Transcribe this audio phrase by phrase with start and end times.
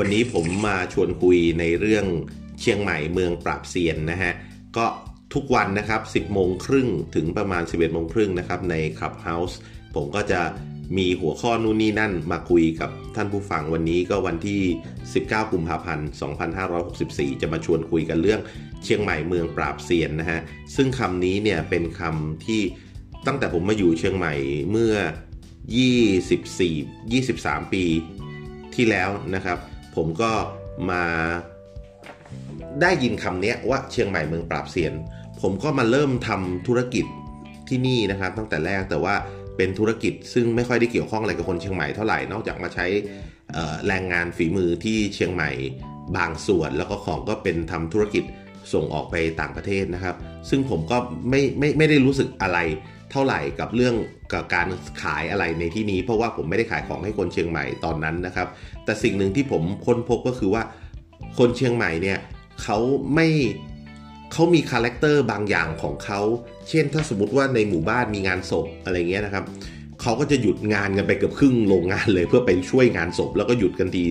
[0.00, 2.06] วันนี้ผมมาชวนคุยในเรื่อง
[2.60, 4.32] เชียงใหม่เมืองปราบเซียนนะฮะ
[4.76, 4.86] ก็
[5.34, 9.54] ทุกวันนะครับ 10โมงครึ่งถึงประมาณ 11โมงครึ่งนะครับใน Clubhouse
[9.94, 10.40] ผมก็จะ
[10.96, 14.62] มีหัวข้อนู่นนี่นั่นมาคุยกับท่านผู้ฟังวันนี้ก็วันที่
[15.06, 16.08] 19 กุมภาพันธ์
[16.74, 18.40] 2564 จะมาชวนคุยกันเรื่อง
[18.84, 20.40] เชียงใหม่เมืองปราบเซียนนะฮะ
[20.76, 22.60] ซึ่งคำนี้เนี่ยเป็นคำที่
[23.26, 24.34] ตั้งแต่ผมมาอยู่เชียงใหม่
[24.70, 24.94] เมื่อ
[25.94, 27.84] 24 23 ปี
[28.74, 29.58] ที่แล้วนะครับ
[29.96, 30.30] ผมก็
[30.90, 31.04] มา
[32.82, 34.92] ได้ยินคำนี้ว่าเชียงใหม่เมืองปราบเซียน
[35.42, 37.06] ผมก็มาเริ่มทำธุรกิจ
[37.68, 39.14] ที่นี่นะครับ ตั้งแต่แรกแต่ว่า
[39.56, 42.86] เป็นธุรกิจซึ่งไม่ค่อยได้เกี่ยวข้องอะไรกับคนเชียงใหม่เท่าไหร่นอกจากมาใช้
[43.86, 45.50] แรงงานฝีมือที่เชียงใหม่
[46.16, 48.24] บางส่วน แล้วก็ของก็เป็นทำธุรกิจ
[48.72, 50.16] ส่งออกไปต่างประเทศนะครับ
[50.48, 50.96] ซึ่งผมก็
[51.30, 52.58] ไม่ไม่ไม่ได้รู้สึกอะไร
[53.10, 53.94] เท่าไหร่กับเรื่อง
[54.32, 54.68] กับการ
[55.02, 58.48] ขายอะไรในที่นี้ เพราะว่าผมไม่ได้ขายของให้คนเชียงใหม่ตอนนั้นนะครับ
[58.84, 60.62] แต่สิ่งหนึ่งที่ผมค้นพบก็คือว่า
[61.38, 62.18] คนเชียงใหม่เนี่ย
[62.62, 62.78] เขา
[63.14, 63.28] ไม่
[64.32, 66.20] เขามี character บางอย่างของเขา
[66.68, 69.44] เช่นถ้าสมมติว่าในหมู่บ้านมีงานศพอะไรเงี้ยนะครับ
[70.02, 74.04] เขาก็จะหยุดงานกันไปเกือบครึ่งโรงงานเลยเพื่อไปช่วยงานศพแล้วก็หยุดกันที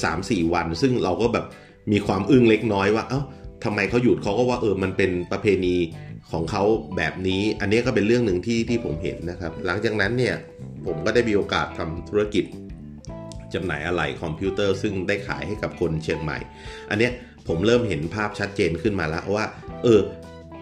[0.00, 1.46] 3-4 วัน ซึ่งเราก็แบบ
[1.92, 3.20] มีความอึ้งเล็กน้อยว่าเอา้า
[3.64, 5.74] ทำไมเขาหยุดเขาก็ว่าเออมันเป็นประเพณี
[6.32, 6.62] ของเขา
[6.96, 10.34] แบบนี้ อันนี้ก็เป็นเรื่องหนึ่งที่ที่ผมเห็นนะครับ หลังจากนั้นเนี่ย
[10.86, 12.44] ผมก็ได้มีโอกาสทำธุรกิจ
[13.54, 16.38] จำหน่ายอะไหล่คอมพิวเตอร์ซึ่งได้ขายให้กับคนเชียงใหม่
[16.90, 17.12] อันเนี้ย
[17.48, 19.44] ผมเริ่มเห็นภาพชัดเจนขึ้นมาแล้วว่า
[19.82, 20.00] เออ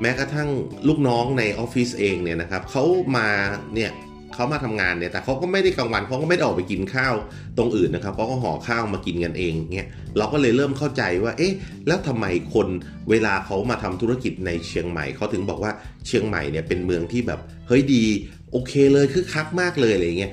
[0.01, 0.49] แม้กระทั่ง
[0.89, 2.85] ลูกน้องในออฟฟิศเองเนี่ยนะครับเขา
[3.17, 3.29] มา
[3.75, 3.91] เนี่ย
[4.39, 7.15] เขามาทำงานเนี่ยแต่เขาก็ไม่ได้กลางวันเขาก็ไม่ได้ออกไปกินข้าว
[7.59, 11.53] ตรงอื่นนะครับเขาก็ห่อข้าวมากินกันเองเนี่ยเราก็เลยเริ่มเข้าใจว่า เอ๊ะ
[11.87, 12.69] แล้วทำไมคน
[13.11, 15.73] เวลาเขามาทำธุรกิจในเชียงใหม่เขาถึงบอกว่า
[16.07, 18.05] เชียงใหม่เนี่ยเป็นเมืองที่แบบเฮ้ยดี
[18.53, 20.33] โอเคเลยคือคักมากเลยอะไรเงี้ย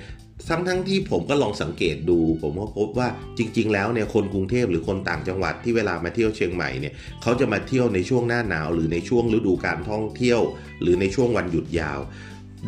[0.50, 10.39] ทั้งทั้งที่ผมก็ลองสังเกตดู ผมก็พบว่าจริง ๆ แล้วเนี่ยคนกรุงเทพหรือคนต่างจังหวัดที่เวลามาเที่ยวเชียงใหม่เนี่ยเขาจะมาเที่ยวในช่วงหน้าหนาว หรือในช่วงฤดูการท่องเที่ยว
[10.82, 11.99] หรือในช่วงวันหยุดยาว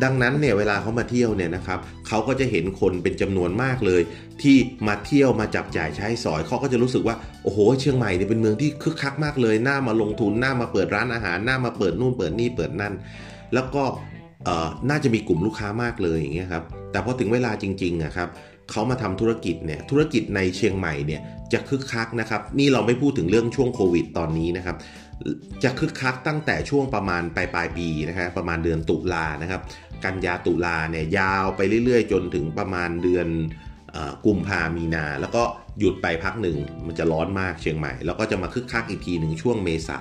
[0.02, 1.78] ดังนั้นเนี่ยเวลาเขามาเที่ยวเนี่ยนะครับ
[2.08, 4.02] เขาก็จะเห็นคนเป็นจำนวนมากเลย
[4.42, 12.94] ที่มาเที่ยวมาจับจ่ายใช้สอยเขาก็จะรู้สึกว่าโอ้โห เชียงใหม่เนี่ยเป็นเมืองที่คึกคักมากเลยน่ามาลงทุนน่ามาเปิดร้านอาหารน่ามาเปิดนู่นเปิดนี่เปิดนั่น
[13.54, 13.84] แล้วก็
[14.90, 18.28] น่าจะมีกลุ่มลูกค้ามากเลยอย่างเงี้ยครับแต่พอถึงเวลาจริงๆนะครับ
[18.70, 21.20] เขามาทำธุรกิจเนี่ยธุรกิจในเชียงใหม่เนี่ย
[21.52, 24.76] จะคึกคักนะครับนี่เราไม่พูดถึงเรื่องช่วงโควิดตอนนี้นะครับ
[25.62, 29.62] จะคึกคักตั้งแต่ช่วงประมาณปลายปลายปีนะครับประมาณเดือนตุลานะครับ
[30.04, 33.28] กันยาตุลาเนี่ยยาวไปเรื่อยๆ จนถึงประมาณเดือน
[34.26, 35.42] กุมภามีนา แล้วก็
[35.78, 36.56] หยุดไปพักหนึ่ง
[36.86, 39.98] มันจะร้อนมากเชียงใหม่ แล้วก็จะมาคึกคักอีกทีหนึ่งช่วงเมษา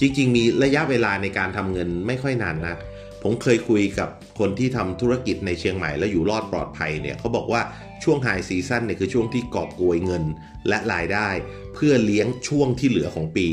[0.00, 2.78] จริง ๆ มีระยะเวลาในการทำเงินไม่ค่อยนานนะัก
[3.22, 4.08] ผมเคยคุยกับ
[4.38, 7.62] คนที่ทำธุรกิจในเชียงใหม่แล้วอยู่รอดปลอดภัยเนี่ยเขาบอกว่า
[8.04, 10.24] ช่วงไฮซีซั่นเนี่ยคือช่วงที่กอบโกยเงิน
[10.68, 11.28] และรายได้
[11.74, 13.48] เพื่อเลี้ยงช่วงที่เหลือของปี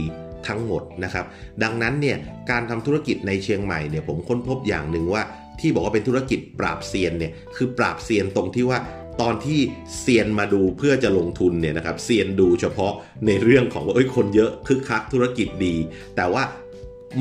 [0.47, 1.25] ทั้งหมดนะครับ
[1.63, 2.17] ดังนั้นเนี่ย
[2.51, 5.23] การทำธุรกิจในเชียงใหม่เนี่ยผมค้นพบอย่างหนึ่งว่า
[5.59, 8.79] ที่บอกว่าเป็นธุรกิจปราบเซียนเนี่ยคือปราบเซียนตรงที่ว่า
[9.22, 9.59] ตอนที่
[10.00, 12.94] เซียนมาดูเพื่อจะลงทุนเนี่ยนะครับเซียนดูเฉพาะ
[13.27, 15.75] ในเรื่องของว่าเอ้ยคนเยอะคึกคักธุรกิจดี
[16.16, 16.44] แต่ว่า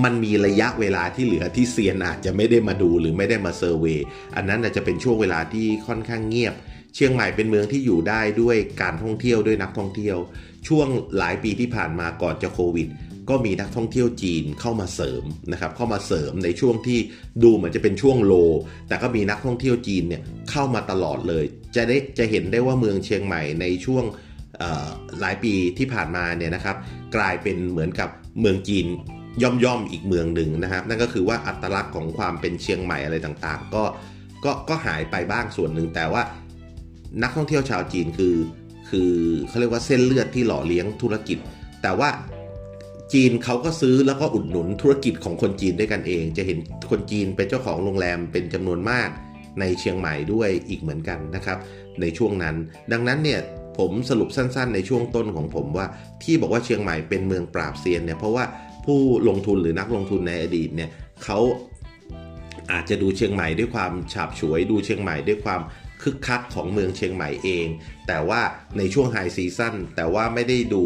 [0.05, 3.99] มันมีระยะเวลาที่เหลือที่เซียนอาจจะไม่ได้มาดูหรือไม่ได้มาเซอร์เวย
[4.37, 6.55] อันนั้นอาจจะเป็นช่วงเวลาที่ค่อนข้างเงียบ
[6.95, 10.17] เชียงใหม่เป็นเมืองที่อยู่ได้ด้วยการท่องเที่ยวด้วยนักท่องเที่ยว
[10.69, 12.89] ช่วงหลายปีที่ผ่านมาก่อนจะโควิด
[13.28, 16.99] ก็มีนักท่องเที่ยวจีนเข้ามาเสริมนะครับเข้ามาเสริมในช่วงที่
[17.43, 18.34] ดูเหมือนจะเป็นช่วงโล
[18.89, 21.44] แต่ก็มีนักท่องเที่ยวจีนเนี่ยเข้ามาตลอดเลย
[21.77, 24.05] จะได้จะเห็นได้ว่าเมืองเชียงใหม่ในช่วง
[25.21, 26.77] หลายปีที่ผ่านมาเนี่ยนะครับ
[27.17, 28.87] กลายเป็นเหมือนกับเมืองจีน
[29.43, 33.84] ย่อมย่อมอีกเมืองหนึ่งนะครับ นั่นก็คือว่าอัตลักษณ์ของความเป็นเชียงใหม่อะไรต่างๆ ก็
[34.44, 36.22] ก็ก็หายไปบ้างส่วนหนึ่งแต่ว่า
[37.22, 38.37] นักท่องเที่ยวชาวจีนคือ
[38.91, 39.12] คือ
[39.49, 41.38] เขาเรียกว่าเส้นเลือดที่หล่อเลี้ยงธุรกิจ
[41.83, 42.09] แต่ว่า
[43.13, 46.59] จีนเขาก็ซื้อแล้วก็อุดหนุนธุรกิจของคนจีนด้วยกันเอง จะเห็น
[46.91, 49.09] คนจีนเป็นเจ้าของโรงแรมเป็นจำนวนมาก
[49.61, 51.59] ในเชียงใหม่ด้วยอีกเหมือนกันนะครับ
[52.00, 52.56] ในช่วงนั้น
[52.93, 53.41] ดังนั้นเนี่ย
[53.79, 55.87] ผมสรุปสั้นๆ ในช่วงต้นของผมว่า
[56.23, 58.44] ที่บอกว่าเชียงใหม่เป็นเมืองปราบเซียนเนี่ยเพราะว่า
[58.87, 58.99] ผู้
[59.29, 60.91] ลงทุนหรือนักลงทุนในอดีตเนี่ย
[61.25, 61.38] เขา
[62.73, 65.61] อาจจะดูเชียงใหม่ด้วยความฉาบฉวยดูเชียงใหม่ด้วยความ
[66.03, 67.67] คึกคักของเมืองเชียงใหม่เอง
[68.09, 68.41] แต่ว่า
[68.79, 70.85] ในช่วง high season แต่ว่าไม่ได้ดู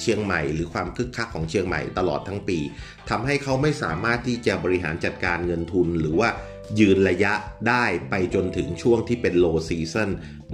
[0.00, 2.58] เชียงใหม่ หรือความคึกคักของเชียงใหม่ตลอดทั้งปี
[3.10, 6.28] ทำให้เขาไม่สามารถที่จะบริหารจัดการเงินทุนหรือว่า
[6.80, 7.32] ยืนระยะ
[7.68, 10.10] ได้ไปจนถึงช่วงที่เป็น low season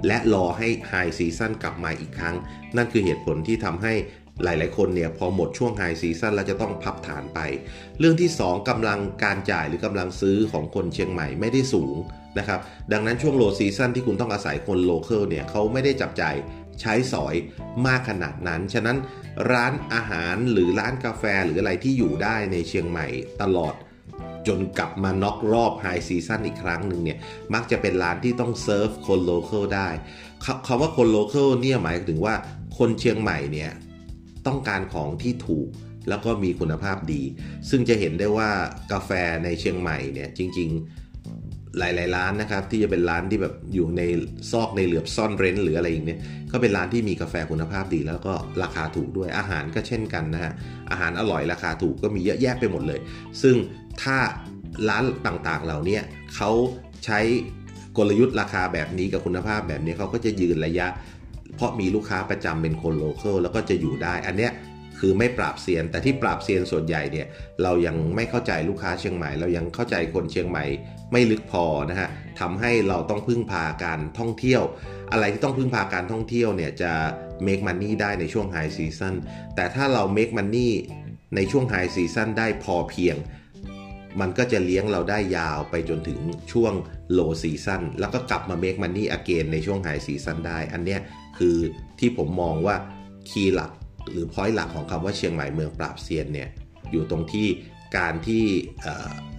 [0.07, 2.35] และรอให้ high season กลับมาอีกครั้ง
[2.75, 3.93] นั่นคือเหตุผลที่ทำให้
[4.43, 7.39] หลาย ๆ คนเนี่ยพอหมดช่วง high season แล้วจะต้องพับฐานไป
[7.99, 11.95] เรื่องที่ 2กำลังการจ่ายหรือกำลังซื้อของคนเชียงใหม่ไม่ได้สูง
[12.39, 12.59] นะครับ
[12.91, 16.35] ดังนั้นช่วง low season ที่คุณต้องอาศัยคน local เนี่ยเขาไม่ได้จับจ่าย
[16.81, 17.35] ใช้สอย
[17.85, 18.97] มากขนาดนั้น ฉะนั้น
[19.51, 23.07] ร้านอาหารหรือร้านกาแฟหรืออะไรที่อยู่ได้ในเชียงใหม่
[23.41, 23.73] ตลอด
[24.47, 27.17] จนกลับมาน็อกรอบ high season อีกครั้งหนึ่งเนี่ย
[27.53, 29.89] มักจะเป็นร้านที่ต้องเซิร์ฟคน local ได้
[30.67, 32.35] คำว่าคน local เนี่ยหมายถึงว่า
[32.77, 33.71] คนเชียงใหม่เนี่ย
[34.47, 35.69] ต้องการของที่ถูก
[36.09, 37.21] แล้วก็มีคุณภาพดี
[37.69, 38.49] ซึ่งจะเห็นได้ว่า
[38.91, 39.11] กาแฟ
[39.43, 41.02] ในเชียงใหม่เนี่ยจริง ๆ
[41.77, 44.01] หลาย ๆ ร้านนะครับ ที่จะเป็นร้านที่แบบอยู่ใน
[44.51, 46.19] ซอกในเหลือบซ่อนเร้นหรืออะไรอย่างเนี้ย
[46.51, 48.33] ก็เป็นร้านที่มีกาแฟคุณภาพดี แล้วก็
[48.63, 50.51] ราคาถูกด้วยอาหารก็เช่นกันนะฮะ
[50.91, 52.99] อาหารอร่อยราคาถูกก็มีเยอะแยะไปหมดเลย
[53.41, 53.55] ซึ่ง
[54.01, 54.17] ถ้า
[54.89, 55.99] ร้านต่างๆเหล่านี้
[56.35, 56.51] เขา
[57.05, 57.19] ใช้
[57.97, 60.87] กลยุทธ์ราคาแบบนี้กับคุณภาพแบบนี้เขาก็จะยืนระยะ
[61.55, 64.51] เพราะมีลูกค้าประจำเป็นคน local แล้วก็จะอยู่ได้อันเนี้ย
[65.05, 67.27] คือไม่ปราบเซียน แต่ที่ปราบเซียนส่วนใหญ่เนี่ย
[67.63, 70.65] เรายังไม่เข้าใจลูกค้าเชียงใหม่ เรายังเข้าใจคนเชียงใหม่
[71.11, 72.09] ไม่ลึกพอนะฮะ
[72.39, 74.61] ทำให้เราต้องพึ่งพาการท่องเที่ยว
[75.11, 76.91] อะไรที่ต้องพึ่งพาการท่องเที่ยวเนี่ยจะ
[77.47, 79.13] make money ได้ในช่วง high season
[79.55, 80.69] แต่ถ้าเรา make money
[81.35, 83.15] ในช่วง high season ได้พอเพียง
[84.21, 86.19] มันก็จะเลี้ยงเราได้ยาวไปจนถึง
[86.51, 86.73] ช่วง
[87.17, 91.01] low season แล้วก็กลับมา make money again ในช่วง high season ได้ อันเนี้ย
[91.37, 91.57] คือ
[91.99, 92.75] ที่ผมมองว่า
[93.31, 93.71] คีย์หลัก
[94.11, 96.49] หรือพอยต์หลักของคำว่าเชียงใหม่เมืองปราบเซียนเนี่ย
[96.91, 97.47] อยู่ตรงที่
[97.97, 98.43] การที่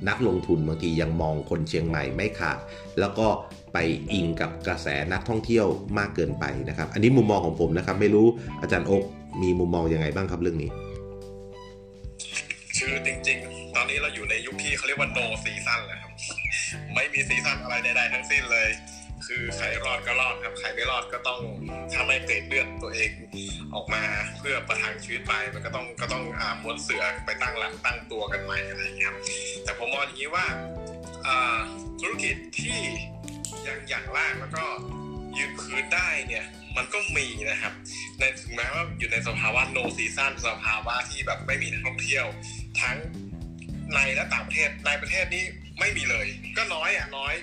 [0.09, 2.59] นักลงทุนบางทียังมองคนเชียงใหม่ไม่ขาด
[3.01, 3.27] แล้วก็
[3.73, 3.79] ไป
[4.13, 5.67] อิงกับกระแสนักท่องเที่ยว
[5.99, 8.27] มากเกินไปนะครับ อันนี้มุมมองของผมนะครับ ไม่รู้
[8.63, 9.03] อาจารย์อก
[9.43, 10.71] มีมุมมองยังไงบ้างครับเรื่องนี้
[12.79, 16.13] คือจริงๆ ตอนนี้เราอยู่ในยุคที่เขาเรียกว่า no season แล้วครับ
[16.95, 18.69] ไม่มีซีซันอะไรใดๆทั้งสิ้นเลย
[19.27, 21.41] คือใครรอดก็รอดครับ ใครไม่รอดก็ต้อง
[21.93, 23.11] ถ้าไม่เกรดเลือดตัวเอง
[23.75, 24.03] ออกมา
[24.39, 29.15] เพื่อประทังชีวิตไปมันก็ต้องก็ต้องอ่าม้วนเสือไปตั้งหลักตั้งตัวกันใหม่อะไรอย่างเงี้ย
[29.65, 30.47] แต่ผมมองอย่างนี้ว่า
[32.01, 32.79] ธุรกิจที่
[33.67, 34.65] ยังอย่างแรกแล้วก็
[35.37, 36.45] ยืนพื้นได้เนี่ย
[36.77, 37.73] มันก็มีนะครับ
[38.19, 42.27] ในถึงแม้ว่าอยู่ในสภาวะ no season สภาวะที่แบบไม่มีนักท่องเที่ยว
[42.83, 42.97] ทั้ง
[43.95, 45.45] ในและต่างประเทศในประเทศนี้
[45.81, 46.27] ไม่มีเลย
[46.57, 47.35] ก็น้อยอะน้อย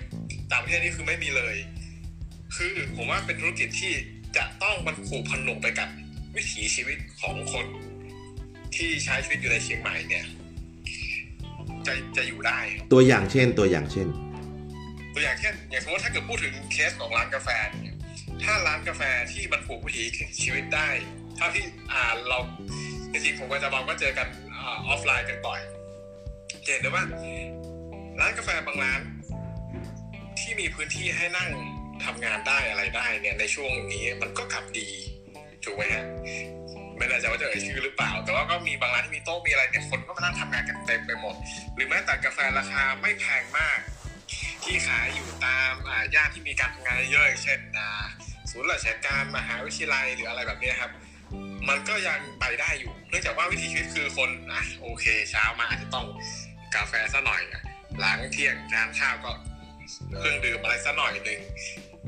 [0.52, 1.56] ต่างประเทศนี่คือไม่มีเลย
[2.56, 3.94] คือผมว่าเป็นธุรกิจที่
[4.38, 5.90] จะต้องมันผูกพันลงไปกับ
[6.36, 7.66] วิถีชีวิตของคน
[8.76, 10.26] ที่ใช้ชีวิตอยู่ในเชียงใหม่เนี่ย
[11.88, 12.60] จะจะอยู่ได้
[12.94, 14.08] ตัวอย่างเช่น ตัวอย่างเช่น
[15.14, 17.98] ตัวอย่างเช่น อย่างสมมติถ้าเกิดพูดถึงเคสของร้านกาแฟเนี่ย
[18.44, 19.02] ถ้าร้านกาแฟ
[19.32, 20.06] ที่มันผูกวิถี
[20.42, 20.90] ชีวิตได้
[21.38, 22.40] เท่าที่อ่าเรา
[23.12, 24.28] จริงๆผมกับจะบอกก็เจอกัน
[24.62, 25.60] ออฟไลน์กันบ่อย
[26.66, 27.04] เห็นได้ว่า
[28.20, 29.02] ร้านกาแฟบางร้าน
[30.42, 31.50] ที่มีพื้นที่ให้นั่ง
[32.06, 34.90] ทำงานได้อะไรได้เนี่ยในช่วงนี้มันก็ขับดี
[35.64, 36.04] ถูกไหมฮะ
[36.98, 41.36] ไม่แน่ใจว่าจะเอ่ยชื่อหรือเปล่า แต่ว่าก็มีบางร้านที่มีโต๊ะมีอะไรเนี่ยคนก็มานั่งทำงานกันเต็มไปหมด
[41.76, 43.80] หรือแม้แต่กาแฟราคาไม่แพงมาก
[44.64, 45.74] ที่ขายอยู่ตาม
[46.16, 47.60] ย่านที่มีการทำงานเยอะเช่น
[48.50, 50.92] ศูนย์ราชการมหาวิทยาลัยหรืออะไรแบบนี้ครับ
[51.70, 56.06] มันก็ยังไปได้อยู่เนื่องจากว่าวิถีชีวิตคือคนอะโอเค เช้ามาอาจจะต้อง
[56.76, 57.42] กาแฟซะหน่อย
[58.00, 59.32] หลังเที่ยงทานข้าวก็
[60.20, 61.40] เครื่องดื่มอะไรสักหน่อยหนึ่ง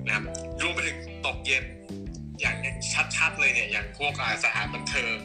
[0.06, 0.24] นะครับ
[0.62, 1.64] รวมไปถึงตกเย็น
[2.42, 2.56] อย่าง
[3.16, 4.14] ชัดๆเลยเนี่ยอย่างพวก
[4.44, 5.18] สถานบันเทิง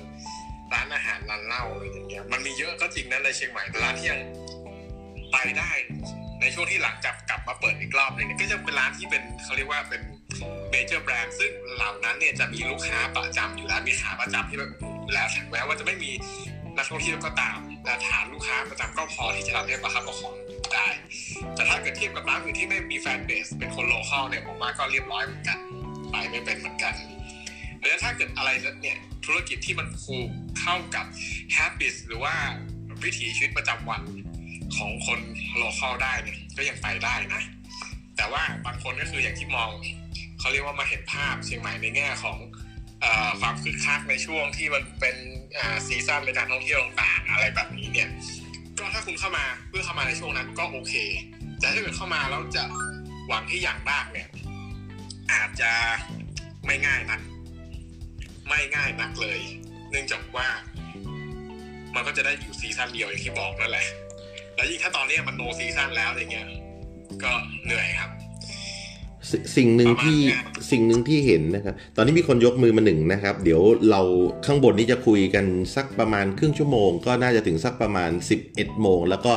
[0.73, 4.21] ร้านอาหารร้านเหล้าอะไรอย่างเงี้ยมันมีเยอะก็จริงนะในเชียงใหม่แต่ร้านที่ยัง
[5.33, 5.71] ไปได้
[6.41, 10.03] ในช่วงที่หลังจากกลับมาเปิดอีกรอบหนึ่งก็จะเป็นร้านที่เป็นเขาเรียกว่าเป็น
[10.71, 14.73] major brand ซึ่งเหล่านั้นเนี่ยจะมีลูกค้าประจำอยู่แล้วมีขาประจำที่แบบ
[15.13, 16.11] แล้วถึงแม้ว่าจะไม่มี
[16.79, 20.35] นักท่องเที่ยวก็ตามแต่ฐานลูกค้าประจำก็พอที่จะทำให้ประคับประคอง
[20.75, 20.87] ได้
[21.55, 25.59] แต่ถ้าเกิดเทียบกับร้านอื่นที่ไม่มี fanbase เป็นคน local เนี่ยผมว่าก็เรียบร้อยเหมือนกัน
[26.11, 26.95] ไปไม่เป็นเหมือนกัน
[27.87, 28.51] แล้วถ้าเกิดอะไร
[28.83, 30.29] เนี่ยธุรกิจที่มันผูก
[30.61, 31.07] เข้ากับ
[31.57, 32.35] habit หรือว่า
[33.05, 34.03] วิถีชีวิตประจำวัน
[34.77, 35.21] ของคน
[35.57, 37.43] โลเคอลได้เนี่ยก็ยังไปได้นะ
[38.17, 39.71] แต่ว่าบางคนก็คืออย่างที่มอง
[40.39, 42.37] เขาเรียกว่ามาเห็นภาพเชียงใหม่ในแง่ของ
[43.41, 45.17] ความคึกคักในช่วงที่มันเป็น
[45.87, 48.09] ซีซั่นในการท่องเที่ยวต่างๆอะไรแบบนี้เนี่ย
[48.79, 50.95] ก็ถ้าคุณเข้ามาเพื่อเข้ามาในช่วงนั้นก็โอเค
[51.61, 52.65] แต่ถ้าเกิดเข้ามาแล้วจะ
[53.29, 54.29] หวังที่อย่างมากเนี่ย
[55.33, 55.73] อาจจะ
[56.67, 57.21] ไม่ง่ายนัก
[58.49, 59.41] ไม่ง่ายนักเลย
[59.91, 60.49] เนื่องจากว่า
[61.95, 63.87] มันก็จะได้อยู่ซีซั่นเดียวอย่างที่บอกนั่นแหละ
[64.55, 66.49] แล้วยิ่งถ้าตอนนี้มันโนซีซั่นแล้วอย่างเงี้ย
[67.25, 67.33] ก็
[67.65, 68.11] เหนื่อยครับ
[69.57, 70.19] สิ่งหนึ่งที่
[70.71, 74.01] สิ่งหนึ่งที่เห็นนะครับ ตอนนี้มีคนยกมือมาหนึ่งนะครับ เดี๋ยวเรา
[74.47, 75.45] ข้างบนนี้จะคุยกัน
[75.77, 78.11] สักประมาณครึ่งชั่วโมง ก็น่าจะถึงสักประมาณ
[78.47, 79.33] 11โมง แล้วก็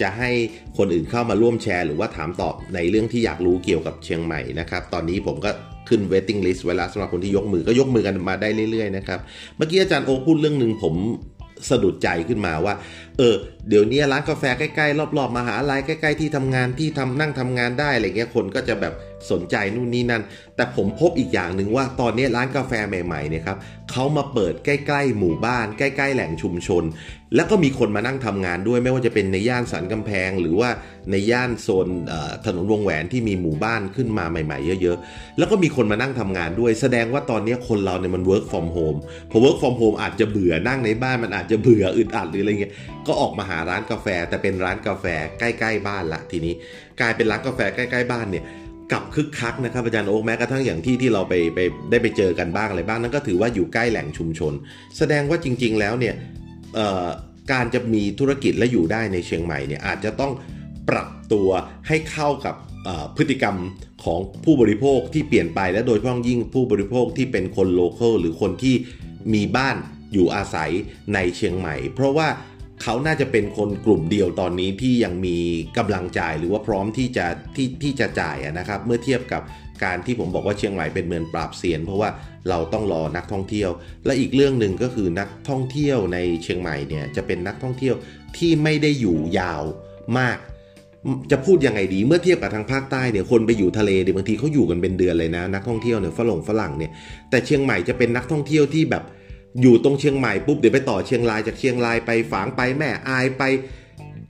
[0.00, 0.30] จะให้
[0.78, 5.50] คนอื่นเข้ามาร่วมแชร์ หรือว่าถามตอบในเรื่องที่อยากรู้เกี่ยวกับเชียงใหม่นะครับ ตอนนี้ผมก็
[5.88, 9.20] ขึ้น waiting list ไว้แล้วสำหรับคนที่ยกมือก็ยกมือกันมาได้เรื่อยๆนะครับ
[9.56, 10.94] เมื่อกี้อาจารย์โอพูดเรื่องหนึ่งผม
[11.68, 12.74] สะดุดใจขึ้นมาว่า
[13.18, 13.34] เออ
[13.68, 18.94] เดี๋ยวนี้ร้านกาแฟใกล้ๆรอบๆมหาลัยใกล้ๆที่ทำงานที่ทำนั่งทำงานได้อะไรเงี้ยคนก็จะแบบ
[19.30, 20.22] สนใจนู่นนี่นั่น
[20.56, 23.56] แต่ผมพบอีกอย่างหนึ่งว่าตอนนี้ร้านกาแฟใหม่ๆเนี่ยครับ
[23.90, 26.84] เขามาเปิดใกล้ ๆ หมู่บ้าน ใกล้ ๆ แหล่งชุมชน
[27.36, 30.70] แล้วก็มีคนมานั่งทำงานด้วยไม่ว่าจะเป็นในย่านสันกำแพง หรือว่า
[31.10, 31.88] ในย่านโซน
[32.44, 38.98] ถนนวงแหวนที่มีหมู่บ้านขึ้นมาใหม่ๆ เยอะๆ แล้วก็มีคนมานั่งทำงานด้วย แสดงว่าตอนนี้คนเราเนี่ยมัน work from home
[39.30, 42.72] พอ work from home อาจจะเบื่อนั่งในบ้านมันอาจจะเบื่ออึดอัดหรืออะไรเงี้ย
[43.06, 45.04] ก็ออกมาหาร้านกาแฟ แต่เป็นร้านกาแฟ
[45.38, 46.54] ใกล้ๆบ้านละทีนี้
[47.00, 48.44] กลายเป็นร้านกาแฟใกล้ๆบ้านเนี่ย
[48.92, 51.58] กับคึกคักนะครับอาจารย์โอ๊กแม้กระทั่งอย่างที่ที่เราไปไป
[51.90, 54.52] ได้ไปเจอกันบ้างอะไรบ้างนั่นก็ถือว่าอยู่ใกล้แหล่งชุมชน
[54.98, 56.14] แสดงว่าจริง ๆ แล้วเนี่ย
[57.52, 60.32] การจะมีธุรกิจและอยู่ได้ในเชียงใหม่เนี่ยอาจจะต้อง
[60.88, 61.48] ปรับตัว
[61.88, 62.54] ให้เข้ากับ
[63.16, 63.56] พฤติกรรม
[64.04, 68.74] ของผู้บริโภคที่เปลี่ยนไปและโดยเฉพาะยิ่งผู้บริโภคที่เป็นคนโลเคอลหรือคนที่
[69.34, 69.76] มีบ้าน
[70.12, 70.70] อยู่อาศัย
[71.14, 72.28] ในเชียงใหม่ เพราะว่า
[72.82, 75.38] เขาน่าจะเป็นคนกลุ่มเดียวตอนนี้ที่ยังมี
[75.78, 79.42] กำลังจ่ายหรือว่าพร้อมที่จะที่ที่จะจ่ายนะครับ เมื่อเทียบกับ
[79.82, 82.10] การที่ผมบอกว่าเชียงใหม่เป็นเมืองปราบเซียน เพราะว่า
[82.48, 83.70] เราต้องรอนักท่องเที่ยว
[84.06, 87.94] และอีกเรื่องหนึ่งก็คือนักท่องเที่ยวในเชียงใหม่เนี่ยจะเป็นนักท่องเที่ยว
[88.36, 89.62] ที่ไม่ได้อยู่ยาว
[90.18, 90.38] มาก
[91.30, 96.90] จะพูดยังไงดีเมื่อเทียบกับทางภาคใต้เนี่ยคนไปอยู่ทะเลเดี๋ยวบางทีเขาอยู่กันเป็นเดือนเลยนะ นักท่องเที่ยวเนี่ยฝรั่งฝรั่งเนี่ย
[97.30, 99.04] แต่เชียงใหม่จะเป็นนักท่องเที่ยวที่แบบ
[99.62, 103.42] อยู่ตรงเชียงใหม่ปุ๊บเดี๋ยวไปต่อเชียงรายจากเชียงรายไปฝางไปแม่อายไป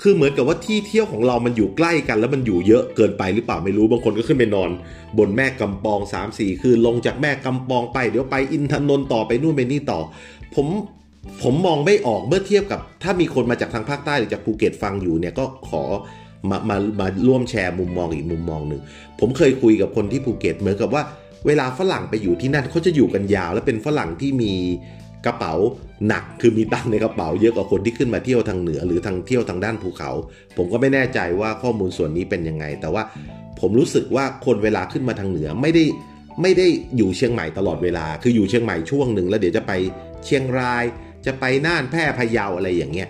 [0.02, 4.70] คือเหมือนกับว่าที่เที่ยวของเรามันอยู่ใกล้กันแล้วมันอยู่เยอะเกินไปหรือเปล่าไม่รู้บางคนก็ขึ้นไปนอน
[5.18, 10.00] บนแม่กำปอง 3 4 คือลงจากแม่กำปองไปเดี๋ยวไปอินทนนท์ต่อไปนู่นไปนี่ต่อ
[10.54, 10.66] ผม
[11.42, 15.82] ผมมองไม่ออกเมื่อเทียบกับ ถ้ามีคนมาจากทางภาคใต้หรือจากภูเก็ตฟังอยู่เนี่ยก็ขอ
[16.50, 18.82] มามามาร่วมแชร์มุมมองอีกมุมมองหนึ่ง
[19.20, 21.02] ผมเคยคุยกับคนที่ภูเก็ตเหมือนกับว่า
[21.46, 24.54] เวลาฝรั่งไปอยู่ที่นั่นเขาจะอยู่กันยาว และเป็นฝรั่งที่มี
[25.26, 25.54] กระเป๋า
[26.08, 30.10] หนักคือมีตังในกระเป๋าเยอะกว่าคนที่ขึ้นมาเที่ยวทางเหนือหรือทางเที่ยวทางด้านภูเขา
[30.56, 33.02] ผมก็ไม่แน่ใจว่าข้อมูลส่วนนี้เป็นยังไง แต่ว่า
[33.60, 35.84] ผมรู้สึกว่าคนเวลาขึ้นมาทางเหนือไม่ได้
[36.42, 36.66] ไม่ได้
[36.96, 39.72] อยู่เชียงใหม่ตลอดเวลา คืออยู่เชียงใหม่ช่วงหนึ่งแล้วเดี๋ยวจะไป
[40.24, 40.84] เชียงราย
[41.26, 43.08] จะไปน่านแพร่พะเยาอะไรอย่างเงี้ย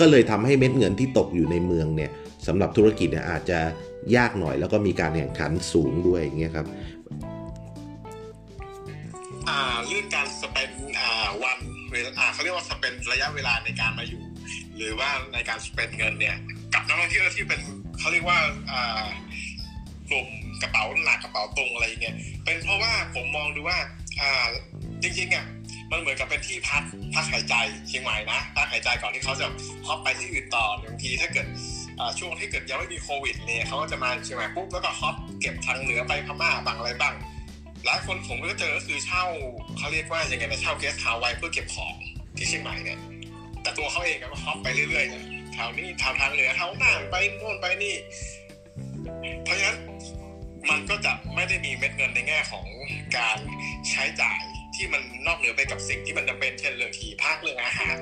[0.00, 2.10] ก็เลยทำให้เม็ดเงินที่ตกอยู่ในเมืองเนี่ย
[2.46, 3.58] สำหรับธุรกิจเนี่ยอาจจะ
[4.16, 6.66] ยากหน่อยแล้วก็มีการแข่งขันสูงด้วยอย่างเงี้ยครับ
[9.86, 10.70] เรื่องการสเปน
[11.42, 11.58] วัน
[11.92, 14.22] เวลาเขาเรียกว่าสเปนระยะเวลาในการมาอยู่
[14.76, 16.36] หรือว่าในการสเปนเงินเนี่ย
[16.74, 17.60] กับนักท่องเที่ยวที่เป็น
[17.98, 18.38] เขาเรียกว่า
[20.10, 20.28] กลุ่ม
[20.62, 23.78] กระเป๋าหนักกระเป๋าตรงอะไรเงี้ยเป็นเพราะว่าผมมองดูว่า
[25.02, 25.46] จริงๆอะ
[25.90, 26.82] มันเหมือนกับเป็นที่พัก
[27.14, 27.54] พักหายใจ
[27.88, 29.46] เชียงใหม่นะพักหายใจก่อนที่เขาจะ
[29.86, 31.46] ฮอปไปที่อื่นต่อบางทีถ้าเกิด
[32.18, 37.14] ช่วงที่เกิดยังไม่มีโควิดเนี่ยเขาก็จะมาเชียงใหม่ปุ๊บแล้วก็ฮอปเก็บทางเหนือไปพม่าบางอะไรบ้าง
[37.86, 39.24] หลายคนผมก็เจอก็คือเช่า
[39.78, 41.94] เขาเรียกว่ายังไงนะเช่าเกสต์เฮาส์ไว้เพื่อเก็บของ
[42.36, 42.98] ที่เชียงใหม่เนี่ย
[43.62, 45.22] แต่ตัวเขาเองก็ hop ไปเรื่อยๆนะ
[45.52, 47.94] แถวนี้แถวทางเหนือแถวน่านไปโน่นไปนี่
[49.44, 49.78] เพราะฉะนั้น
[50.70, 52.66] มันก็จะไม่ได้มีเม็ดเงินในแง่ของ
[53.18, 53.38] การ
[53.90, 54.40] ใช้จ่าย
[54.74, 57.96] ที่มันนอกเหนือไปกับสิ่งที่มันจำเป็นเช่นเรื่องที่พักเรื่องอาหาร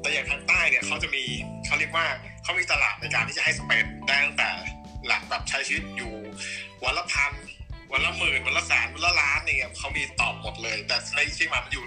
[0.00, 1.24] แต่อย่างทางใต้เนี่ยเขาจะมี
[1.66, 2.06] เขาเรียกว่า
[2.42, 4.50] เขามีตลาดในการที่จะให้ spend ได้ตั้งแต่
[5.06, 6.14] หลักแบบใช้ชีวิตอยู่
[6.84, 7.32] วันละพัน
[7.92, 11.84] วันละหมื่นวันละแสนวันละล้านเนี่ยเขามีตอบหมดเลย แต่ในเชียงใหม่มันอยู่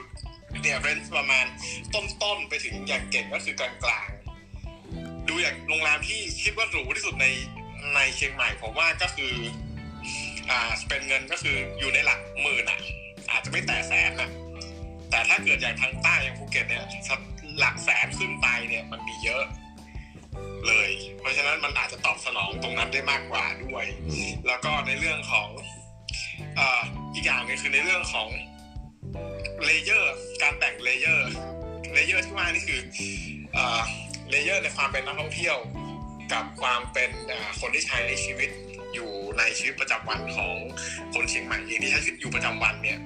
[0.61, 1.45] เนี่ยเรนจ์ประมาณ
[1.93, 7.27] ต้นๆไปถึงอย่างเก่งก็คือกลางๆ ดูอย่างโรงแรมที่คิดว่าหรูที่สุดใน
[7.95, 9.33] ในเชียงใหม่ผมว่าก็คือ
[10.49, 12.79] อ่าเป็นเงินก็คืออยู่ในหลักหมื่นอะ
[13.31, 14.29] อาจจะไม่แต่แสนอะ
[15.09, 16.85] แต่ถ้าเกิดอย่างทางใต้อย่างภูเก็ตเนี่ย
[17.59, 19.43] หลักแสนขึ้นไปเนี่ยมันมีเยอะ
[20.67, 23.85] เลย เพราะฉะนั้นมันอาจจะตอบสนองตรงนั้นได้มากกว่าด้วย
[24.47, 25.49] แล้วก็ในเรื่องของ
[27.13, 28.27] อีกอย่างนึงคือในเรื่องของ
[29.65, 32.79] layer การแบ่ง layer layer ที่ว่านี่คือ
[34.29, 35.57] layer ในความเป็นนักท่องเที่ยว
[36.33, 37.09] กับความเป็น
[37.59, 38.49] คนที่ใช้ในชีวิต
[38.93, 40.55] อยู่ในชีวิตประจำวันของ
[41.13, 42.99] คนเชียงใหม่เองที่ใช้ชีวิตอยู่ประจำวันเนี่ย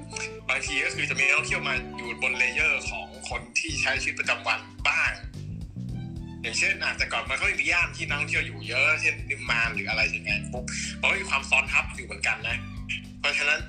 [0.49, 5.11] บางทีก็คือจะมีนักท่องเที่ยวมาอยู่บน layer ของคนที่ใช้ชีวิตประจำวันบ้าง
[6.41, 10.63] อย่างเช่นอาจจะก่อนมันก็มีย่านที่นักท่องเที่ยวอยู่เยอะเช่นนิมมานหรืออะไรอย่างเงี้ยปุ๊บ
[10.99, 12.57] มันก็มีความซ้อนทับอยู่เหมือนกันนะ
[13.19, 13.59] เพราะฉะนั้น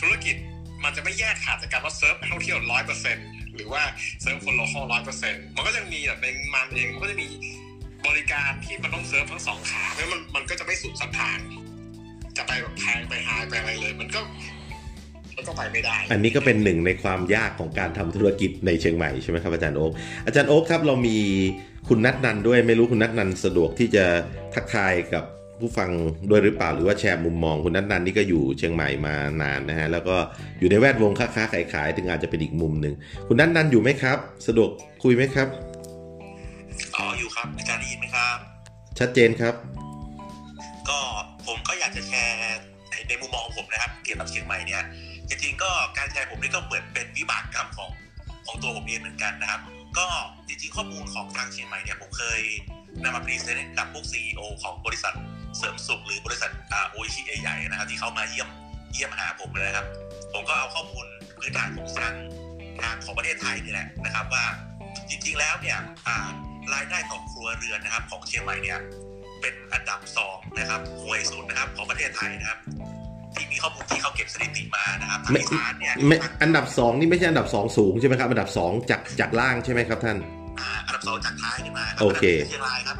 [0.00, 0.36] ธุรกิจ
[0.84, 3.82] มันจะไม่แยกขาดจากการว่าเซิร์ฟท่องเที่ยวร้อยเปอร์เซ็นต์หรือว่า
[4.22, 7.28] เซิร์ฟคน local ร้อยเปอร์เซ็นต์มันก็ยังมีแบบในมันเองมันก็จะมี
[8.06, 11.38] บริการที่มันต้องเซิร์ฟทั้งสองขาเพราะมันมันก็จะไม่สุดสักทาง
[12.36, 14.20] จะไปแบบแพงไป high ไปอะไรเลย มันก็
[15.36, 19.92] มันก็ไปไม่ได้ อันนี้ก็เป็นหนึ่งในความยากของการทำธุรกิจในเชียงใหม่ใช่ไหมครับอาจารย์โอ๊ค
[20.26, 21.18] อาจารย์โอ๊คครับเรามี
[21.88, 24.04] คุณนัทนันด้วยไม่รู้คุณนัทนันสะดวกที่จะ
[24.54, 25.24] ทักทายกับ
[25.62, 25.90] ผู้ฟัง
[26.30, 30.16] ด้วยหรือเปล่าหรือว่าแชร์มุมมองคุณนัทนันนี่ก็อยู่เชียงใหม่มานานนะฮะแล้วก็
[30.58, 32.94] อยู่ในแวดวงค้าค้าขายขายถึงอาจจะเป็นอีกมุมหนึ่ง
[33.26, 34.70] คุณนัทนันอยู่ไหมครับ สะดวก
[35.02, 35.48] คุยไหมครับ
[36.96, 38.38] อ๋ออยู่ครับอาจารย์ได้ยินไหมครับ
[38.98, 39.54] ชัดเจนครับ
[40.88, 40.98] ก็
[41.46, 42.58] ผมก็อยากจะแชร์
[42.90, 44.82] ไอ้ในมุมมองผมนะครับ เกี่ยวกับเชียงใหม่เนี่ย
[45.28, 47.90] จริงๆก็การแชร์ผมนี่ก็เหมือนเป็นวิบากกรรมของ
[48.46, 49.60] ของตัวผมเองเหมือนกันนะครับ
[49.98, 50.06] ก็
[50.48, 52.40] จริงๆข้อมูลของทางเชียงใหม่เนี่ยผมเคย
[53.02, 55.14] นำมา present กับพวก CEO ของบริษัท
[55.58, 56.50] เสริมสุขหรือบริษัท
[56.90, 58.48] โออิชิใหญ่ๆนะครับ ที่เขามาเยี่ยม
[58.92, 59.86] เยี่ยมหาผมเลยนะครับ
[60.32, 61.06] ผมก็เอาข้อมูล
[61.38, 62.14] พื้นฐานของทาง
[62.82, 64.44] ทางของประเทศไทยนี่แหละนะครับ ว่า
[65.10, 65.78] จริงๆแล้วเนี่ย
[66.74, 68.78] รายได้ต่อครัวเรือนนะครับ ของเชียงใหม่เนี่ย
[69.40, 72.58] เป็นอันดับสองนะครับห่วยสุดนะครับ ของประเทศไทยนะครับ
[73.34, 80.18] ที่มีข้อมูลที่เขาเก็บสถิติมานะครับทางอีสานเนี่ยไม่อันดับสองนี่ไม่ใช่อันดับสองสูงใช่ไหมครับอันดับสองจากจากล่างใช่ไหมครับท่าน
[80.60, 82.96] อ่าอันดับสองจากท้ายนี่มาครัโอเคนดับที่เชียงรายครับ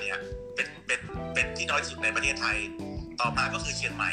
[0.00, 0.18] เนี่ย
[0.54, 1.00] เป็นเป็น
[1.34, 2.56] เป็นที่น้อยที่สุดในประเทศไทย
[3.20, 4.10] ต่อมาก็คือเชียงใหม่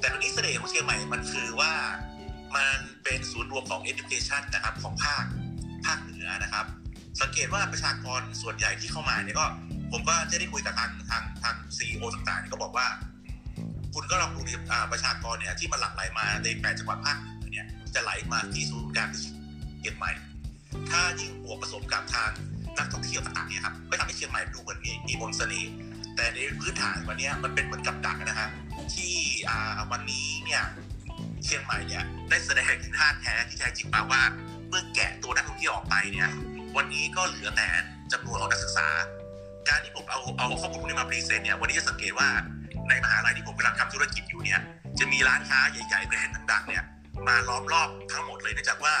[0.00, 1.72] แต่ตอนนี้เสน่ห์ของเชียงใหม่มันคือว่า
[2.56, 5.24] มันเป็นศูนย์รวมของ education นะครับของภาค
[5.86, 6.66] ภาคเหนือนะครับ
[7.20, 9.46] สังเกตว่าประชากรส่วนใหญ่ที่เข้ามาเนี่ยก็
[9.92, 12.86] ผมก็จะได้คุยกับทางทางทางซีอต่างๆเนี่ยก็บอกว่า
[13.94, 14.54] คุณก็ลองดูดิ
[14.92, 20.12] ประชากรเนี่ยที่มันหลั่งไหลมาในแปดจังหวัดภาคเหนือเนี่ยจะไหลมาที่ศูนย์กางเชียงใหม่
[20.90, 22.30] ถ้ายิ่งบวกผสมกับทาง
[22.78, 25.72] นักท่องเที่ยวต่างๆเนี่ยครับก็ทำให้เชียงใหม่ดูเหมือนมีมีมนต์เสน่ห์
[26.16, 28.48] แต่ในพื้นฐานวันเนี้ยมันเป็นเหมือนกับดักนะฮะ
[28.94, 29.14] ที่
[29.50, 30.62] อ่าวันนี้เนี่ย
[31.44, 34.22] เชียงใหม่เนี่ยได้แสดงถึงท่าแท้ที่แท้จริงมาว่า
[34.68, 36.28] เมื่อแกะตัวนักท่องเที่ยวออกไปเนี่ย
[36.76, 37.68] วันนี้ก็เหลือแต่
[38.12, 38.88] จำนวนของนักศึกษา
[39.68, 42.28] การที่ผมเอาเอาข้อมูลพวกนี้มา present เนี่ยวันนี้จะสังเกตว่า
[42.88, 44.60] ในมหาลัยที่ผมกำลังทำธุรกิจอยู่เนี่ย
[44.98, 46.84] จะมีร้านค้าใหญ่ๆแบรนด์ดังๆเนี่ย
[47.28, 48.94] มาล้อมรอบทั้งหมดเลยเนื่องจากว่า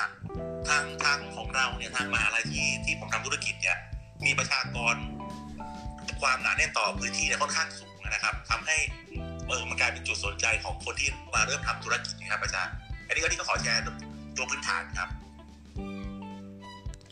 [0.68, 3.76] ทางทางของเราเนี่ยทางมหาลัยที่ที่ผมทำธุรกิจเนี่ย
[4.24, 4.94] มีประชากร
[6.20, 8.76] ความหนาแน่นต่อพื้นที่เนี่ยค่อนข้างสูงนะครับทำให้
[9.46, 12.74] เออมันกลายเป็นจุดสนใจของคนที่มาเริ่มทำธุรกิจนะครับอาจารย์
[13.06, 13.82] อันนี้ก็ที่ก็ขอแชร์
[14.36, 15.08] ตัวพื้นฐานครับ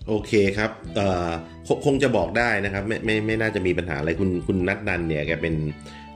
[0.09, 1.31] โอเคครับเอ่อ
[1.67, 5.55] คคงจะบอกได้นะครับ ไม่ไม่ไม่น่าจะมีปัญหาอะไรคุณคุณนัทนันเนี่ยแกเป็น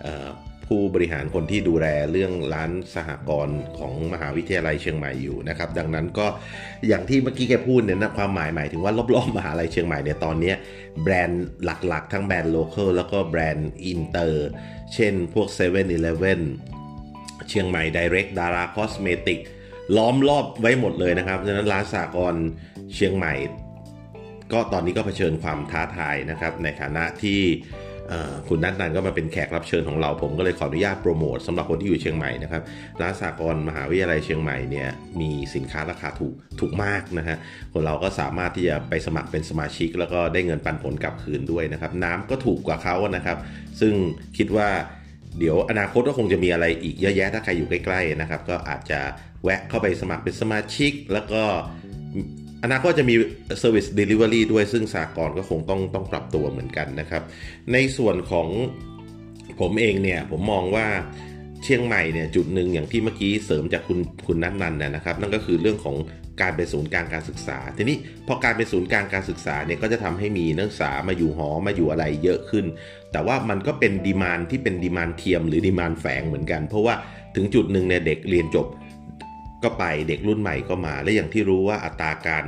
[0.01, 0.27] เอ่อ
[0.67, 6.27] ผู้บริหารคนที่ดูแลเรื่องร้านสหกรณ์ของมหาวิทยาลัยเชียงใหม่อยู่นะครับ ดังนั้นก็
[6.89, 10.53] อย่างที่เมื่อกี้แกพูดเนี่ยนะความหมายหมายถึงว่ารอบๆมหาลัยเชียงใหม่เนี่ยตอนนี้
[11.03, 14.47] แบรนด์หลักๆ ทั้งแบรนด์โลเคอลแล้วก็แบรนด์อินเตอร์
[14.95, 16.43] เช่นพวก7 e เ e ่ e อ
[17.49, 19.41] เชียงใหม่ Direct ดาราคอสเมติก
[19.97, 22.45] ล้อมรอบไว้หมดเลยนะครับดังนั้นร้านสหกรณ์
[22.95, 23.35] เชียงใหม่
[24.53, 27.41] ก็ตอนนี้ก็เผชิญความท้าทายนะครับในฐานะที่
[28.49, 32.63] คุณนัทนันก็มาเป็นแขกรับเชิญของเรา ผมก็เลยขออนุญาตโปรโมทสำหรับคนที่อยู่เชียงใหม่นะครับ
[33.01, 34.89] ร้านสากลมหาวิทยาลัยเชียงใหม่เนี่ย
[35.21, 37.37] มีสินค้าราคาถูกถูกมากนะฮะ
[37.73, 43.39] คนเราก็สามารถที่จะไปสมัครเป็นสมาชิก แล้วก็ได้เงินปันผลกลับคืนด้วยนะครับน้ำก็ถูกกว่าเขานะครับ
[43.81, 43.95] ซึ่ง
[44.39, 44.69] คิดว่า
[45.39, 49.01] เดี๋ยวอนาคตก็คงจะมีอะไรอีกเยอะแยะถ้าใครอยู่ใกล้ๆนะครับ ก็อาจจะ
[49.45, 51.43] แวะเข้าไปสมัครเป็นสมาชิก แล้วก็
[52.65, 53.15] อนาคตจะมี
[53.63, 57.23] Service Delivery ด้วยซึ่งสากลก็คงต้องต้องปรับตัวเหมือนกันนะครับ
[57.73, 58.49] ในส่วนของ
[59.61, 60.87] ผมเองเนี่ย ผมมองว่า
[61.63, 65.97] เชียงใหม่เนี่ยจุดหนึ่งอย่างที่เมื่อกี้เสริมจากคุณคุณนัทนันนะนะครับ นั่นก็คือเรื่องของ
[66.43, 67.97] การเป็นศูนย์กลางการศึกษา ทีนี้
[68.27, 72.65] พอการเป็นศูนย์กลางการศึกษาเนี่ยก็จะทำให้มีนักศึกษามาอยู่หอมาอยู่อะไรเยอะขึ้น
[73.13, 76.95] แต่ว่ามันก็เป็น demand ที่เป็น demand เทียมหรือ demand แฝงเหมือนกัน เพราะว่า
[77.37, 78.67] ถึงจุดหนึ่งเนี่ยเด็กเรียนจบ
[79.65, 82.47] ก็ไปเด็กรุ่นใหม่ก็มา และอย่างที่รู้ว่าอัตราการ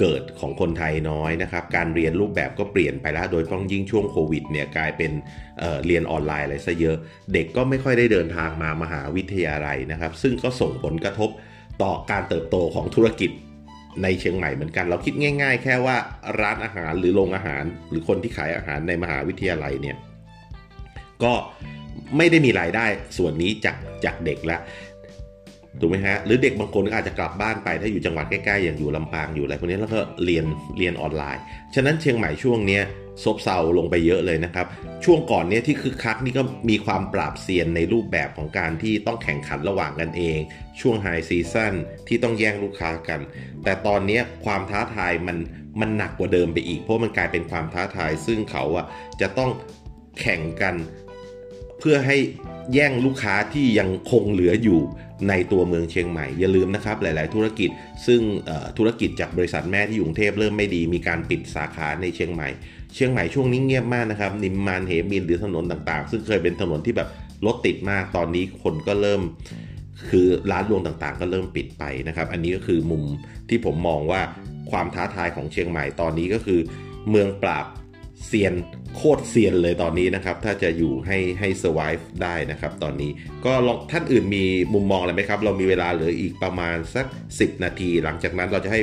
[0.00, 5.12] เกิดของคนไทยน้อยนะครับ การเรียนรูปแบบก็เปลี่ยนไปแล้ว โดยต้องยิ่งช่วงโควิดเนี่ยกลายเป็น
[5.58, 6.96] เเรียนออนไลน์อะไรซะเยอะ
[7.32, 11.30] เด็กก็ไม่ค่อยได้เดินทางมามหาวิทยาลัยนะครับ ซึ่งก็ส่งผลกระทบ
[11.82, 13.30] ต่อการเติบโตของธุรกิจ
[14.02, 15.96] ในเชียงใหม่เหมือนกัน เราคิดง่าย ๆ แค่ว่า
[16.40, 19.96] ร้านอาหารหรือโรงอาหาร หรือคนที่ขายอาหารในมหาวิทยาลัยเนี่ย
[21.24, 21.34] ก็
[22.16, 22.86] ไม่ได้มีรายได้
[23.18, 24.60] ส่วนนี้จากจากเด็กแล้ว
[25.80, 30.44] ถูกไหมฮะหรือเด็กบางคนก็อาจจะกลับบ้านไปถ้าอยู่จังหวัดใกล้ๆอย่างอยู่ลำปางอยู่อะไรพวกนี้แล้วก็เรียน
[30.78, 31.42] เรียนออนไลน์
[31.74, 32.82] ฉะนั้นเชียงใหม่ช่วงเนี้ย
[33.24, 34.66] ซบเซาลงไปเยอะเลยนะครับ
[35.04, 40.38] ช่วงก่อนเนี้ยที่คึกคักนี่ก็มีความปราบเซียนในรูปแบบของการที่ต้องแข่งขันระหว่างกันเอง
[40.80, 41.74] ช่วงไฮซีซั่น
[42.08, 43.20] ที่ต้องแย่งลูกค้ากัน
[43.64, 45.36] แต่ตอนนี้ความท้าทายมัน
[45.80, 48.86] มันหนักกว่าเดิมไปอีก เพราะมันกลายเป็นความท้าทาย ซึ่งเขาอะ
[49.20, 49.50] จะต้อง
[50.20, 50.74] แข่งกัน
[51.78, 52.16] เพื่อให้
[52.74, 54.80] แย่งลูกค้าที่ยังคงเหลืออยู่
[55.28, 57.70] ในตัวเมืองเชียงใหม่ อย่าลืมนะครับ หลาย ๆ ธุรกิจ
[58.06, 58.20] ซึ่ง
[58.78, 62.48] ธุรกิจจากบริษัทแม่ที่อยู่กรุงเทพเริ่มไม่ดี มีการปิดสาขาในเชียงใหม่
[62.94, 67.08] เชียงใหม่ช่วงนี้เงียบมากนะครับ นิมมานเหมินหรือถนนต่าง ๆ ซึ่งเคยเป็นถนนที่แบบ
[67.46, 69.22] รถติดมาก ตอนนี้คนก็เริ่ม
[70.10, 73.04] คือร้านรวงต่าง ๆ ก็เริ่มปิดไปนะครับ อันนี้ก็คือมุม
[73.48, 74.20] ที่ผมมองว่า
[74.70, 76.60] ความท้าทายของเชียงใหม่ตอนนี้ก็คือ
[77.10, 77.66] เมืองปราบ
[78.26, 78.54] เซียน
[78.96, 83.10] โคตรเซียนเลยตอนนี้นะครับ ถ้าจะอยู่ให้ให้ survive ได้นะครับ ตอนนี้
[83.44, 88.80] ก็ลองท่านอื่นมีมุมมองอะไรไหมครับ เรามีเวลาเหลืออีกประมาณสัก 10 นาที หลังจากนั้นเราจะให้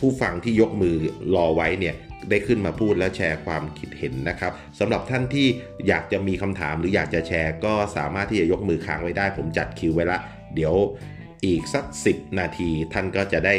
[0.00, 0.94] ผู้ฟังที่ยกมือ
[1.34, 1.94] รอไว้เนี่ย
[2.30, 5.46] ได้ขึ้นมาพูดและแชร์ความคิดเห็นนะครับสำหรับท่านที่
[5.88, 10.18] อยากจะมีคำถามหรืออยากจะแชร์ ก็สามารถที่จะยกมือค้างไว้ได้ ผมจัดคิวไว้ละ
[10.54, 10.74] เดี๋ยว
[11.46, 13.54] อีกสัก 10 นาที ท่านก็จะได้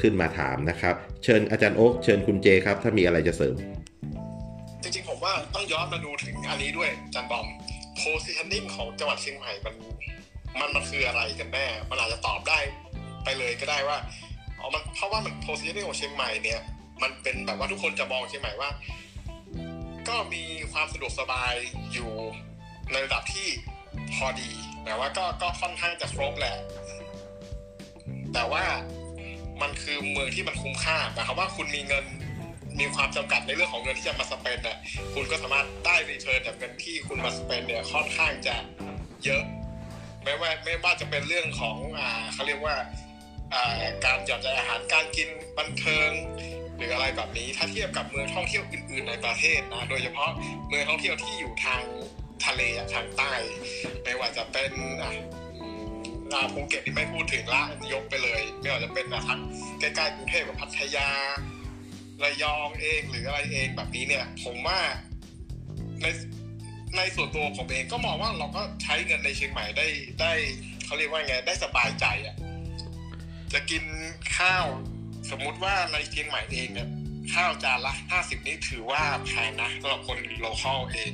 [0.00, 3.54] ขึ้นมาถามนะครับ เชิญอาจารย์โอ๊คเชิญคุณเจครับ ถ้ามีอะไรจะเสริม
[5.24, 7.46] ว่าต้องย้อนมาดูถึงอันนี้ด้วยจันบอม
[8.00, 9.74] positioning ของจังหวัดเชียงใหม่มัน
[10.60, 12.58] มันมันคืออะไรกันแน่ มันอาจจะตอบได้
[13.24, 13.98] ไปเลยก็ได้ว่า
[14.58, 16.60] อ๋อมันเพราะว่ามัน positioning ของเชียงใหม่เนี่ย
[17.02, 18.70] มันเป็นแบบว่าทุกคนจะมองเชียงใหม่ว่า
[20.08, 21.54] ก็มีความสะดวกสบาย
[21.92, 22.10] อยู่
[22.90, 23.48] ในระดับที่
[24.14, 24.50] พอดี
[24.84, 26.56] แต่ว่าก็ก็ค่อนข้างจะครบแหละ
[28.34, 28.64] แต่ว่า
[29.62, 32.04] มันคือเมืองที่มันคุ้มค่าหมายความว่าคุณมีเงิน
[32.82, 34.78] มีความจำกัดในเรื่องของเงินที่จะมาสเปนเนี่ย
[35.14, 38.56] คุณก็สามารถได้รีเทิร์นจากเงินที่คุณมาสเปนเนี่ยค่อนข้างจะ
[39.24, 39.42] เยอะ
[40.22, 42.76] ไม่ว่าไม่ว่าจะเป็นเรื่องของอ่าเขาเรียกว่า
[43.54, 46.10] อ่าการจัดจ่ายอาหารการกินบันเทิง
[46.76, 50.30] หรืออะไรแบบนี้ถ้าเทียบกับเมืองท่องเที่ยวอื่น ๆ ในประเทศนะโดยเฉพาะ
[50.68, 51.82] เมืองท่องเที่ยวที่อยู่ทาง
[52.44, 52.62] ทะเล
[52.94, 53.32] ทางใต้
[54.04, 59.40] ไม่ว่าจะเป็นอ่าภูเก็ตที่ไม่พูดถึงละยกไปเลย ไม่ว่าจะเป็นอะทั้ง
[59.80, 61.08] ใกล้ๆกรุงเทพกับพัทยา
[62.24, 64.80] ระยองเองหรืออะไรเองแบบนี้เนี่ย ผมว่า
[66.02, 66.06] ใน
[66.96, 69.86] ในส่วนตัวผมเองก็มองว่าเราก็ใช้เงินในเชียงใหม่ได้
[70.20, 70.32] ได้
[70.84, 72.36] เขาเรียกว่าไงได้สบายใจอะ่ะ
[73.52, 73.82] จะกิน
[74.36, 74.66] ข้าว
[75.30, 76.88] สมมุติว่าในเชียงใหม่เองเนี่ย
[77.34, 81.12] ข้าวจานละห้าสิบนี้ถือว่าแพงนะสำหรับคนโลคอลเอง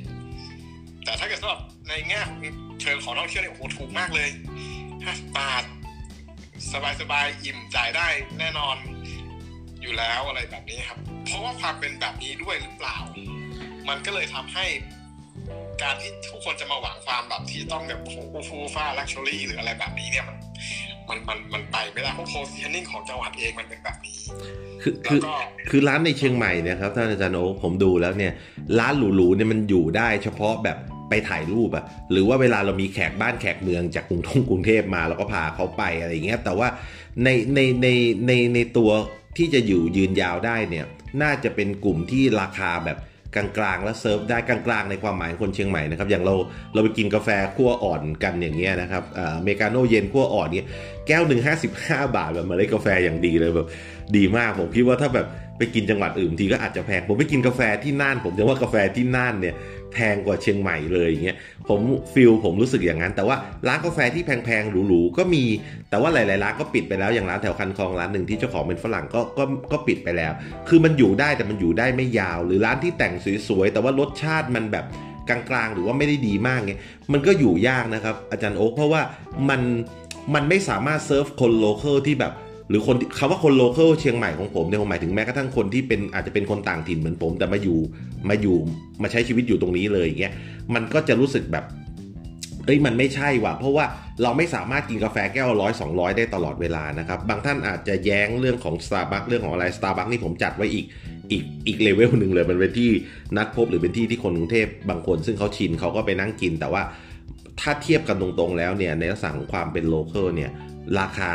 [1.04, 2.20] แต่ถ้าเกิดสำหรับในแง่
[2.80, 4.28] เชิงของท่องเที่ยวเนี่ยโอ้โหถูกมากเลย
[5.04, 5.64] ห้าบาท
[7.00, 8.76] สบายๆ อิ่มจ่ายได้แน่นอน
[9.88, 12.96] อยู่แล้วอะไรแบบนี้ครับ เพราะว่าความเป็นแบบนี้ด้วยหรือเปล่า
[13.88, 14.66] มันก็เลยทำให้
[15.82, 20.38] การที่ทุกคนจะมาหวังความแบบที่ต้องแบบโอ้โหฟูฟ้า luxury หรืออะไรแบบนี้เนี่ยมัน
[21.08, 24.18] มันมันมันไปไม่ได้เพราะ positioning ของจังหวัดเองมันเป็นแบบนี้
[24.82, 25.34] คือแล้คืวอก็
[25.70, 28.32] คือร้านในเชียงใหม่เนี่ยครับท่านอาจารย์โอ๊คผมดูแล้วเนี่ย
[28.78, 36.68] ร้านหรูๆเนี่ยมันอยู่ได้เฉพาะแบบไปถ่ายรูปอะหรือว่าเวลาเรามีแขกบ้านแขกเมืองจากกรุงทงกรุงเทพฯมาเราก็พาเขาไปอะไรอย่างเงี้ยแต่ว่า
[37.24, 37.88] ในในใน
[38.26, 38.90] ในในตัว
[39.38, 40.86] ที่จะอยู่ยืนยาวได้เนี่ย
[41.22, 42.98] น่าจะเป็นกลุ่มที่ราคาแบบ
[43.34, 46.34] กลางๆ แล้วเซิร์ฟได้กลางๆ ในความหมายของคนเชียงใหม่นะครับอย่างเรา
[46.74, 50.66] เราไปกินกาแฟคั่วอ่อนกันอย่างเงี้ยนะครับอเมริกาโน่เย็นคั่วอ่อนเนี่ย
[51.08, 53.68] แก้วหนึ่งห้าสิบห้าบาทแบบเมาเลยกาแฟอย่างดีเลยแบบ
[54.16, 55.26] ดีมากผมคิดว่าถ้าแบบ
[55.58, 59.54] ไปกินจังหวัดอื่นทีก็อาจจะแพงผมไปกินกาแฟที่น่าน ผมจะว่ากาแฟที่น่านเนี่ย
[59.92, 61.36] แพงกว่าเชียงใหม่เลยอย่างเงี้ย
[61.68, 61.80] ผม
[62.14, 63.36] ฟิลผมรู้สึกอย่างนั้น แต่ว่า
[63.68, 65.44] ร้านกาแฟที่แพงๆหรูๆก็มี
[65.90, 70.32] แต่ว่าหลายๆร้านก็ปิดไปแล้วอย่างร้านแถวคันคลองร้านหนึ่งที่เจ้าของเป็นฝรั่งก็ก็ก็ปิดไปแล้ว
[70.68, 73.14] คือมันอยู่ได้แต่มันอยู่ได้ไม่ยาว หรือร้านที่แต่ง
[73.48, 74.84] สวยๆแต่ว่ารสชาติมันแบบ
[75.28, 79.02] กลางๆ หรือว่าไม่ได้ดีมากเงี้ยมันก็อยู่ยากนะครับอาจารย์โอ๊คเพราะว่า
[79.48, 79.60] มัน
[80.34, 82.32] มันไม่สามารถเซิร์ฟคน local ที่แบบ
[82.70, 87.78] หรือคนคำว่าคน local เชียงใหม่ของผมเนี่ยผมหมายถึงแม้กระทั่งคนที่เป็นอาจจะเป็นคนต่างถิ่นเหมือนผม แต่มาอยู่
[88.28, 88.56] มาอยู่
[89.02, 90.32] มาใช้ชีวิตอยู่ตรงนี้เลยอย่างเงี้ย
[90.74, 91.64] มันก็จะรู้สึกแบบ
[92.66, 93.84] เอ้ยมันไม่ใช่ว่ะเพราะว่า
[94.22, 100.84] เราไม่สามารถกินกาแฟแก้วร้อยสองร้อยได้ตลอดเวลานะครับ บางท่านอาจจะแย้งเรื่องของ Starbucks เรื่องของอะไร Starbucks นี่ผมจัดไว้อีก
[101.30, 102.90] อีกอีกเลเวลหนึ่งเลยมันเป็นที่
[103.36, 106.82] นัดพบหรือเป็นที่ที่คนกรุงเทพบางคน ซึ่งเขาชินเขาก็ไปนั่งกินแต่ว่า
[107.60, 110.50] ถ้าเทียบกันตรงๆแล้วเนี่ยในลักษณะของความเป็น local เนี่ย
[110.98, 111.34] ราคา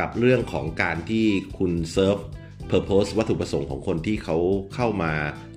[0.00, 1.26] กับเรื่องของการที่
[1.58, 2.16] คุณ serve
[2.68, 4.36] purpose วัตถุประสงค์ของคนที่เขา
[4.74, 5.12] เข้ามา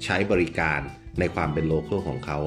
[0.06, 0.80] ใช้บริการ
[1.20, 2.40] ในความเป็น local ของเขา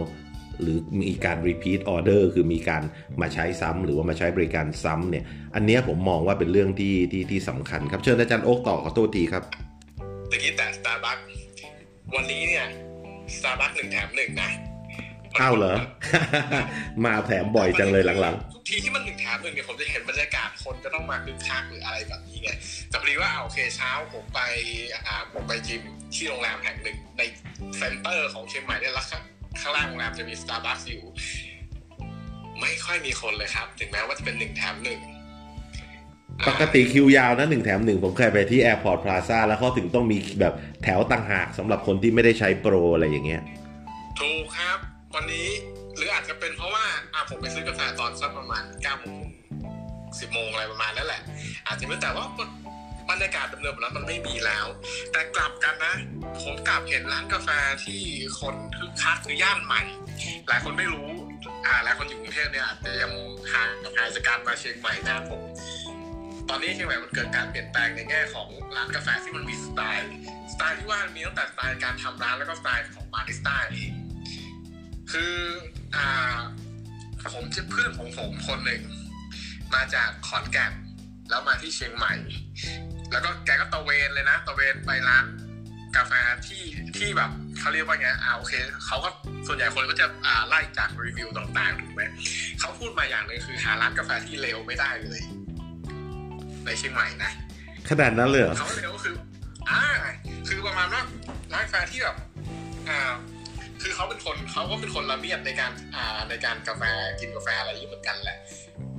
[0.61, 2.83] หรือมีการ repeat order คือมีการ
[3.21, 9.43] มาใช้ซ้ำหรือว่ามาใช้บริการซ้ำเนี่ย อันนี้ผมมองว่าเป็นเรื่องที่ที่ที่สำคัญครับ เชิญอาจารย์โอ๊คต่อขอโทษทีครับ
[10.31, 11.23] ตะกี้แต่ Starbucks
[12.15, 12.67] วันนี้เนี่ย
[13.37, 14.51] Starbucks หนึ่งแถมหนึ่งนะ
[15.41, 15.77] อ้าวเหรอ
[17.05, 22.51] มาแถมบ่อยจังเลยหลังทุกทีที่มันหนึ่งแถมหนึ่งเนี่ยผมจะเห็นบรรยากาศคนก็ต้องมาคึกคักหรืออะไรแบบนี้ไง
[22.89, 24.41] แต่พอดีว่าเอาโอเคเช้าผมไป
[25.07, 25.83] อ่าผมไปจิม
[26.15, 27.23] ที่โรงแรมแห่งหนึ่งใน
[27.79, 29.23] เซ็นเตอร์ของเชียงใหม่เนี่ยแล้วข้าง
[29.61, 31.03] ข้างล่างโรงแรมจะมี Starbucks อยู่
[32.61, 43.43] ไม่ค่อยมีคนเลยครับ ถึงแม้ว่าจะเป็นหนึ่งแถมหนึ่งๆปกติคิวยาวนะหนึ่งแถมหนึ่งผมเคยไปที่ Airport Plaza แล้วเขาถึงต้องมีแบบแถวต่างหากสำหรับคนที่ไม่ได้ใช้โปรอะไรอย่างเงี้ย
[44.21, 44.79] ถูกครับ
[45.15, 45.49] วันนี้
[45.97, 49.25] หรืออาจจะเป็นเพราะว่าอะผมไปซื้อกาแฟตอนสักประมาณเก้าโมง
[50.21, 51.23] สิบโมงอะไรประมาณนั้นแหละ
[51.67, 52.27] อาจจะไม่แต่ว่า
[53.11, 54.67] บรรยากาศเดิมๆแบบนั้นมันไม่มีแล้ว
[55.13, 55.95] แต่กลับกันนะ
[56.43, 57.49] ผมกลับเห็นร้านกาแฟ
[57.85, 58.03] ที่
[58.41, 59.83] คนคึกคักคือย่านใหม่
[60.49, 61.09] หลายคนไม่รู้
[61.67, 63.13] อ่าหลายคนอยู่กรุงเทพเนี่ยอาจจะยัง
[63.53, 65.41] ห่างหายจากการมาเชียงใหม่นะผม
[66.49, 70.11] ตอนนี้เชียงใหม่มันเกิดการเปลี่ยนแปลงในแง่ของร้านกาแฟที่มันมีสไตล์
[70.53, 73.93] สไตล์ที่ว่ามีตั้งแต่สไตล์การทำร้านแล้วก็สไตล์ของบาริสต้าเอง
[75.13, 75.35] คือ
[75.97, 76.39] อ่า
[77.33, 78.83] ผมจะเพื่อนของผมคนหนึ่ง
[79.75, 80.73] มาจากขอนแก่น
[81.31, 82.15] แล้วมาที่เชียงใหม่
[83.13, 85.25] แล้วก็แกก็ตะเวนเลยนะตะเวนไปร้าน
[85.97, 86.13] กาแฟ
[86.47, 86.63] ที่
[86.97, 88.55] ที่แบบเขาเรียกว่าไงอ่าโอเค
[88.87, 89.09] เขาก็
[89.47, 92.03] ส่วนใหญ่คนก็จะอ่าไล่จากรีวิวต่างๆถูกไหม
[92.61, 95.21] เขาพูดมาอย่างหนึ่งคือหาร้านกาแฟที่เลวไม่ได้เลย
[96.65, 97.31] ในเชียงใหม่นะ
[97.89, 99.15] ขนาดนั้นเลยเหรอเขาเลวก็คือ
[99.71, 99.83] อ่า
[100.49, 101.03] คือประมาณว่า
[101.53, 102.17] ร้านกาแฟที่แบบ
[102.89, 103.13] อ่า
[103.83, 106.83] คือเขาเป็นคนเขาก็เป็นคนละเมียดในการอ่าในการกาแฟ
[107.21, 108.39] กินกาแฟอะไรอย่างนี้เหมือนกันแหละ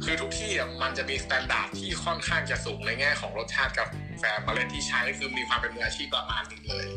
[0.03, 3.85] คือทุกที่อะมันจะมี standard ที่ค่อนข้างจะสูงในแง่ของรสชาติกา
[4.19, 6.87] แฟเมล็ดที่ใช้คือมีความเป็นมืออาชีพประมาณนึงเลย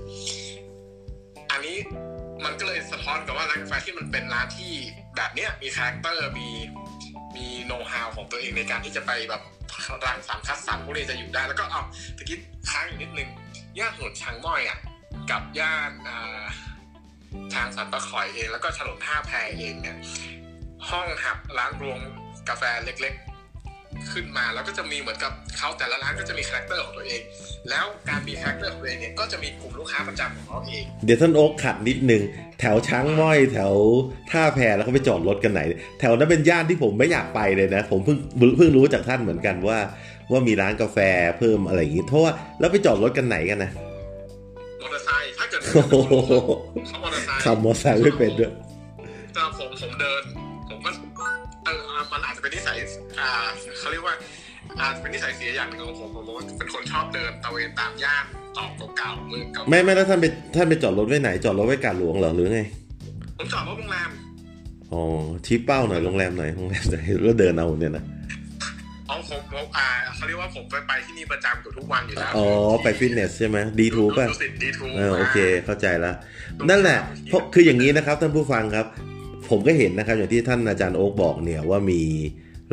[1.50, 1.76] อันนี้
[2.44, 4.72] มันก็เลยสะท้อนกับว่าร้านกาแฟที่มันเป็นร้านที่
[5.16, 6.48] แบบเนี้ยมี character มี
[7.36, 9.42] มีโน้ตฮาวของตัวเองในการที่จะไปแบบ
[10.06, 11.82] รังสรรค์คัดสรรพวกนี้จะอยู่ได้ แล้วก็เอา
[12.16, 12.38] ตะกี้
[12.70, 13.28] ค้างอีกนิดนึง
[13.78, 14.78] ย่านถนนช้างม้อยอะ
[15.30, 16.44] กับย่านอ่า
[17.54, 19.96] ทางสันป่าข่อยเอง แล้วก็ถนนท่าแพเองเนี่ย
[20.88, 21.98] ห้องหับร้านรวง
[22.48, 23.24] กาแฟเล็กๆ
[24.12, 27.20] ขึ้นมาแล้วก็จะมีเหมือนกับเขาแต่ละร้านก็จะมี character ของตัวเอง
[27.70, 32.22] แล้วการมี character ของตัวเองเนี่ยก็จะมีกลุ่มลูกค้าประจำของเขาเอง เดี๋ยวท่านโอ๊คขัดนิดนึง
[32.60, 33.74] แถวช้างม้อยแถว
[34.30, 35.60] ท่าแพแล้วเขาไปจอดรถกันไหน
[36.00, 38.18] แถวนั้นเป็นย่านที่ผมไม่อยากไปเลยนะ ผมเพิ่ง
[38.56, 39.78] เพิ่งรู้จากท่านเหมือนกันว่า
[40.30, 40.98] ว่ามีร้านกาแฟ
[41.38, 43.70] เพิ่มอะไรอย่างงี้เพราะว่าแล้วไปจอดรถกันไหนกันนะ
[45.74, 45.82] ขี่
[47.02, 48.52] มอเตอร์ไซค์ขับมอเตอร์ไซค์ไม่เป็นด้วย
[49.32, 50.22] แต่ผมผมเดิน
[50.68, 50.78] ผม
[51.18, 51.26] ก็
[51.64, 52.76] เอออะมันอาจจะเป็นนิสัย
[53.20, 53.30] อ่า
[53.78, 54.14] เขาเรียกว่า
[54.80, 58.24] อาจจะเป็นนิสัยเสียอย่างหนึ่งของผมผมว่าเป็นคนชอบเดินตระเวนตามย่าน
[58.56, 62.60] ตอกเก่าๆเมืองเก่าไม่ไม่แล้วท่านไปท่านไปจอดรถไว้ไหนจอดรถไว้กาดหลวงเหรอหรือไง
[63.38, 64.10] ผมจอดรถโรงแรม
[64.92, 65.02] อ๋อ
[65.46, 68.04] ชี้เป้าหน่อยโรงแรมหน่อยโรงแรมไหนแล้วเดินเอาเนี่ยนะ
[69.24, 72.46] อ๋อผมผมอ่าเขาเรียกว่าผมไปไปที่นี่ประจำอยู่ทุกวันอยู่แล้ว อ๋อ
[72.82, 76.14] ไปฟิตเนสใช่ไหมดีทูป่ะดูสิดีทูเออโอเค เข้าใจแล้ว
[76.68, 78.86] นั่นแหละเพราะคืออย่างนี้นะครับท่านผู้ฟังครับ
[79.50, 82.00] ผมก็เห็นนะครับอย่างที่ท่านอาจารย์โอ๊กบอกเนี่ยว่ามี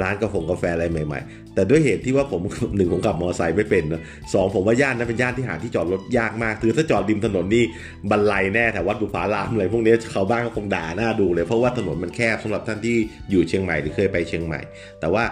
[0.01, 2.41] ร้านกาแฟกาแฟอะไรใหม่ ๆ แต่ด้วยเหตุที่ว่าผม
[2.77, 4.01] หนึ่งผมขับมอเตอร์ไซค์ไม่เป็นนะ
[4.33, 7.63] สองผมว่าย่านนั้นเป็นย่านที่หาที่จอดรถยากมากคือถ้าจอดริมถนนนี่
[8.09, 12.97] บันไลแน่แถววัดบุพารามอะไรพวกนี้ชาวบ้านก็คงด่าหน้าดูเลย เพราะว่าถนนมันแคบสำหรับท่านที่
[13.29, 14.61] อยู่เชียงใหม่หรือเคยไปเชียงใหม่
[14.99, 15.23] แต่ว่า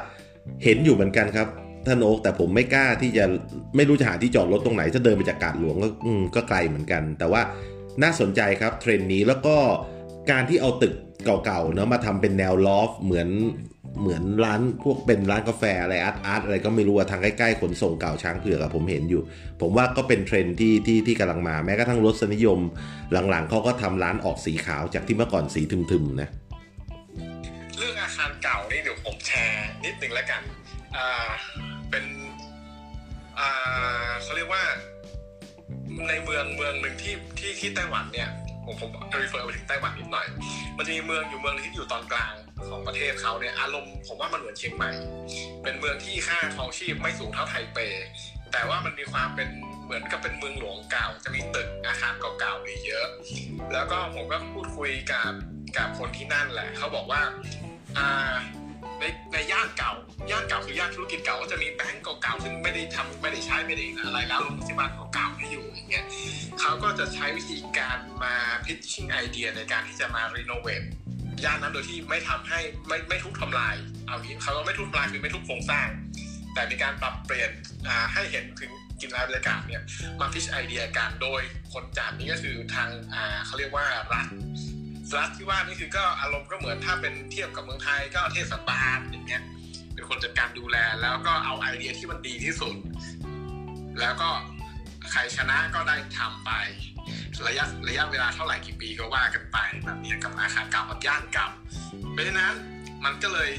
[0.63, 1.47] เห็นอยู่เหมือนกันครับ
[1.85, 3.25] ท่านโอ๊กแต่ผมไม่กล้าที่จะ
[3.75, 5.89] ไม่รู้จะหาที่จอดรถตรงไหนถ้าเดินไปจากกาดหลวงก็
[6.35, 7.41] ก็ไกลเหมือนกัน แต่ว่า
[8.03, 9.55] น่าสนใจครับเทรนด์นี้แล้วก็
[10.31, 10.93] การที่เอาตึก
[11.25, 13.29] เก่าๆเนาะมาทำเป็นแนวลอฟเหมือน
[14.01, 19.21] เหมือนร้านพวกเป็นร้านกาแฟอะไรอาร์ตอาร์ตอะไรก็ไม่รู้ทางใกล้ๆขนส่งเก่าช้างเผือกอะผมเห็นอยู่
[19.61, 22.59] ผมว่าก็เป็นเทรนด์ที่ที่ที่กำลังมาแม้กระทั่งรสนิยม
[23.29, 26.29] หลังๆเขาก็ทำร้านออกสีขาวจากที่เมื่อก่อนสีทึมๆนะ
[29.27, 30.41] แชร์นิดหนึ่งแล้วกัน
[30.97, 31.29] อ่า
[31.89, 32.05] เป็น
[34.23, 34.63] เขาเรียกว่า
[36.07, 38.29] ในเมืองเมืองหนึ่งที่ที่ที่ไต้หวันเนี่ย
[38.65, 38.91] ผมผม
[39.23, 40.27] รีเฟอร์ไปถึงไต้หวันนิดหน่อย
[40.77, 42.33] มันจะมีเมืองอยู่เมืองที่อยู่ตอนกลาง
[42.69, 44.91] ของประเทศเขาเนี่ยอารมณ์ผมว่ามันเหมือนเชียงใหม่
[45.63, 47.79] เป็นเมืองที่ค่าครองชีพไม่สูงเท่าไทเป
[48.51, 49.49] แต่ว่ามันมีความเป็น
[49.85, 53.07] เหมือนกับเป็นเมืองหลวงเก่า จะมีตึกอาคารเก่าๆนี่เยอะ
[53.73, 55.31] แล้วก็ผมก็พูดคุยกับ
[55.77, 57.21] กับคนที่นั่นแหละ เขาบอกว่า
[57.97, 58.33] อ่า
[58.99, 59.93] ในในย่านเก่า
[60.31, 66.05] ย่านเก่าคือย่านธุรกิจเก่าก็จะมีแบงก์เก่าๆซึ่งไม่ได้ทำไม่ได้ใช้ไม่ได้อะไรแล้วโรงพยาบาลเก่าๆที่อยู่อย่างเงี้ย
[66.59, 68.35] เขาก็จะใช้วิธีการมา
[68.65, 70.83] พิชชิ่งไอเดียในการที่จะมารีโนเวท
[71.43, 73.75] ย่านนั้นโดยที่ไม่ทำให้ไม่ไม่ทุบทำลาย
[74.07, 75.87] เอางี้เขาก็ไม่ทุบทำลายคือไม่ทุบโครงสร้าง
[76.53, 77.51] แต่มีการปรับเปลี่ยน
[78.13, 79.81] ให้เห็นถึงกินรายบรรยากาศเนี่ย
[80.19, 81.41] มาพิชไอเดียกันโดย
[81.73, 82.89] คนจัดนี้ก็คือทาง
[83.45, 84.27] เขาเรียกว่ารัฐ
[85.17, 89.43] รัฐที่ว่านี่คือก็อารมณ์ก็เหมือนถ้าเป็นเทียบกับเมืองไทยก็เทศบาลอย่างเงี้ย
[89.93, 92.75] เป็นคนจัดการดูแลแล้วก็เอาไอเดียที่มันดีที่สุด
[93.99, 94.29] แล้วก็
[95.11, 96.51] ใครชนะก็ได้ทำไป
[97.47, 101.47] ระยะระยะเวลาเท่าไหร่กี่ปีก็ว่ากันไปแบบนี้กับอาคารเก่ากับย่านเก่า
[102.11, 102.53] เพราะฉะนั้น
[103.03, 103.51] มันก็เลย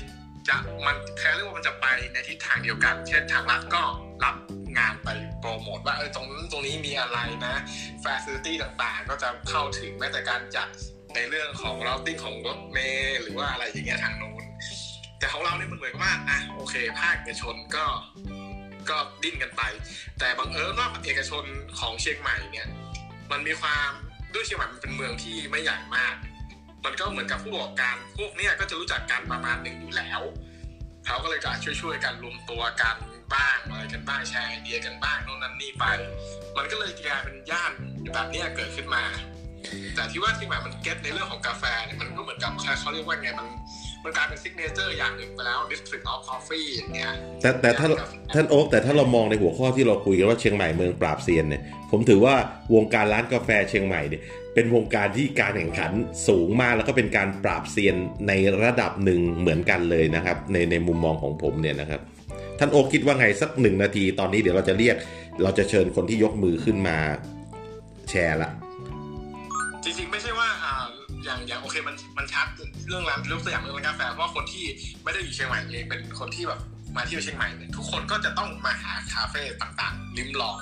[0.48, 3.82] จะมันแค่เรียกว่ามันจะไปในทิศทางเดียวกัน เช่นทางรัฐก็
[4.24, 4.36] รับ
[4.78, 5.08] งานไป
[5.40, 7.54] โปรโมทว่าเออตรงนั้นตรงนี้มีอะไรนะ
[8.00, 10.68] แฟ a ซิลิตี้ต่างๆ ก็จะเข้าถึงแม้แต่การจัด
[11.14, 14.42] ในเรื่องของเราติ้งของรถเมล์หรือว่าอะไรอย่างเงี้ยทางนู้น
[15.18, 17.84] แต่ของเราเนี่ยมันเหมือนกับว่าอะโอเค ภาคเอกชนก็
[18.90, 19.62] ก็ดิ้นกันไป
[20.18, 21.44] แต่บังเอิญว่าเอกชน
[21.78, 22.68] ของเชียงใหม่เนี่ย
[23.30, 23.90] มันมีความ
[24.34, 26.14] ด้วยเชียงใหม่มันเป็นเมืองที่ไม่ใหญ่มาก
[26.84, 30.20] มันก็เหมือนกับผู้ประกอบการพวกเนี้ยก็จะรู้จักกันประมาณหนึ่งอยู่แล้ว
[31.06, 32.96] เขาก็เลยจะช่วยๆกันรวมตัวกัน
[33.34, 35.84] บ้างอะไรกันบ้างแชร์ไอเดียกันบ้างโน่นนั่นนี่ไป
[36.56, 37.72] มันก็เลยกลายเป็นย่าน
[38.14, 39.04] แบบเนี้ยเกิดขึ้นมา
[39.94, 43.48] แต่ที่ว่าเชียงใหม่มัน get ในเรื่องของกาแฟเนี่ยมันก็เหมือนกับเขาเรียกว่าไงมัน
[44.04, 47.88] มันกลายเป็น signature อย่างหนึ่งไปแล้ว District of Coffee อย่างเงี้ยแต่แต่ถ้า
[48.34, 52.34] ท่านโอ๊คแต่ถ้าเรามองในหัวข้อที่เราคุยกันว่าเชียงใหม่เมืองปราบเซียนเนี่ยผมถือว่า
[52.74, 54.22] วงการร้านกาแฟเชียงใหม่เนี่ย
[54.54, 55.92] เป็นวงการที่การแข่งขัน
[56.28, 57.96] สูงมากแล้วก็เป็นการปราบเซียน
[58.28, 62.00] ในระดับหนึ่งเหมือนกันเลยนะครับ ในในมุมมองของผมเนี่ยนะครับ
[62.58, 64.96] ท่านโอ๊กคิดว่าไงสักหนึ่งนาทีตอนนี้เดี๋ยวเราจะเรียก
[65.42, 66.96] เราจะเชิญคนที่ยกมือขึ้นมา
[68.10, 68.50] แชร์ละ
[69.84, 70.84] จริงๆ ไม่ใช่ว่าอ่า
[71.24, 72.46] อย่างอย่างโอเคมันมันชัด
[72.88, 74.64] เรื่องร้านยกตัวอย่างเรื่องร้านกาแฟเพราะว่าคนที่
[75.04, 76.60] ไม่ได้อยู่เชียงใหม่เองเป็นคนที่แบบ
[76.96, 80.56] มาเที่ยวเชียงใหม่เนี่ยทุกคนก็จะต้องมาหาคาเฟ่ต่างๆ ลิ้มลอง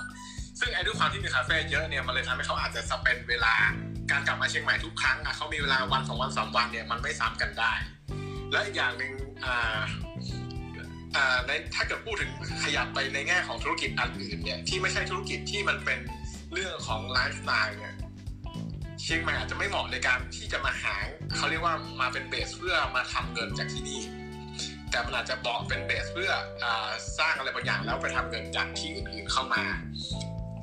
[0.60, 3.54] ซึ่งไอ้ด้วยความที่มีคาเฟ่เยอะเนี่ยมันเลยทำให้เขาอาจจะสเปนเวลา
[4.10, 7.72] การกลับมาเชียงใหม่ทุกครั้งอะเขามีเวลาวันสองวันสามวันเนี่ยมันไม่ซ้ำกันได้
[8.52, 9.12] และอีกอย่างหนึ่ง
[9.44, 9.80] อ่า
[11.16, 12.30] อ่าในถ้าเกิดพูดถึง
[12.64, 15.98] ขยับไปในแง่ของธุรกิจอันอื่นเนี่ยที่ไม่ใช่ธุรกิจที่มันเป็น
[16.52, 17.94] เรื่องของไลฟ์สไตล์เนี่ย
[19.02, 20.94] เชียงใหม่อาจจะไม่เหมาะในการที่จะมาหา
[21.36, 24.00] เขาเรียกว่ามาเป็นเบสเพื่อมาทำเงินจากที่นี่
[24.90, 26.30] แต่มันอาจจะบอกเป็นเบสเพื่อ
[26.62, 29.62] อาสร้างอะไรบางอย่างแล้วไปทำเงินจากที่อื่นๆเข้ามา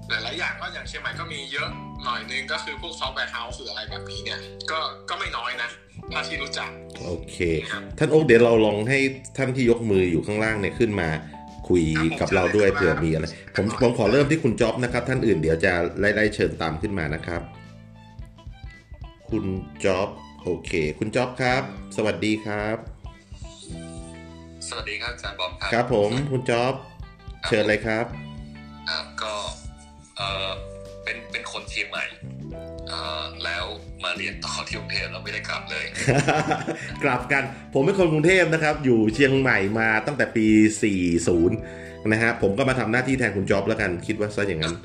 [0.09, 1.69] หลายๆอย่างก็อย่างเชียงใหม่ก็มีเยอะ
[2.03, 4.39] หน่อยนึงก็คือพวก software house หรืออะไรแบบนี้เนี่ย
[4.71, 5.69] ก็ก็ไม่น้อยนะ
[6.13, 6.69] ถ้าที่รู้จัก
[7.05, 7.37] โอเค
[7.71, 8.99] ครับท่านโอ๊คเดี๋ยวเราลองให้
[9.37, 11.09] ท่านที่ยกมืออยู่ข้างล่างเนี่ยขึ้นมา
[11.69, 11.83] คุย
[12.21, 17.41] กับเราด้วยเผื่อมีอะไร ผมผมขอเริ่มที่คุณจ๊อบนะครับ ท่านอื่นเดี๋ยวจะไล่ไล่เชิญตามขึ้นมานะครับ
[19.31, 19.45] คุณ
[19.85, 20.09] จ๊อบ
[20.43, 21.63] โอเค คุณจ๊อบครับ
[21.95, 22.77] สวัสดีครับ
[24.67, 26.73] สวัสดีครับอาจารย์บอมครับครับผมคุณจ๊อบ
[27.47, 28.05] เชิญเลยครับ
[28.89, 29.33] อ่าก็
[30.17, 30.51] เออ
[31.03, 32.05] เป็นเป็นคนเชียงใหม่
[32.91, 33.65] อ่าแล้ว
[34.03, 35.85] มาเรียนต่อที่กรุงเทพแล้วไม่ได้กลับเลย
[37.03, 40.47] กลับกัน ผมเป็นคนกรุงเทพนะครับ อยู่เชียงใหม่มาตั้งแต่ปี
[41.11, 44.75] 40 นะฮะผมก็มาทำหน้าที่แทนคุณจ๊อบแล้วกันคิดว่าซะอย่างนั้น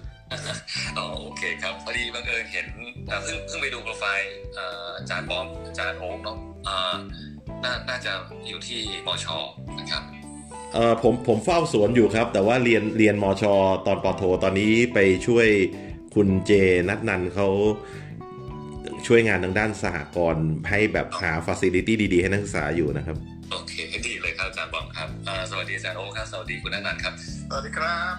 [0.98, 2.89] อ๋อโอเคครับพอดีบังเอิญเห็นอ่า
[3.22, 6.96] เพิ่งเพิ่งไปดูโปรไฟล์อ่าอาจารย์บอมอาจารย์โอ๊คเนาะอ่า
[7.64, 8.12] น่าน่าจะ
[8.48, 9.26] อยู่ที่มช
[9.78, 10.02] นะครับ
[10.74, 13.44] เออผมผมเฝ้าสวนอยู่ครับ แต่ว่าเรียนเรียนมช
[13.86, 15.48] ตอนปอโท ตอนนี้ไปช่วย
[16.14, 16.50] คุณเจ
[16.88, 17.48] นัทนันเขา
[19.06, 23.16] ช่วยงานทางด้านสหกรณ์ให้แบบหาฟ a ซิลิตี้ดี ๆ ให้นักศึกษาอยู่นะครับ
[23.50, 23.74] โอเค
[24.06, 27.14] ดีเลยครับอาจารย์บอมครับอ่าสวัสดีอาจารย์โอ๊คครับ สวัสดีคุณนันนันท์ครับ
[27.48, 28.14] สวัสดีครับ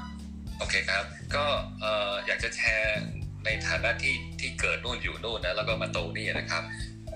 [0.59, 1.03] โอเคครับ
[1.35, 1.45] ก็
[1.81, 3.01] เอ่ออยากจะแชร์
[3.45, 6.63] ในฐานะที่ที่เกิดนู่นอยู่นู่นนะแล้วก็มาโตนี่นะครับ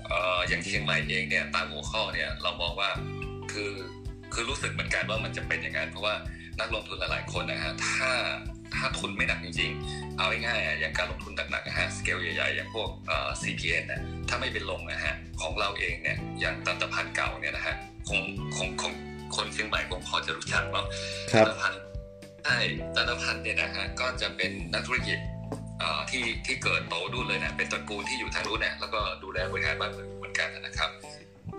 [0.06, 2.90] เอ่ออย่างเชียงใหม่เองเนี่ยตามหัวข้อเนี่ยเรามองว่า
[3.52, 3.72] คือ
[4.34, 6.14] คือรู้สึกเหมือนกันว่ามันจะเป็นอย่างนั้นเพราะว่า
[6.60, 8.10] นักลงทุนหลายๆคนนะฮะถ้า
[8.74, 17.74] ถ้าทุนไม่หนักจริง ๆ เอาง่ายๆอะอย่างการลงทุนหนักๆนะฮะสเกลใหญ่ๆ อย่างพวกเอ่อ CPN นะถ้าไม่เป็นลงนะฮะของเราเองเนี่ยอย่างตันตพันธ์เก่าเนี่ยนะฮะ
[18.08, 18.20] คง
[18.56, 18.92] คงคง
[19.36, 20.86] คนเชียงใหม่คงพอจะรู้จักเนาะ
[21.32, 21.80] ครับจันทพันธ์
[22.44, 22.58] ใช่
[22.94, 25.35] จันทพันธ์เนี่ยนะฮะก็จะเป็นนักธุรกิจเอ่อ
[26.10, 30.90] ที่ที่เกิดโตดูนเลยนะเป็นตระกูลที่อยู่ทางนู้นเนี่ยแล้วก็ดูแลบริหารบ้านเมืองเหมือนกันนะครับ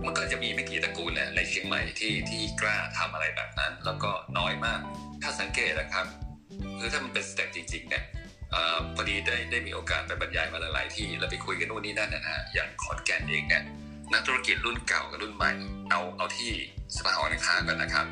[0.06, 4.80] มันก็จะมีไม่กี่ตระกูลเนี่ยในเชียงใหม่ที่ที่กล้าทำอะไรแบบนั้น แล้วก็น้อยมาก
[5.21, 6.06] ถ้าสังเกตนะครับ
[6.80, 8.03] คือถ้ามันเป็นสเต็ปจริงๆเนี่ย
[8.95, 13.63] พอดีได้ได้มีโอกาสไปบรรยายมาหลายๆที่แล้วไปคุยกันนู่นนี่นั่นนะฮะอย่างขอนแก่นเองเนี่ย
[14.13, 15.51] นักธุรกิจรุ่นเก่ากับรุ่นใหม่
[15.89, 16.51] เอาเอาที่
[16.95, 18.06] สภาหอการค้ากันนะครับ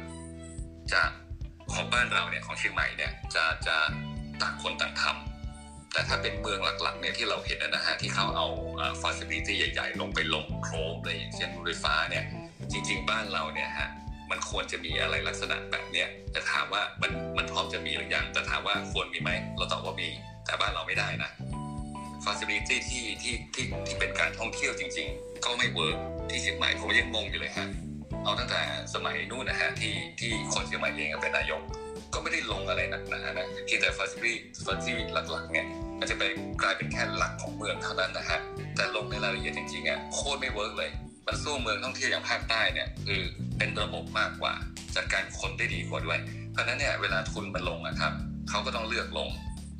[0.91, 1.01] จะ
[1.73, 3.75] ของบ้านเราเนี่ยของเชียงใหม่เนี่ยจะจะ
[4.41, 5.34] ต่างคนต่างทำ
[5.95, 8.47] แต่ถ้าเป็นเมืองหลักๆเนี่ยที่เราเห็นนะฮะที่เขาเอา
[9.01, 12.23] facility ใหญ่ๆ ลงไปลงโครมเลยอย่างเช่นรถไฟฟ้าเนี่ย
[12.71, 13.89] จริง ๆ บ้านเราเนี่ยฮะ
[14.31, 20.10] มันควรจะมีอะไรลักษณะแบบเนี้ยแต่ถามว่ามันมันพร้อมจะมีหรือยังแต่ถามว่าควรมีไหมเราตอบว่ามี
[20.45, 21.29] แต่บ้านเราไม่ได้นะ
[22.25, 25.97] facility ที่ที่ที่ที่เป็นการท่องเที่ยวจริง ๆ ก็ไม่ work
[26.29, 27.67] ที่เชียงใหม่ผมยังงงอยู่เลยฮะ
[28.23, 28.62] เอาตั้งแต่
[28.93, 31.62] สมัยนู่นนะฮะที่ที่คนเชียงใหม่เองเป็นนายก
[32.13, 35.65] ก็ไม่ได้ลงอะไรหนักหนานะเพียงแต่ facility facility หลักๆเนี่ย
[35.99, 36.23] มันจะไป
[36.61, 38.39] กลายเป็นแค่หลักของเมืองเท่านั้นนะฮะ
[38.75, 40.89] แต่ลงในรายละเอียดจริงๆอะโคตรไม่ work เลย
[41.27, 43.21] มันสู้เมืองท่องเที่ยวอย่างภาคใต้เนี่ยคือ
[43.57, 44.53] เป็นระบบมากกว่า
[44.95, 46.19] จัดการคนได้ดีกว่าด้วย
[46.51, 48.13] เพราะนั้นเนี่ยเวลาทุนมันลงนะครับ
[48.49, 49.29] เขาก็ต้องเลือกลง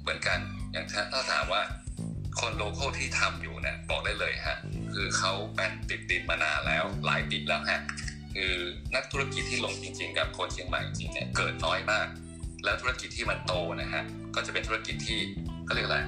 [0.02, 0.40] เหมือนกัน
[0.72, 1.62] อย่างถ้าถ้าถามว่า
[2.40, 4.58] คน local ที่ทำอยู่เนี่ยบอกได้เลยฮะ
[4.94, 7.80] คือเขาแป้นติดดินมานานแล้วหลายปีแล้วฮะ
[8.36, 8.54] คือ
[8.96, 12.08] นักธุรกิจที่ลงจริง ๆ กับคนเชียงใหม่จริงๆเนี่ยเกิดน้อยมาก
[12.64, 14.04] แล้วธุรกิจที่มันโตนะฮะ
[14.36, 15.20] ก็จะเป็นธุรกิจที่
[15.68, 16.00] ก็เรียกอะไร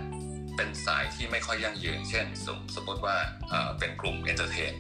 [0.56, 3.16] เป็นสายที่ไม่ค่อยยั่งยืน เช่น สมสมมติว่า
[3.50, 4.74] เอ่อเป็นกลุ่ม entertain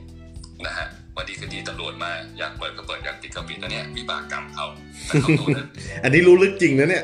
[0.66, 4.66] นะฮะวันดีคืนดีตำรวจมาอยากเปิดก็เปิดอยากปิดก็ปิดแล้วเนี่ยวิบากกรรมเขา
[5.06, 5.66] แต่เขาดูนะ
[6.04, 7.04] อันนี้รู้ลึกจริงนะเนี่ย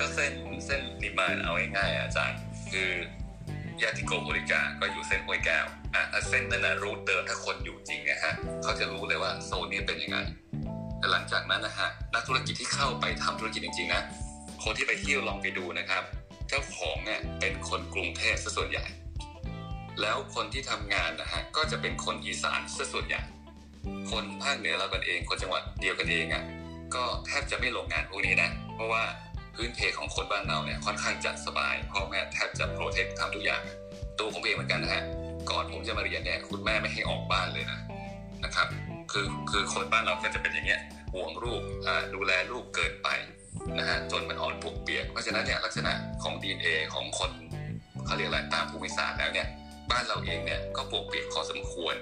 [0.00, 0.32] ก็เส้น
[0.66, 2.38] เส้นนิมานเอาง่ายๆอะอาจารย์
[2.72, 2.90] คือ
[3.82, 10.18] ยาติโกโมริการก็อยู่เส้นห้วยแก้วอะเส้นนั้นนะรูทเดิมถ้าคนอยู่จริงนะฮะเขาจะรู้เลยว่าโซนนี้เป็นยังไง
[10.98, 14.02] แต่หลังจากนั้นนะฮะนักธุรกิจที่เข้าไปทำธุรกิจจริงๆนะ
[14.62, 16.02] คนที่ไปเที่ยวลองไปดูนะครับ
[16.48, 18.84] เจ้าของเนี่ยเป็นคนกรุงเทพซะส่วนใหญ่
[20.00, 23.22] แล้วคนที่ทำงานนะฮะก็จะเป็นคนอีสานซะส่วนใหญ่
[24.10, 26.44] คนภาคเหนือเรากันเองคนจังหวัดเดียวกันเองอะ
[26.94, 29.02] ก็แทบจะไม่ลงงานพวกนี้นะเพราะว่า
[29.54, 33.62] พื้นเพของคนบ้านเราเนี่ยค่อนข้างจะสบายพ่อแม่แทบจะโปรเทคทำทุกอย่าง
[34.18, 35.02] ตัวผมเองเหมือนกันนะฮะ
[35.50, 37.78] ก่อนผมจะมาเรียนเนี่ยคุณแม่ไม่ให้ออกบ้านเลยนะ
[38.44, 38.68] นะครับ
[39.12, 40.80] คือคือคนบ้านเราก็จะเป็นอย่างเงี้ย
[41.14, 41.62] ห่วงลูก
[42.14, 43.08] ดูแลลูกเกินไป
[43.78, 45.92] นะฮะจนมันอ่อนปวกเปียก เพราะฉะนั้นเนี่ยลักษณะ
[46.22, 47.30] ของ DNA ของคน
[48.06, 49.48] เขาเรียกอะไรตามภูมิศาสตร์แล้วเนี่ย
[49.90, 51.96] บ้านเราเองเนี่ยก็ปกเปียกพอสมควร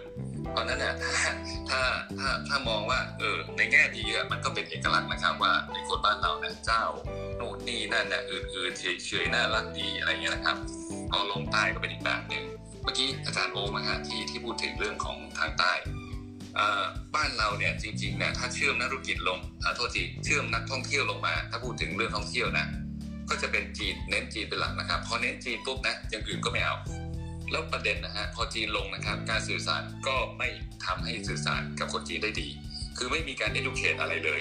[0.50, 1.32] เพราะนั้นน่ะถ้า
[1.70, 1.80] ถ้า
[2.18, 6.84] ถ้าถ้ามองว่าเออในแง่ดีอะมันก็เป็นเอกลักษณ์นะครับว่าในคนบ้านเราเนี่ยเจ้า
[7.36, 10.56] โน่นนี่นั่นน่ะอื่นๆเฉยๆน่ารักดีอะไรเงี้ยนะครับ
[11.10, 12.44] พอลงใต้ก็เป็นอีกแบบหนึ่ง
[12.82, 15.72] เมื่อกี้อาจารย์โอมาฮะที่ที่พูดถึงเรื่องของทางใต้
[17.14, 19.38] บ้านเราเนี่ยจริงๆเนี่ยถ้าเชื่อมนักธุรกิจลง
[19.76, 22.66] โทษทีเชื่อมนักท่องเที่ยวลงมา ถ้าพูดถึงเรื่องท่องเที่ยวนะ
[23.28, 26.76] ก็จะเป็นจีนเน้นจีนเป็นหลักนะครับพอเน้นจีนปุ๊บนะอย่างอื่นก็ไม่เอา
[27.50, 30.48] แล้วประเด็นนะฮะพอจีนลงนะครับ การสื่อสารก็ไม่
[30.86, 32.48] ทำให้สื่อสารกับคนจีนได้ดี
[32.98, 34.40] คือไม่มีการได้ดูเคทอะไรเลย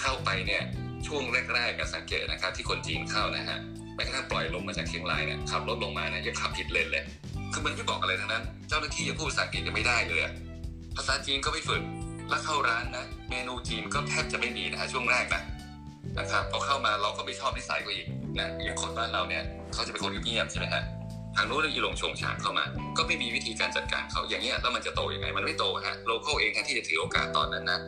[0.00, 0.62] เข้าไปเนี่ย
[1.06, 1.22] ช่วง
[1.54, 3.58] แรกๆกับสังเกตนะครับ ที่คนจีนเข้านะฮะ
[3.94, 7.04] แม้กระทั่งปล่อยลงมาจากเชียงรายเนี่ยขับรถลงมาเนี่ยยังขับผิดเลนเลย
[7.52, 10.20] คือมันไม่บอกอะไรทั้งนั้น เจ้าหน้าที่ยังพูดภาษาอังกฤษยังไม่ได้เลย
[10.96, 11.82] ภาษาจีนก็ไม่ฝึก
[12.28, 15.42] แล้วเข้าร้านนะเมนูจีนก็แทบจะไม่มีนะฮะช่วงแรกนะ
[16.18, 18.06] นะครับพอเข้ามาเราก็ไม่ชอบนิสัยก็อีก
[18.38, 19.42] นะอย่างคนบ้านเราเนี่ย
[19.72, 20.82] เขาจะเป็นคนเงียบใช่ไหมฮะ
[21.36, 22.64] ทางโน้นอีหลงชงชางเข้ามา
[22.96, 27.80] ก็ไม่มีวิธีการจัดการเขาอย่างเงี้ยแล้วมันจะโตยังไง มันไม่โตฮะ local เองแทนที่จะถือโอกาสตอนนั้นนะ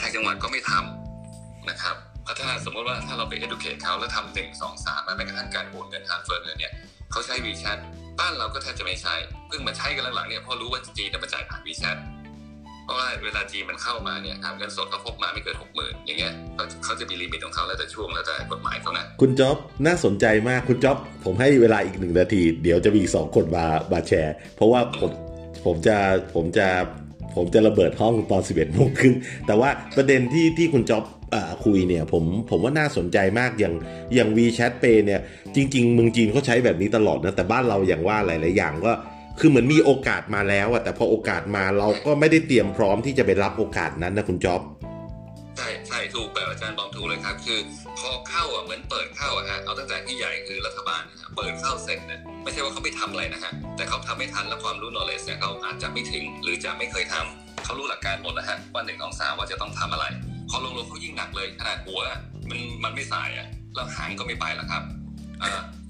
[0.00, 1.96] ทางจังหวัดก็ไม่ทำนะครับ
[2.40, 6.72] ถ้าสมมติว่าถ้าเราไป educate เขาแล้วทำหนึ่งสองสามแม้กระทั่งการโอนเงินทางเฟิร์นเนี่ย
[7.10, 7.78] เขาใช้ WeChat
[8.20, 9.14] บ้านเราก็แทบจะไม่ใช้
[9.48, 11.96] เพิ่งมาใช้กันหลังๆเนี่ยพอรู้ว่าจีนจะมาจ่ายผ่าน WeChat
[12.88, 16.32] เพราะว่าเวลาจีนมันเข้ามาเนี่ยทำเงินสดเขาพกมาไม่เกินหกหมื่นอย่างเงี้ย
[16.84, 25.10] เขาจะมีลิมิตของเขาแล้วแต่ช่วงแล้วแต่กฎหมายเขานะคุณจ๊อบน่าสนใจมากคุณจ๊อบผมให้เวลาอีกหนึ่งนาที เดี๋ยวจะมีสองคนมามาแชร์ เพราะว่าผม
[25.64, 25.96] ผมจะ
[26.34, 26.66] ผมจะ
[27.36, 29.14] ผมจะระเบิดห้องตอนสิบเอ็ดโมงครึ่ง
[29.46, 31.04] แต่ว่าประเด็นที่ที่คุณจ๊อบ
[31.64, 33.74] คุยเนี่ยผมผมว่าน่าสนใจมากอย่าง
[34.14, 35.20] อย่าง WeChat Pay เนี่ย
[35.54, 38.92] จริง ๆ เมืองจีนเขาใช้แบบนี้ตลอดนะแต่บ้านเราอย่างว่าหลาย ๆ อย่างก็
[39.40, 44.62] คือเหมือนมีโอกาสมาแล้วอะแต่พอโอกาสมาเราก็ไม่ได้เตรียมพร้อมที่จะไปรับโอกาสนั้นนะคุณจ๊อบ
[45.56, 47.58] ใช่ใช่ถูกแบบอาจารย์บอกถูกเลยครับ คือ
[47.98, 51.02] พอเข้าอะเหมือนเปิดเข้าอะฮะเอาตั้งแต่ที่ใหญ่คือรัฐบาล
[51.36, 60.06] เปิดเข้าเสร็จเนี่ยไม่ใช่ว่าเขาไม่ทำอะไรนะฮะแต่เขาทำไม่ทันและความรู้ knowledge เนี่ยเขาอาจจะไม่ถึงหรือจะไม่เคยทำเขารู้หลักการหมดแล้วฮะว่าหนึ่งสองสามว่าจะต้องทำอะไร
[60.50, 62.00] พอลงลงเขายิ่งหนักเลยขนาดหัว
[62.50, 64.82] มันมันไม่สายอะแล้วหางก็ไม่ไปแล้วครับ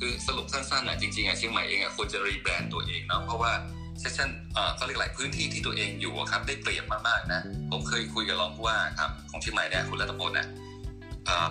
[0.00, 3.52] คือสรุปสั้นๆนะจริงๆอะเชียงใหม่เองอะควรจะรีแบรนด์ตัวเองเนาะเพราะว่า
[4.00, 4.28] เซสชั่น
[4.76, 7.40] เขาเรียกอะไรพื้นที่ที่ตัวเองอยู่ครับได้เปรียบมากๆนะ
[7.70, 10.48] ผมเคยคุยกับรองผู้ว่าครับของเชียงใหม่เนี่ยคุณรัตพลเนี่ย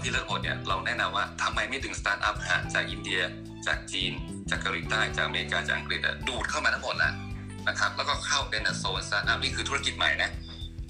[0.01, 3.21] พี่รัตพลเนี่ยเราแนะนำว่าทำไมไม่ดึงสตาร์ทอัพฮะจากอินเดีย
[3.67, 4.11] จากจีน
[4.49, 7.13] จากเกาหลีใต้จากอเมริกาจากอังกฤษดูดเข้ามาทั้งหมดแล้ว
[7.67, 10.29] นะครับแล้วก็เข้าเป็นโซนสตาร์ทอัพนี่คือธุรกิจใหม่นะ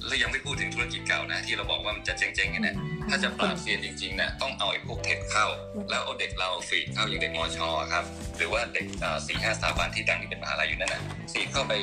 [0.07, 2.75] แล้วยังไม่พูดถึงธุรกิจเก่านะ ที่เราบอกว่ามันจะเจ๊งๆเนี่ย
[3.09, 5.45] ถ้าจะปราบเซียนจริงๆเนี่ยต้องเอาไอ้พวก tech เข้า
[5.89, 8.03] แล้วเอาเด็กเรา feed เข้าอย่างเด็กมอชอครับ
[8.37, 8.85] หรือว่าเด็ก
[9.27, 11.01] สี่ห้าสถาบันที่ดังที่เป็นมหาลัยอยู่นั่นน่ะ
[11.33, 11.73] สีเข้าไป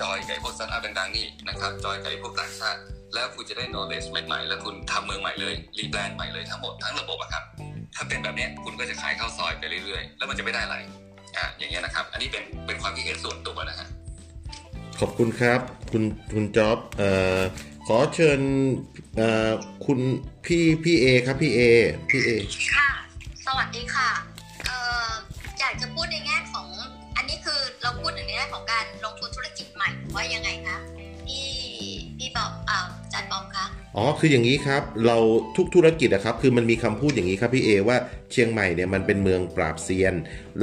[0.00, 2.80] จอยกับพวกสตาร์ทอัพดังๆนี่นะครับจอยกับพวกต่างชาติ
[3.14, 7.44] แล้วคุณจะได้ knowledge ใหม่ๆ แล้วคุณทำเมืองใหม่เลย rebrand ใหม่เลยทั้งหมดทั้งระบบอะครับ
[7.94, 10.76] ถ้าเป็นแบบนี้คุณก็จะขายข้าวซอยไปเรื่อยๆ แล้วมันจะไม่ได้อะไร
[11.36, 13.88] อ่าอย่างเงี้ยนะครับ อันนี้เป็นเป็นความคิดเห็นส่วนตัวนะฮะ
[15.00, 15.60] ขอบคุณครับ
[15.92, 16.02] คุณ
[16.34, 17.40] คุณจ๊อบเอ่อ
[17.86, 18.40] ขอเชิญ
[19.84, 19.98] คุณ
[20.44, 21.60] พี่พี่เอครับพี่เอ
[22.10, 22.30] พี่เอ
[22.76, 22.90] ค่ะ
[23.46, 24.10] สวัสดีค่ะ
[24.66, 24.76] เอ่
[25.06, 25.08] อ
[25.58, 26.66] อยากจะพูดในแง่ของ
[27.16, 30.78] อันนี้คือเราพูดในแง่ของการลงทุนธุรกิจใหม่ว่ายังไงคะ
[31.26, 31.48] พี่
[32.18, 33.64] พี่บอกอ่า จันบอมคะ
[33.96, 35.16] อ๋อคืออย่างนี้ครับ เรา
[35.56, 37.96] ทุกธุรกิจนะครับ คือมันมีคำพูดอย่างนี้ครับพี่เอว่า
[38.32, 40.14] เชียงใหม่เนี่ยมันเป็นเมืองปราบเซียน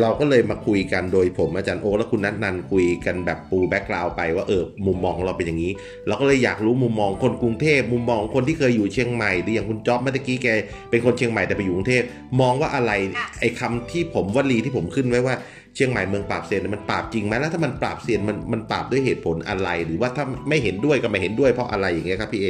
[0.02, 5.72] เราก็เลยมาคุยกันโดยผมอาจารย์โอและคุณนัทนันคุยกันแบบปูแบ็กกราวไปว่าเออมุมมองเราเป็นอย่างนี้
[6.08, 10.48] เราก็เลยอยากรู้มุมมองคนกรุงเทพมุมมองคนที่เคยอยู่เชียงใหม่หรืออย่างคุณจ๊อบเมื่อกี้แก
[10.90, 12.04] เป็นคนเชียงใหม่แต่ไปอยู่กรุงเทพ
[12.42, 12.92] มองว่าอะไร
[13.40, 15.36] ไอ้คาที่ผมวลีที่ผมขึ้นไว้ว่า
[15.76, 22.48] เชียงใหม่เมืองปราบเซียนมันปราบจริงไหมแล้วถ้ามันปราบเซียนมันมันปราบด้วยเหตุผลอะไร หรือว่าถ้าไม่เห็นด้วยก็ไม่เห็นด้วยเพราะอะไรอย่างเงี้ยครับพี่เอ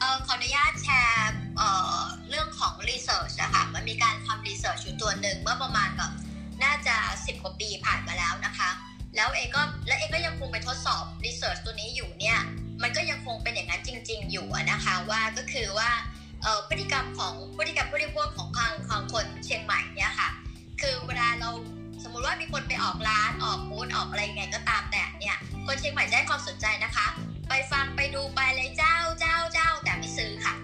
[0.00, 6.12] เออขออนุญาตแชร์เอ่อเรื่องของ research นะคะมันมีการทำ research อยู่ตัวหนึ่งเมื่อประมาณแบบ
[6.64, 6.96] น่าจะ
[7.26, 8.70] สิบกว่าปีผ่านมาแล้วนะคะ
[9.16, 12.38] แล้วเอก็และเอก็ยังคงไปทดสอบ research ตัวนี้อยู่เนี่ย
[12.82, 15.90] มันก็ยังคงเป็นอย่างนั้นจริง ๆ อยู่นะคะว่าก็คือว่า
[16.68, 20.28] พฤติกรรมของพฤติกรรมผู้บริโภคของของของคนเชียงใหม่เนี่ยค่ะ
[20.80, 21.50] คือเวลาเรา
[22.08, 25.36] สมมุติว่ามีคนไปออกร้านออกบูธออกอะไรไงก็ตามแต่เนี่ย
[25.66, 27.06] คนเชียงใหม่จะให้ความสนใจนะคะ
[27.48, 30.54] ไปฟังไปดูไปเลยเจ้าเจ้าเจ้าแต่ไม่ซื้อค่ะ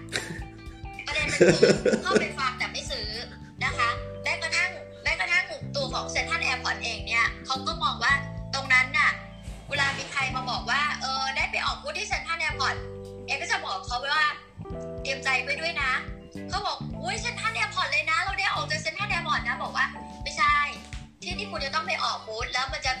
[1.05, 3.09] ประเด็นคือเข้าไปฟังแต่ไม่ซื้อ
[3.63, 3.89] นะคะ
[4.23, 4.69] แม้กระทั่ง
[5.03, 8.13] แม้กระทั่งตัวของเซ็นทรัลแอร์พอร์ตเองเนี่ยเขาก็มองว่า
[8.53, 9.11] ตรงนั้นน่ะ
[9.69, 12.75] เวลามีใครมาบอกว่าเออได้ไปออกบูธที่เซ็นทรัลแอร์พอร์ต
[13.25, 14.25] เอก็จะบอกเขาว่า
[15.01, 15.91] เตรียมใจไว้ด้วยนะ
[16.49, 19.85] เขาบอกอุ้ยเซ็นทรัลแอร์พอร์ตเลยนะ เราได้ออกจากเซ็นทรัลแอร์พอร์ตนะบอกว่า
[21.43, 22.91] ที่คุณจะต้องไปออกบูธแล้วมันจะ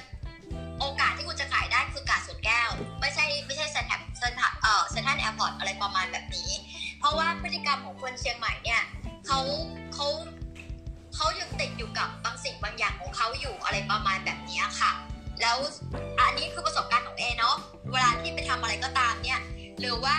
[0.79, 2.69] โอกาสที่คุณจะขายได้คือกาดสวนแก้ว
[3.01, 6.49] ไม่ใช่ไม่ใช่เซ็นทรัลเซ็นทรัลเอ่อเซ็นทรัลแอร์พอร์ตอะไรประมาณแบบนี้
[6.99, 8.81] เพราะว่าพฤติกรรมของคนเชียงใหม่เนี่ย
[9.25, 9.39] เขา
[9.93, 10.07] เขา
[11.15, 14.91] เขายังติดอยู่กับบางสิ่งบางอย่างของเขาอยู่อะไรประมาณแบบนี้ค่ะ
[15.41, 15.57] แล้ว
[16.19, 17.55] อันนี้คือประสบการณ์ของเอเนาะ
[17.91, 19.41] เวลาที่ไปทำอะไรก็ตามเนี่ย
[19.79, 20.17] หรือว่า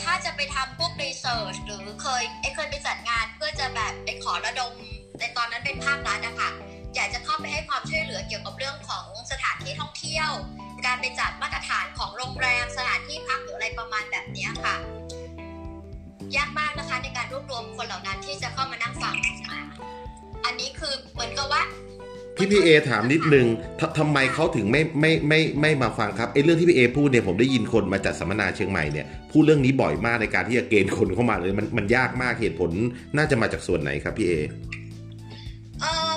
[0.00, 4.72] ถ้าจะไปทำพวกรีเสิร์ชหรือเคยเอเคยไปจัดงานเพื่อจะแบบไปขอระดม
[5.18, 6.50] ในตอนนั้นเป็นภาครัฐนะคะ
[6.94, 10.30] อยากจะเข้าไปให้ความช่วยเหลือเกี่ยวกับเรื่องของสถานที่ท่องเที่ยว
[10.86, 14.74] การไปจัดมาตรฐานของโรงแรมสถานที่พักหรืออะไรประมาณแบบนี้ค่ะ
[16.36, 19.14] ยากมากนะคะในการรวบรวมคนเหล่านั้นที่จะเข้ามานั่งฟัง
[20.44, 21.62] อันนี้คือเหมือนกับว่า
[22.36, 23.46] พี่พี่เอถามนิดนึง
[23.80, 32.70] ททำไมเขาถึงไม่ไม่ไม่ไม่มาฟังครับไอ้เรื่องที่พี่เอพูดเนี่ยผมได้ยินคนมาจัดสัมมนาเชียงใหม่เนี่ยพูดเรื่องนี้บ่อยมากในการที่จะเกณฑ์คนเข้ามาเลยมันมันยากมากเหตุผล
[33.16, 34.32] น่าจะมาจากส่วนไหนครับพี่เอ
[35.80, 36.12] เออ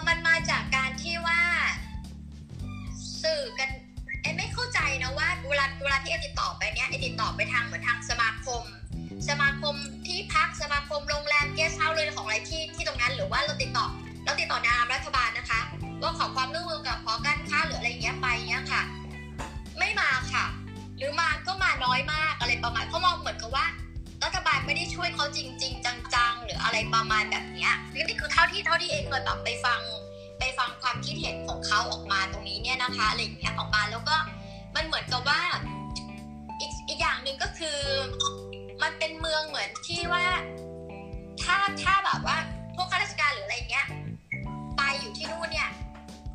[7.22, 8.63] ต่อไปทางเหมือนทางสมาคม
[9.30, 9.76] สมาคม
[10.07, 13.88] ที่พักสมาคมโรงแรมเกสต์เฮาส์เลยของอะไรที่ที่ตรงนั้นหรือว่าเราติดต่อ
[14.26, 15.61] เราติดต่อนามรัฐบาลนะคะ
[16.01, 18.84] ว่าขอความร่วมมือกับหอการค้าหรืออะไรอย่างเงี้ยไปเงี้ยค่ะ
[19.80, 20.45] ไม่มาค่ะ
[20.97, 23.65] หรือมาก็มาน้อยมากอะไรประมาณเขามองเหมือนกับว่า
[24.24, 29.82] รัฐบาลไม่ได้ช่วยเขาจริง ๆ จังๆ หรืออะไรประมาณแบบเนี้ยนี่คือเท่าที่เท่าที่เอเคยแบบไปฟัง
[30.39, 34.15] ไปฟังความคิดเห็นของเขาออกมาตรงนี้เนี่ยนะคะอะไรอย่างเงี้ยออกมาแล้วก็
[34.76, 35.41] มันเหมือนกับว่า
[37.28, 37.80] หนึ่งก็คือ
[38.82, 40.26] มันเป็นเมืองเหมือนที่ว่า
[41.44, 42.38] ถ้าถ้าแบบว่า
[42.76, 43.88] พวกข้าราชการหรืออะไรเงี้ย
[44.78, 45.70] ไปอยู่ที่นู่นเนี่ย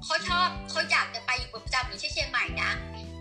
[0.04, 2.70] เขาชอบเขาอยากจะไปอยู่ประจำอยู่ที่เชียงใหม่นะ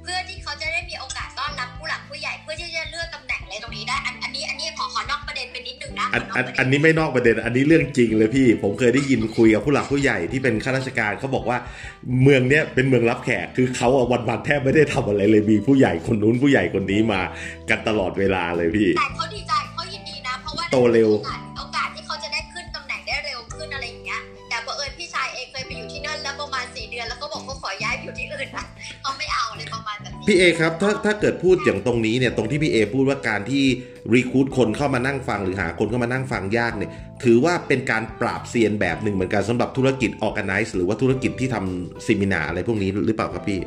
[0.03, 11.57] เพื่อที่เขาจะได้มีโอกาสต้อนรับผู้หลักผู้ใหญ่เพื่อที่จะเลื่อนตำแหน่งอะไรตรงนี้ได้ อันอันนี้อันนี้ขอขอนอกประเด็นไปนิดนึงนะอันขอันกประเด็อันนี้ไม่นอกประเด็น อันนี้เรื่องจริงเลยพี่ ผมเคยได้ยินคุยกับผู้หลักผู้ใหญ่ที่เป็นข้าราชการเขาบอกว่า
[12.21, 17.21] เมืองเนี้ยเป็นเมืองรับแขกคือเขาอะวันวันๆแทบไม่ได้ทำอะไรเลยมีผู้ใหญ่คนนู้นผู้ใหญ่คนนี้มา
[17.69, 21.09] กันตลอดเวลาเลยพี่แต่เขาดีใจเขายินดีนะเพราะว่าโตเร็ว
[30.27, 33.63] พี่เอครับถ้าถ้าเกิดพูดอย่างตรงนี้เนี่ยตรงที่พี่เอพูดว่าการที่
[34.13, 36.91] รีคูดคนเข้ามานั่งฟังหรือหาคนเข้ามานั่งฟังยากเนี่ย
[37.23, 43.59] ถือว่าเป็นการปราบเซียนแบบหนึ่งเหมือนกันสำหรับธุรกิจออแกไนซ์หรือว่าธุรกิจที่ทำซิมินาอะไรพวกนี้หรือเปล่าครับพี่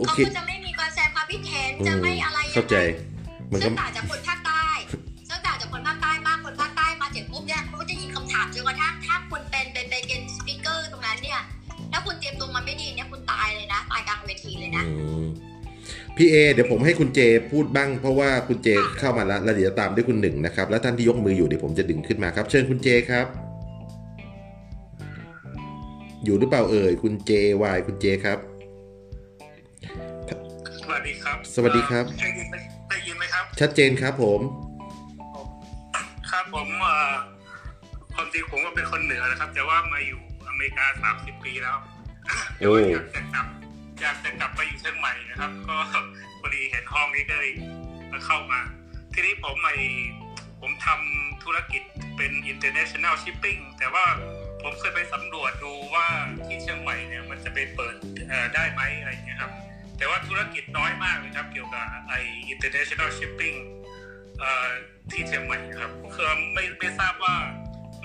[0.00, 2.76] โอเขาเคก็จะไม่มีการแสดงความคิดเห็นอืจะมไม่อะไรยังไงเข้าใจ
[3.52, 4.66] มันก็ซึ่งต่างจากคนภาคใต้
[5.28, 11.40] ซึ่งต่างจากคนภาคใต้มากคนภาคใต้มาถึงปุ๊บเนี่ยเขาก็จะยิงคำถามจนกระทั่งถ้าคุณเป็นเป็นเป็นเป็นสปิเกอร์ตรงนั้นเนี่ย
[11.92, 15.24] ถ้าคุณเตรียมตัวมาไม่ดีเนี่ยคุณตายเลยนะตายกลางเวทีเลยนะอืม
[16.16, 17.20] พี่เอเดี๋ยวผมให้คุณเจ
[17.52, 23.26] พูดบ้างเพราะว่าคุณเจเข้ามาแล้วแล้วเดี๋ยวจะตามด้วยคุณหนึ่งนะครับ แล้วท่านที่ยกมืออยู่เดี๋ยวผมจะดึงขึ้นมาครับ เชิญคุณเจครับ
[26.24, 27.32] อยู่หรือเปล่าเอ่ยคุณเจ
[27.62, 28.49] วายคุณเจครับส
[30.90, 32.56] วัสดีครับ สวัสดีครับได้ยินไหม
[32.90, 34.40] ได้ยินไหมครับ ชัดเจนครับผม
[36.30, 37.14] ครับผมเอ่อ
[38.14, 41.78] ความจริงผมก็เป็นคนเหนือนะครับ แต่ว่ามาอยู่อเมริกาสามสิบปีแล้ว
[42.60, 43.46] โอ้แต่ว่าอยากจะกลับ
[44.00, 45.76] อยากจะกลับไปอยู่เชียงใหม่นะครับ ก็
[46.40, 47.52] พอดีเห็นห้องนี้ก็เลย
[48.26, 48.60] เข้ามา
[49.14, 49.70] ทีนี้ผมไอ
[50.60, 51.82] ผมทำธุรกิจ
[52.16, 54.04] เป็น international shipping แต่ว่า
[54.62, 56.06] ผมเคยไปสำรวจดูว่า
[56.46, 57.94] ที่เชียงใหม่เนี่ยมันจะไปเปิด
[58.28, 59.52] เอ่อได้ไหมอะไรอย่างเงี้ยครับ
[60.00, 62.14] แต่ว่าธุรกิจน้อยมากเลยครับ เกี่ยวกับไอ
[62.52, 63.56] international shipping
[64.40, 64.68] เอ่อ
[65.10, 67.34] ที่เชียงใหม่ครับคือไม่ไม่ทราบว่า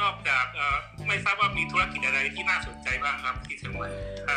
[0.01, 0.77] นอกจากเอ่อ
[1.07, 3.87] ไม่ทราบว่ามีธุรกิจอะไรที่น่าสนใจบ้างครับ ที่เชียงใหม่
[4.27, 4.35] ถ้า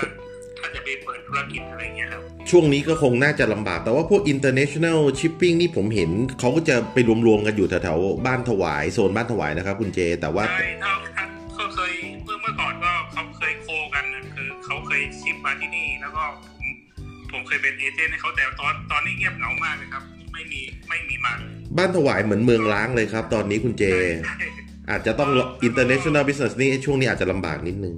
[0.58, 6.96] ถ้าจะไปเปิดธุรกิจอะไรเงี้ยครับ ช่วงนี้ก็คงน่าจะลำบาก แต่ว่าพวก international shipping นี่ผมเห็น เขาก็จะไป
[7.26, 11.92] รวมๆกันอยู่แถวๆบ้านถวายโซนบ้านถวายนะครับ คุณเจ แต่ว่าใช่ถ้าถ้าเขาเคย
[12.24, 16.47] เมื่อเมื่อก่อนก็เขาเคยโคกันนะคือเขาเคยชิปมาที่นี่แล้วก็ผม
[17.32, 20.02] ผมเคยเป็นเอเจนต์ให้เขาแต่ตอนตอนนี้เงียบเหงามากเลยครับ
[20.32, 23.84] ไม่มีไม่มีมาเลยบ้านถวายเหมือนเมืองล้างเลยครับ ตอนนี้คุณเจ
[24.90, 25.30] อาจจะต้อง
[25.66, 27.94] international business นี่ช่วงนี้อาจจะลำบากนิดนึง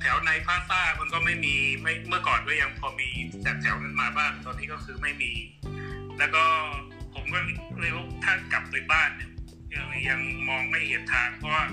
[0.00, 3.08] แถวในพาซ่ามันก็ไม่มีไม่เมื่อก่อนก็ยังพอมี
[3.46, 5.32] จากแถวนั้นมาบ้างตอนนี้ก็คือไม่มี
[6.18, 6.44] แล้วก็
[7.14, 7.38] ผมก็
[7.80, 9.30] เลยว่าถ้ากลับไปบ้านเนี่ย
[9.74, 11.64] ยังยังมองไม่เห็นทางเพราะว่า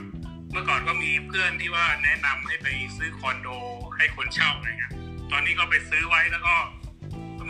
[0.51, 3.47] เมื่อก่อนก็มีเพื่อนที่ว่าแนะนำให้ไปซื้อคอนโด
[3.97, 4.93] ให้คนเช่าอะไรเงี้ย
[5.31, 6.55] ตอนนี้ก็ไปซื้อไว้แล้วก็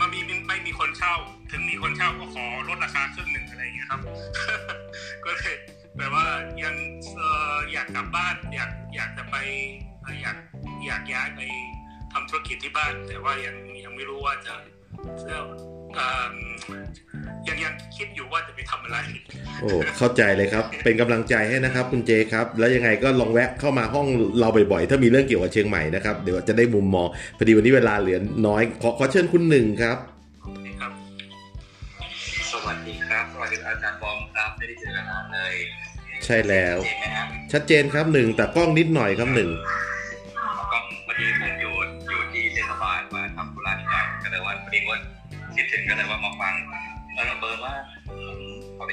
[0.00, 1.14] มันมีไม่มีคนเช่า
[1.50, 4.00] ถึงมีคนเช่าก็ขอลดราคาครึ่งหนึ่งอะไรอย่างเงี้ยครับ
[5.24, 5.54] ก็เลย
[5.96, 6.24] แต่ว่า
[6.64, 6.74] ยัง
[7.20, 7.22] อ
[7.72, 9.36] อยากกลับบ้านอยากอยากจะไป
[10.22, 10.36] อยาก
[10.86, 11.40] อยากย้ายไป
[12.12, 14.54] ทำธุรกิจที่บ้าน แต่ว่ายังยังไม่รู้ว่าจะ
[15.26, 15.48] เอ่อ
[17.48, 18.98] ยังยังคิดอยู่ว่าจะไปทำอะไร
[19.60, 24.06] โอ้เข้าใจเลยครับ เป็นกำลังใจให้นะครับ คุณเจครับ แล้วยังไงก็ลองแวะเข้ามาห้อง
[24.40, 27.06] เราบ่อยๆถ้ามีเรื่องเกี่ยวกับเชียงใหม่นะครับเดี๋ยวจะได้มุมมอง
[27.38, 29.98] พอดีวันนี้เวลาเหลือน้อยขอขอเชิญคุณหนึ่งครับ
[30.80, 30.92] ครับ
[32.52, 35.54] สวัสดีครับสวัสดีอาจารย์บอมครับไม่ได้เจอกันนานเลย
[36.24, 39.50] ใช่แล้วเห็นไหมครับชัดเจนครับหนึ่งแต่กล้องนิดหน่อยครับหนึ่ง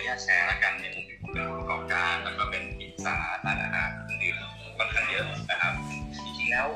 [0.08, 4.36] ญาตแชร์ละกันในมุมที่ผมเป็นผู้ประกอบการแล้วก็เป็นอิสาร้านอาหารเครื่องดื่ม
[4.78, 5.74] ค่อนข้างเยอะนะครับ
[6.26, 6.68] จริงๆแล้ว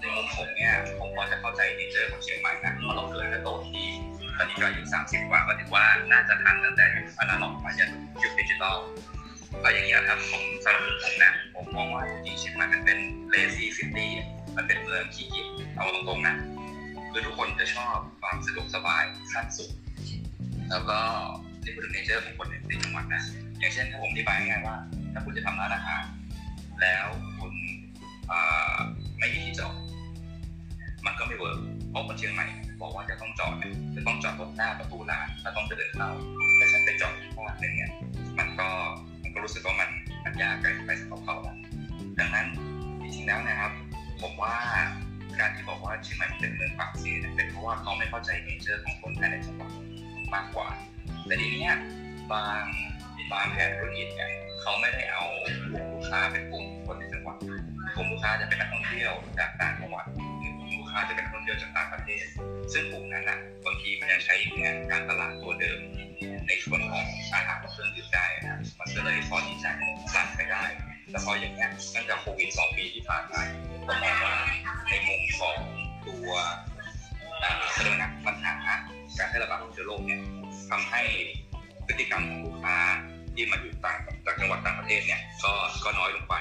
[0.00, 3.86] ในมุมผมเนี่ยผมพอจะเข้าใจเนเจอร์ของเชียงใหม่นะเพราะเราเกิดและโตที่
[4.38, 7.90] ตอนนี้ก็อายุ30 กว่าก็ถือว่าน่าจะทันตั้งแต่ยุคอนาล็อกมาจน
[8.22, 8.76] ยุคดิจิตอล
[9.60, 12.98] แล้วอย่างนี้ยครับผมสำหรับผมนะผมมองว่าจริงๆเชียงใหม่มันเป็น
[13.34, 14.06] lazy city
[14.56, 16.36] มันเป็นเมืองขี้เกียจเอาตรงๆนะ
[17.10, 19.72] คือทุกคนจะชอบความสะดวกสบายขั้นสูง
[20.70, 20.98] แล้วก็
[21.64, 23.22] ที่พูดถึง nature ของคนในจังหวัดนะ
[23.60, 24.76] อย่างเช่นถ้าผมอธิบายง่ายว่า
[25.12, 26.02] ถ้าคุณจะทำร้านอาหาร
[26.82, 27.06] แล้ว
[27.40, 27.52] คุณ
[29.18, 29.74] ไม่มีที่จอด
[31.06, 31.58] มันก็ไม่ work
[31.90, 32.46] เพราะคนเชียงใหม่
[32.80, 33.54] บอกว่าจะต้องจอด
[33.96, 36.10] จะต้องจอดรถหน้าประตูร้านแล้วต้องเดินเข้า
[36.58, 37.90] ถ้าฉันไปจอดอีกข้างหนึงเนี่ย
[38.38, 38.68] มันก็
[39.22, 39.90] มันก็รู้สึกว่ามัน
[40.24, 41.56] มันยากเกินไปสำหรับเขาแล้ว
[42.18, 42.46] ดังนั้น
[43.02, 43.72] จริงๆแล้วนะครับ
[44.22, 44.54] ผมว่า
[45.40, 49.70] การที่บอกว่าเชียงใหม่เป็นเมืองปากเสีเนี่ยเป็นเพราะว่าเขาไม่เข้าใจเนเจอร์ของคนภายในจังหวัด
[50.34, 50.68] มากกว่า
[51.26, 51.74] แต่ทีเนี้ย
[52.32, 52.62] บาง
[53.32, 55.24] บางแผนธุรกิจเนี่ยเขาไม่ได้เอา
[55.72, 57.36] กลุ่มลูกค้าเป็นกลุ่มคนในจังหวัด
[57.96, 60.04] กลุ่มลูกค้าจะเป็นนักท่องเที่ยวจากต่างจังหวัด
[60.40, 62.24] หรือกลุ่มลูกค้าจะเป็นนักท่องเที่ยวจากต่างประเทศ
[62.72, 65.80] ซึ่งกลุ่มนั้นน่ะบางทีมันจะใช้งานการตลาดตัวเดิม
[66.46, 67.04] ในส่วนของ
[67.34, 69.70] อาหารเครื่องดื่มได้นะมันก็เลยพอที่จะ
[70.14, 70.64] สั่งไปได้
[71.10, 73.42] แต่พออย่างเงี้ยตั้งแต่โควิดสองปีที่ผ่านมา
[73.86, 74.36] ผมมองว่า
[74.88, 75.56] ในมุมของ
[76.06, 76.30] ตัว
[77.42, 80.20] อ่าเขาเรียกว่านะปัญหาการแพร่ระบาดของเชื้อโรคเนี่ย
[80.70, 81.02] ทำให้
[81.86, 82.76] พฤติกรรมของลูกค้า
[83.34, 85.52] ที่มาอยู่ต่างต่างจังหวัดต่างประเทศเนี่ยก็
[85.84, 86.34] ก็น้อยลงไป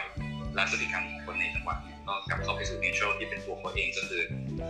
[0.55, 4.21] และพฤติกรรมของคนในจังหวัดเนี่ยก็กลับเข้าไปสู่ nature ที่เป็นตัวเขาเองก็คือ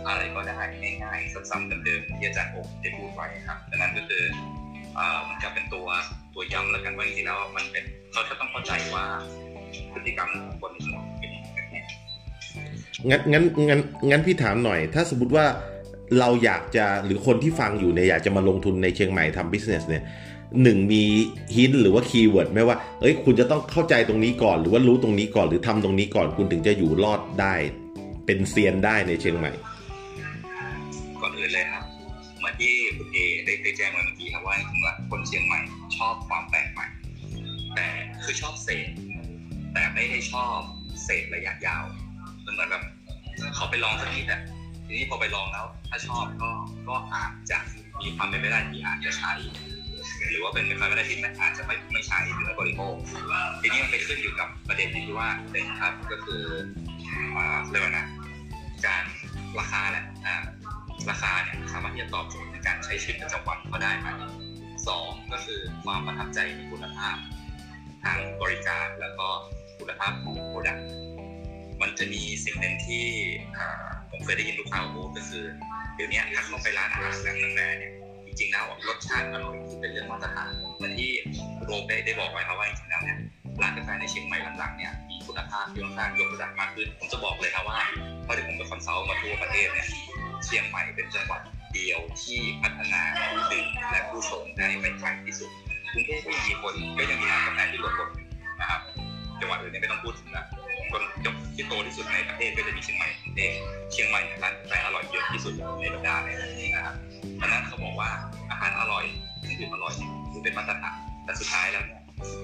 [0.06, 0.58] อะไรก็ได้
[1.02, 4.22] ง่ายๆซ้ำๆเดิมๆที่อาจารย์โอ๊ได้พูดไว้ครับดังนั้นก็คือ
[5.28, 5.86] มันจะเป็นตัว
[6.34, 9.04] ตัวย้ำแล้วกันว่าจริงๆแล้วมันเป็นเขาจะต้องเข้าใจว่า
[9.92, 11.58] พฤติกรรมของคนในจังหวัดเป็นยังไง
[13.10, 13.80] งั้นงั้นงั้น
[14.10, 15.46] งั้นพี่ถามหน่อย ถ้าสมมติว่า
[16.20, 20.02] เราอยากจะหรือคนที่ฟังอยู่เนี่ยอยากจะมาลงทุนในเชียงใหม่ทำ business เนี่ย
[20.62, 21.02] หนึ่งมี
[21.56, 27.54] hint หรือว่า keyword ไหมว่า เอ้ย คุณจะต้องเข้าใจตรงนี้ก่อน หรือว่ารู้ตรงนี้ก่อน หรือทำตรงนี้ก่อน คุณถึงจะอยู่รอดได้
[28.26, 29.52] เป็นเซียนได้ในเชียงใหม่
[31.20, 31.84] ก่อนอื่นเลยครับ
[32.44, 35.60] เหมือนที่คุณเอได้ได้แจ้งไว้เมื่อกี้ครับว่าจริงๆคนเชียงใหม่
[35.96, 36.86] ชอบความแปลกใหม่
[37.74, 37.86] แต่
[38.24, 38.88] คือชอบเสพ
[39.72, 40.58] แต่ไม่ได้ชอบ
[41.04, 41.84] เสพระยะยาว
[42.40, 42.82] เหมือนแบบ
[43.56, 44.40] เขาไปลองสักนิดอะ
[44.86, 46.50] ทีนี้พอไปลองแล้ว ถ้าชอบก็
[46.88, 47.58] ก็อาจจะ
[48.00, 49.32] มีความเป็นไปได้ที่อาจจะใช้
[50.30, 52.94] หรือว่าเป็นไปไม่ได้ที่อาจจะไม่ไม่ใช้หรือบริโภค
[53.60, 56.42] ทีนี้มันไปขึ้นอยู่กับประเด็นที่ว่าหนึ่งครับก็คือ
[57.70, 58.06] เรียกว่านะ
[58.86, 59.04] การ
[59.58, 60.04] ราคาแหละ
[61.10, 64.08] ราคาเนี่ยสามารถที่จะตอบโจทย์ในการใช้ชีวิตประจำวันก็ได้ไหม
[64.88, 67.16] สองก็คือความประทับใจในคุณภาพ
[68.04, 69.26] ทางบริการแล้วก็
[69.78, 70.86] คุณภาพของ product
[71.80, 73.04] มันจะมีสิ่งหนึ่งที่
[74.14, 75.44] ผมเคยได้ยินลูกค้าพูดก็คือ
[75.94, 77.92] เดี๋ยวนี้ถ้าเข้าไปร้านอาหารร้านกาแฟเนี่ย
[78.26, 81.10] จริงๆแล้วรสชาติอร่อยที่เป็นเรื่องมาตรฐานเหมือนที่
[81.64, 83.18] โรบได้ได้บอกไว้ครับว่าจริงๆแล้วเนี่ย
[83.62, 87.78] ร้านกาแฟในเชียงใหม่หลังๆเนี่ยมีคุณภาพที่ค่อนข้างยกระดับมากขึ้นผมจะบอกเลยครับว่า
[88.24, 89.88] เพราะที่ผมไป consult มาทั่วประเทศเนี่ย
[90.44, 91.40] เชียงใหม่เป็นจังหวัด
[91.74, 95.50] เดียวที่พัฒนาผู้ดื่มและผู้ชงได้ไปไกลที่สุด
[95.92, 98.26] กรุงเทพม่มีคนก็ยังมีร้านกาแฟที่ลดลงอยู่
[98.60, 98.80] นะครับ
[99.40, 100.44] จังหวัดอื่นเนี่ยไม่ต้องพูดถึงละ
[100.94, 103.32] คนยกที่โตที่สุดในประเทศก็จะมีเชียงใหม่กรุง
[103.92, 106.36] เชียงใหม่ร้านกาแฟอร่อยเยอะที่สุดในบรรดาเนี่ย
[106.74, 106.94] นะครับ
[107.40, 108.10] ดังนั้นเขาบอกว่า
[108.50, 109.04] อาหารอร่อย
[109.40, 109.92] เครื่องดื่มอร่อย
[110.32, 111.84] ถือเป็นมาตรฐานแต่สุดท้ายแล้ว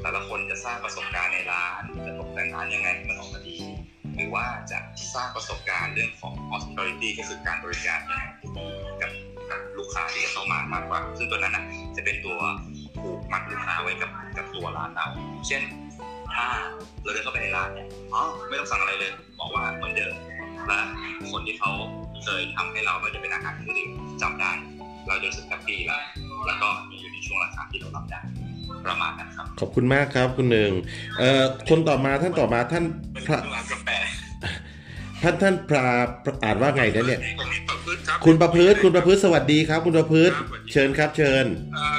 [0.03, 3.57] แต่ละคนจะสร้างประสบการณ์ในร้านจะตกแต่งร้านยังไงมันออกมาดี
[4.17, 4.79] หรือว่าจะ
[5.15, 8.23] สร้างประสบการณ์เรื่องของ hospitality ก็คือการบริการยังไง
[9.01, 9.11] กับ
[9.51, 11.65] กับลูกค้าที่เข้ามามากกว่า ซึ่งตัวนั้นนะ
[11.97, 12.39] จะเป็นตัว
[13.01, 15.07] ผูกมัดลูกค้าไว้กับกับตัวร้านเรา
[15.47, 15.63] เช่น
[16.35, 16.47] ถ้า
[17.03, 19.11] เราเดินเข้าไปในร้านเนี่ยอ๋อไม่ต้องสั่งอะไรเลย
[19.41, 20.15] บอกว่าเหมือนเดิม
[20.67, 20.79] และ
[21.31, 21.71] คนที่เขา
[22.25, 23.89] เคยทำให้เราไม่ว่าจะเป็นอาหารหรือ
[24.23, 24.53] จำได้
[25.09, 26.03] เราจะรู้สึกแฮปปี้แล้ว
[26.47, 28.21] แล้วก็มีอยู่ในช่วงราคาที่เรารับได้
[28.87, 30.73] ประมาณนั้นครับ ขอบคุณมากครับคุณหนึ่ง
[31.19, 33.89] เอ่อคนต่อมาท่านต่อมาท่านเป็นพระร้านกาแฟ
[35.23, 35.83] ท่านท่านพระ
[36.45, 40.35] อ่านว่าไงนะเนี่ยผมประพฤติครับคุณประพฤติคุณประพฤติสวัสดีครับ คุณประพฤติ
[40.73, 41.99] เชิญครับ เชิญเอ่อ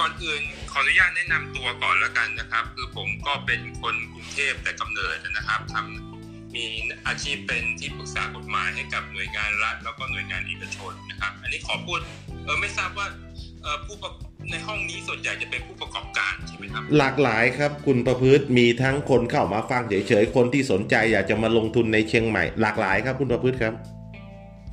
[0.00, 0.49] ก่อนอื่นข
[0.80, 6.66] ออนุญาตแนะนำตัวก่อนแล้วกันนะครับ คือผมก็เป็นคนกรุงเทพแต่กำเนิดนะครับทำมี
[7.06, 11.98] อาชีพเป็นที่ปรึกษากฎหมายให้กับหน่วยงานรัฐ แล้วก็หน่วยงานเอกชนนะครับ อันนี้ขอพูด
[12.44, 13.06] เออไม่ทราบว่า
[13.62, 14.10] เออผู้ประ
[14.50, 23.74] ในห้องนี้ส่วนใหญ่จะเป็นผู้ประกอบการใช่ไหมครับ หลากหลายครับ คุณประพฤติมีทั้งคนเข้ามาฟังเฉยๆคนที่สนใจอยากจะมาลงทุนในเชียงใหม่ หลากหลายครับ คุณประพฤติครับ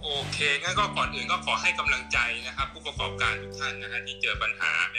[0.03, 4.97] โอเคงั้นก็ก่อนอื่นก็ขอให้กำลังใจนะครับ ผู้ประกอบการทุกท่านนะฮะที่เจอปัญหาใน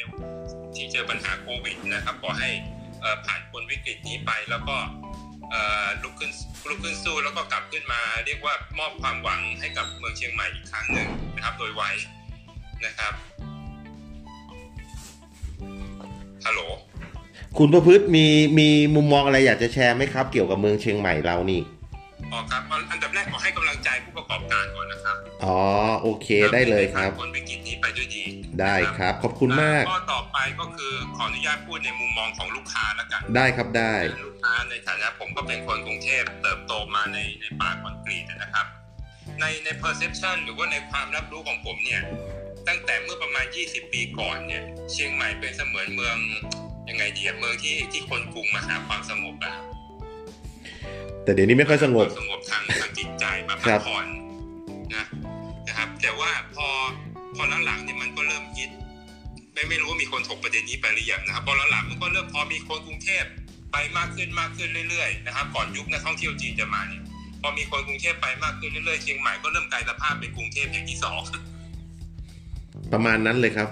[0.79, 2.51] ที่เจอปัญหาโควิดนะครับขอให้
[3.27, 4.77] ผ่านพ้นวิกฤตนี้ไปแล้วก็
[6.03, 6.31] ลุกขึ้น
[6.69, 11.83] ลุกขึ้นสู้แล้วก็กลับขึ้นมา เรียกว่ามอบความหวังให้กับเมืองเชียงใหม่อีกครั้งหนึ่งนะครับ โดยไว
[12.87, 13.13] นะครับ
[16.45, 16.61] ฮัลโหล
[17.59, 18.27] คุณประพฤติมี
[18.59, 21.61] มีมุมมองอะไรอยากจะแชร์ไหมครับ เกี่ยวกับเมืองเชียงใหม่เรานี่
[22.33, 25.59] อ๋อครับอันดับแรกขอให้กำลังใจผู้ประกอบการก่อนนะครับอ๋อ
[26.03, 28.23] โอเคได้เลยครับผ่านพ้นวิกฤตนี้ไปด้วยดี
[28.61, 33.95] ได้ครับ ขอบคุณมากข้อต่อไปก็คือขออนุญาตพูดในมุมมองของลูกค้าแล้วกัน ได้ครับได้
[34.27, 38.67] ลูกค้าในฐานะผมก็เป็นคนกรุงเทพเติบโตมาในในป่าคอนกรีตนะครับ
[39.41, 42.03] ในใน perception หรือว่าในความรับรู้ของผมเนี่ย
[42.69, 44.63] ตั้งแต่เมื่อประมาณ 20 ปีก่อนเนี่ย
[44.93, 46.17] เชียงใหม่เป็นเสมือนเมือง
[46.89, 49.68] ยังไงดีอะเมืองที่ที่คนกรุงมาหาความสงบอะครับ
[51.29, 54.07] แต่เดี๋ยวนี้ไม่ค่อยสงบความสงบทางทางจิตใจมาครัพักบผ่อน
[54.95, 55.05] นะ
[55.69, 56.69] นะครับ แต่ว่าพอ
[57.37, 58.69] พอหลังๆเนี่ยมันก็เริ่มคิด
[59.53, 63.25] ไม่ไม่รู้ว่ามีคนถกประเด็นนี้ไปหรือยังนะครับพอหลังๆมันก็เริ่มพอมีคนกรุงเทพ
[63.73, 67.03] ไปมากขึ้นมากขึ้นเรื่อยๆนะครับ ก่อนยุคนักท่องเที่ยวจีนจะมาเนี่ย
[67.43, 71.21] พอมีคนกรุงเทพไปมากขึ้นเรื่อยๆเชียงใหม่ก็เริ่มกลายสภาพเป็นกรุงเทพแห่งที่สอง
[72.93, 73.69] ประมาณนั้นเลยครับ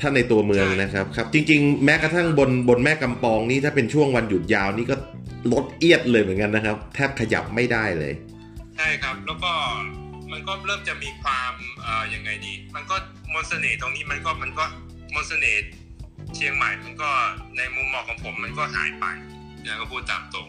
[0.00, 4.96] ถ้าในตัวเมืองนะครับครับ จริง ๆ แม้กระทั่งบนบนแม่กำปองนี่ถ้าเป็นช่วงวันหยุดยาวนี่ก็
[5.52, 8.12] รถเอียดเลยเหมือนกันนะครับ แทบขยับไม่ได้เลย
[8.76, 9.52] ใช่ครับแล้วก็
[10.32, 12.96] มันก็เริ่มจะมีความเอ่อยังไงดี มันก็
[13.32, 14.64] มนต์เสน่ห์ตรงนี้มันก็มันก็
[15.14, 15.60] มนต์เสน่ห์
[16.34, 17.10] เชียงใหม่มันก็
[17.56, 19.04] ในมุมมองของผมมันก็หายไป
[19.66, 20.48] นะก็พูดตามตรง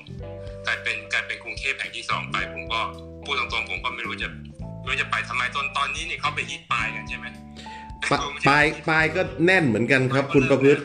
[0.66, 2.82] กลายเป็นกลายเป็นกรุงเทพแห่งที่สองไปผมก็
[3.26, 4.30] พูดตรงๆผมก็ไม่รู้จะ
[4.80, 7.26] ไม่รู้จะไปทำไมตอนตอนนี้นี่เขาไปฮิตปลายกันใช่ไหม
[8.12, 8.14] ป
[8.50, 10.82] ปลายปลายก็แน่นเหมือนกันครับ คุณประพฤติ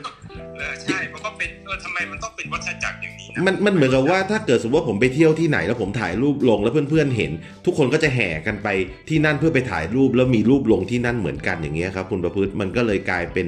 [0.56, 7.30] เออใช่มันก็เป็นเออทำไมมันต้องเป็นวัฏจักรอย่างนี้นะมันมันเหมือนกับว่าถ้าเกิดสมมติว่าผมไปเที่ยวที่ไหนแล้วผมถ่ายรูปลงแล้วเพื่อนๆเห็น
[7.66, 8.68] ทุกคนก็จะแห่กันไป
[9.08, 13.46] ที่นั่นเพื่อไปถ่ายรูปแล้วมีรูปลงที่นั่นเหมือนกันอย่างเงี้ยครับคุณประพฤติมันก็เลยกลายเป็น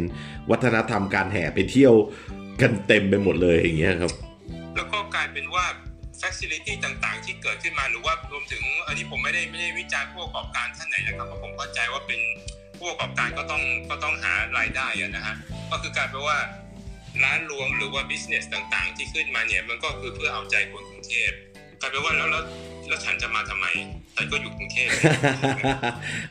[0.51, 1.95] วัฒนธรรมการแห่ไปเที่ยว
[2.61, 4.13] กันเต็มไปหมดเลยอย่างเงี้ยครับ
[4.77, 5.65] แล้วก็กลายเป็นว่า
[6.21, 12.21] facility ต่างๆ ที่เกิดขึ้นมาหรือว่ารวมถึงอันนี้ผมไม่ได้ไม่ได้วิจารณ์ผู้ประกอบการท่านไหนนะครับเพราะผมเข้าใจว่าเป็น
[12.79, 15.35] ผู้ประกอบการก็ต้องก็ต้องหารายได้อะนะฮะ
[15.71, 16.39] ก็คือกลายเป็นว่า
[17.25, 21.31] ร้านรวงหรือว่า business ต่างๆ ที่ขึ้นมาเนี่ยมันก็คือเพื่อเอาใจคนกรุงเทพ
[21.81, 22.45] กลายเป็นว่าแล้วแล้ว
[22.89, 23.67] แล้วฉันจะมาทำไม
[24.17, 24.89] ฉันก็อยู่กรุงเทพ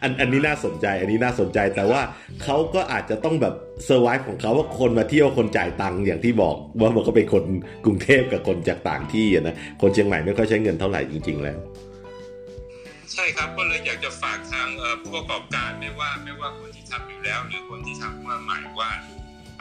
[0.01, 2.01] อันอันนี้น่าสนใจ อันนี้น่าสนใจแต่ว่า
[2.43, 3.53] เขาก็อาจจะต้องแบบ
[3.86, 7.43] เซอร์ไวของเขาว่าคนมาเที่ยวคนจ่ายตังค์อย่างที่บอกว่ามันก็เป็นคน
[7.86, 11.59] กรุงเทพกับคนจากต่างที่อะนะคนเชียงใหม่ไม่ค่อยใช้เงินเท่าไหร่จริง ๆ แล้ว
[13.13, 18.89] ใช่ครับก็เลยอยากจะฝากทางเอ่อผู้ประกอบการไม่ว่าไม่ว่าคนที่ทำอยู่แล้ว หรือคนที่ทำมาใหม่ว่า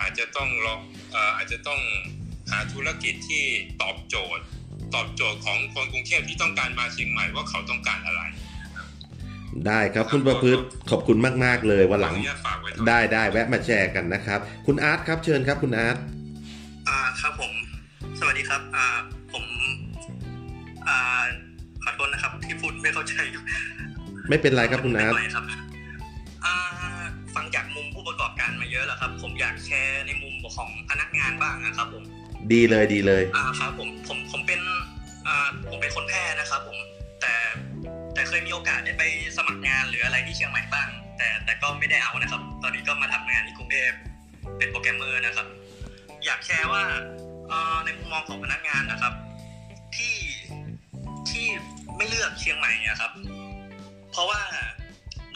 [0.00, 0.80] อาจจะต้องลอง
[1.12, 1.80] เอ่ออาจจะต้อง
[2.50, 3.44] หาธุรกิจที่
[3.82, 4.44] ตอบโจทย์
[4.94, 8.22] ตอบโจทย์ของคนกรุงเทพที่ต้องการมาเชียงใหม่ว่าเขาต้องการอะไร
[9.66, 15.96] ได้ครับคุณประพฤติขอบคุณมาก ๆ เลยวันหลังขออนุญาตฝากไว้ตรงนี้ได้ได้แวะมาแชร์กันนะครับ คุณอาร์ตครับเชิญครับคุณอาร์ต
[16.88, 17.52] อ่าครับผม
[18.20, 18.86] สวัสดีครับอ่า
[19.32, 19.44] ผม
[20.88, 21.24] อ่า
[21.84, 23.14] ขอโทษนะครับ ที่พูดไม่เข้าใจ
[24.28, 25.14] ไม่เป็นไรครับคุณอาร์ต
[29.38, 32.04] อยากแชร์ในมุมของพนักงานบ้างนะครับผม
[32.52, 34.60] ดีเลยดีเลยอ่าครับผมผมผมเป็น
[35.26, 36.78] อ่าผมเป็นคนแพร่นะครับผม
[37.20, 37.34] แต่
[38.14, 39.02] แต่เคยมีโอกาสได้ไป
[39.36, 43.92] สมัครงานหรืออะไรที่เชียงใหม่บ้าง แต่แต่ก็ไม่ได้เอานะครับ ตอนนี้ก็มาทำงานที่กรุงเทพ
[44.58, 45.46] เป็นโปรแกรมเมอร์นะครับ
[46.24, 46.82] อยากแชร์ว่า
[47.48, 49.12] เอ่อในมุมมองของพนักงานนะครับ
[49.96, 50.14] ที่
[51.30, 51.46] ที่
[51.96, 53.12] ไม่เลือกเชียงใหม่อะครับ
[54.12, 54.40] เพราะว่า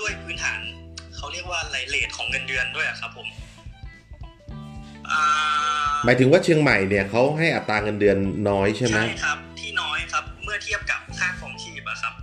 [0.01, 0.61] ด้วยพื้นฐาน
[1.17, 3.50] เขาเรียกว่าไร rate ของเงินเดือนด้วยอะครับผมอ่า
[6.05, 8.17] หมายถึงว่าเชียงใหม่เนี่ยเขาให้อัตราเงินเดือน
[8.49, 12.15] น้อยใช่ไหมใช่ครับ ที่น้อยครับ เมื่อเทียบกับค่าครองชีพอะครับ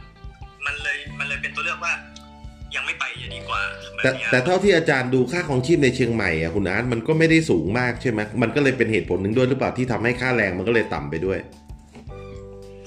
[0.66, 1.94] มันเลยมันเลยเป็นตัวเลือกว่า
[2.76, 3.62] ยังไม่ไปจะดีกว่า
[3.96, 11.40] แบบแต่เนี้ยแต่เท่าที่อาจารย์ดูค่าของชีพในเชียงใหม่อะคุณอาร์ตมันก็ไม่ได้สูงมากใช่ไหมมันก็เลยเป็นเหตุผลหนึ่งด้วยหรือเปล่าที่ทำให้ค่าแรงมันก็เลยต่ำไปด้วย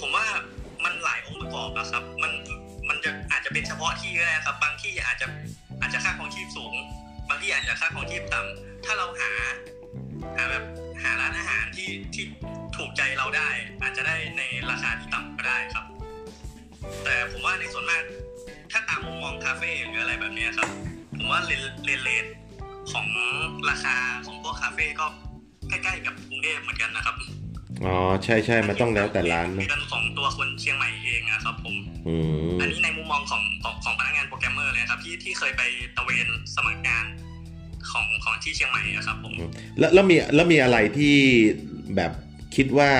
[0.00, 0.24] ผมว่า
[0.84, 2.32] มันหลายองค์ประกอบอะครับ มัน
[2.88, 5.26] มันจะอาจจะเป็นเฉพาะที่ก็ได้ครับ บางที่อาจจะ
[5.80, 6.74] อาจจะค่าของชีพสูง
[7.28, 9.30] บางที่อาจจะค่าของชีพต่ำถ้าเราหา
[10.36, 10.64] หาแบบ
[11.02, 12.24] หาร้านอาหารที่ที่
[12.76, 13.48] ถูกใจเราได้
[13.80, 15.84] อาจจะได้ในราคาที่ต่ำก็ได้ครับ
[17.04, 18.02] แต่ผมว่าในส่วนมาก
[18.70, 20.68] ถ้าตามมุมมองคาเฟ่หรืออะไรแบบเนี้ยครับ
[21.16, 22.26] ผมว่าเลนเลนเลท
[22.92, 23.06] ของ
[23.70, 25.06] ราคาของพวกคาเฟ่ก็
[25.68, 27.16] ใกล้ๆกับกรุงเทพเหมือนกันนะครับ
[27.84, 31.74] อ๋อใช่ใช่มันต้องแล้วแต่ร้านนะเดือนของตัวคนเชียงใหม่เองอะครับผม
[32.08, 32.16] อื
[32.48, 35.62] มอันนี้ในมุมมองของของของพนักงานโปรแกรมเมอร์เลยครับที่ที่เคยไป
[35.96, 37.04] ตระเวนสมัครงาน
[37.90, 39.32] ของของที่เชียงใหม่อะครับผม
[39.78, 41.14] แล้วแล้วมีแล้วมีอะไรที่
[41.96, 42.12] แบบ
[42.56, 42.90] คิดว่า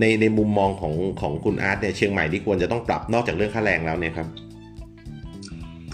[0.00, 4.26] ในในมุมมองของของคุณอาร์ตเนี่ยเชียงใหม่ที่ควรจะต้องปรับนอกจากเรื่องค่าแรงแล้วเนี่ยครับ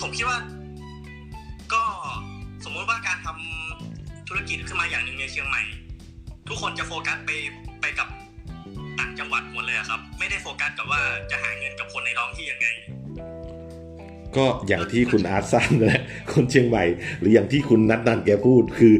[0.00, 0.38] ผมคิดว่า
[1.72, 1.82] ก็
[2.64, 5.62] สมมติว่าการทำธุรกิจขึ้นมาอย่างหนึ่งในเชียงใหม่
[6.48, 7.30] ทุกคนจะโฟกัสไป
[7.80, 8.08] ไปกับ
[8.98, 12.68] ต่างจังหวัดหมดเลยอะครับ ไม่ได้โฟกัสกับว่าจะหาเงินกับคนในท้องที่ยังไง
[14.36, 16.02] ก็อย่างที่คุณอาร์ตสร้างนั่นแหละ
[16.32, 16.84] คนเชียงใหม่
[17.20, 18.94] หรืออย่างที่คุณนัทนันแกพูดคือ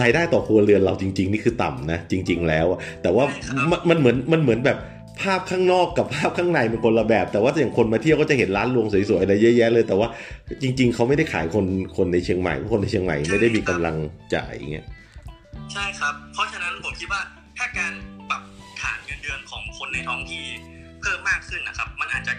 [0.00, 4.78] รายได้ต่อครัวเรือนเราจริง ๆ นี่คือต่ำนะ จริง ๆ แล้วอะแต่ว่าใช่ครับมันมันเหมือนมันเหมือนแบบ
[5.20, 10.08] ภาพข้างนอกกับภาพข้างในเป็นคนละแบบ แต่ว่าอย่างคนมาเที่ยวก็จะเห็นร้านรวงสวยๆอะไรเยอะแยะเลย แต่ว่า
[10.62, 13.96] จริง ๆเขาไม่ได้ขายคนคนในเชียงใหม่เพราะคนในเชียงใหม่ไม่ได้มีกำลัง
[14.34, 14.86] จ่ายอย่างเงี้ย
[15.72, 17.20] ใช่ครับ เพราะฉะนั้นผมคิดว่า
[17.58, 17.92] ถ้าการ
[18.30, 18.42] ปรับ
[18.80, 20.44] ฐานเงินเดือนของคนในท้องที่
[21.00, 22.32] เพิ่มมากขึ้นนะครับ มันอาจจะ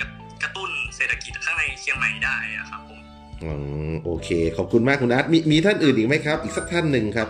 [0.43, 2.99] กระกระตุ้นเศรษฐกิจข้างในเชียงใหม่ได้อะครับผม
[3.43, 3.51] อื
[3.91, 7.27] มโอเค ขอบคุณมากคุณอาร์ตมีมีท่านอื่นอีกไหมครับ อีกสักท่านหนึ่งครับ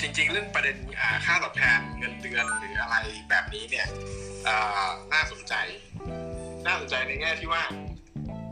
[0.00, 2.96] จริง ๆ เรื่องประเด็นอ่าค่าตอบแทนเงินเดือนหรืออะไร
[3.30, 3.86] แบบนี้เนี่ย
[4.46, 5.54] อ่าน่าสนใจ
[6.66, 7.62] น่าสนใจในแง่ที่ว่า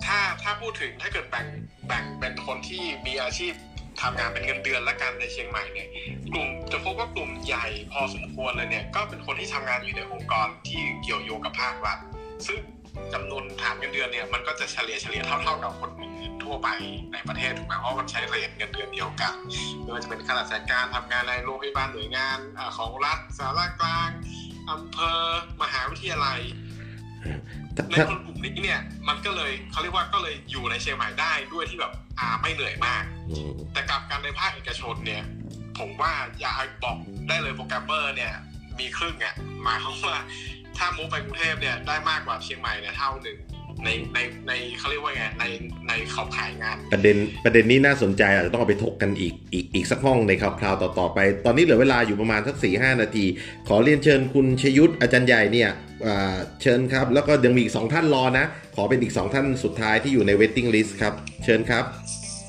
[0.04, 1.46] ถ้าถ้าพูดถึงถ้าเกิดแบ่ง
[1.86, 3.52] แบ่งเป็นคนที่มีอาชีพ
[4.00, 5.88] ทำงานเป็นเงินเดือนและกันในเชียงใหม่เนี่ย
[6.34, 11.98] กลุ่มจะพบว่ากลุ่มใหญ่พอสมควรเลยเนี่ยก็เป็นคนที่ทำงานอยู่ในองค์กรที่เกี่ยวโยงกับภาครัฐ
[12.46, 12.58] ซึ่ง
[13.14, 16.68] จำนวนฐานเงินเดือนเนี่ยมันก็จะเฉลี่ยเฉลี่ยเท่า ๆกับคนอื่นทั่วไป
[17.12, 19.34] ในประเทศถูกไหมเพราะมันใช้เรทเงินเดือนเดียวกัน
[19.80, 24.10] ไม่ว่าจะเป็นข้าราชการทำงานในโรงพยาบาลหน่วยงานอาของรัฐสาระกลาง
[24.70, 25.20] อำเภอ
[25.62, 26.40] มหาวิทยาลัย
[27.76, 35.22] ถ้าในถ้าคนกลุ่มนี้เนี่ยมันก็เลยเขาเรียกว่าก็เลยอยู่ในเชียงใหม่ได้ด้วยที่แบบอ่าไม่เหนื่อยมากอืมแต่กลับกันในภาคเอกชนเนี่ย
[35.78, 36.52] ผมว่าอย่า
[36.84, 36.96] บอก
[37.28, 38.32] ได้เลยโปรแกรมเมอร์เนี่ย
[38.78, 40.16] มีครึ่งอะหมายความว่า
[40.78, 43.38] ถ้ามูฟไปกรุงเทพเนี่ยได้มากกว่าเชียงใหม่เนี่ยเท่าหนึ่ง
[43.84, 44.18] ในใน
[44.48, 45.44] ในเขาเรียกว่าไงใน
[45.88, 53.24] ในเขาขายงาน ประเด็นประเด็นนี้น่าสนใจอาจจะต้องเอาไปถกกันอีกอีกอีกสักห้องในคราวๆต่อๆไป ตอนนี้เหลือเวลาอยู่ประมาณสักสี่ห้านาที
[53.68, 55.70] ขอเรียนเชิญคุณชยุทธอาจารย์ใหญ่เนี่ย
[56.06, 58.44] อ่าเชิญครับ แล้วก็ยังมีอีกสองท่านรอนะ
[58.76, 61.12] ขอเป็นอีกสองท่านสุดท้ายที่อยู่ใน waiting list ครับ
[61.44, 61.84] เชิญครับ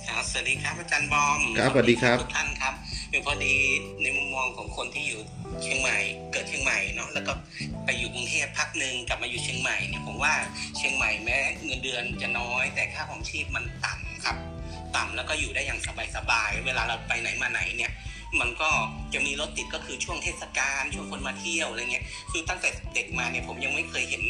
[0.09, 2.73] ครับสวัสดีครับอาจารย์บอมครับสวัสดีครับทุกท่านครับ
[3.18, 3.57] คือพอดี
[4.01, 5.22] ในมุมมองของคนที่อยู่
[5.63, 5.97] เชียงใหม่
[6.32, 7.34] เกิดเชียงใหม่เนาะแล้วก็
[7.86, 10.34] ไปอยู่กรุงเทพพักหนึ่งกลับมาอยู่เชียงใหม่เนี่ยผมว่า
[10.78, 14.38] เชียงใหม่แม้เงินเดือนจะน้อย แต่ค่าของชีพมันต่ำครับ
[14.95, 15.80] ต่ำแล้วก็อยู่ได้อย่าง
[16.16, 17.91] สบายๆเวลาเราไปไหนมาไหนเนี่ย
[18.39, 18.70] มันก็
[19.13, 24.24] จะมีรถติดก็คือช่วงเทศกาลช่วงคนมาเที่ยวอะไรเงี้ยคือตั้งแต่เด็กมาเนี่ยผมยังไม่เคยเห็น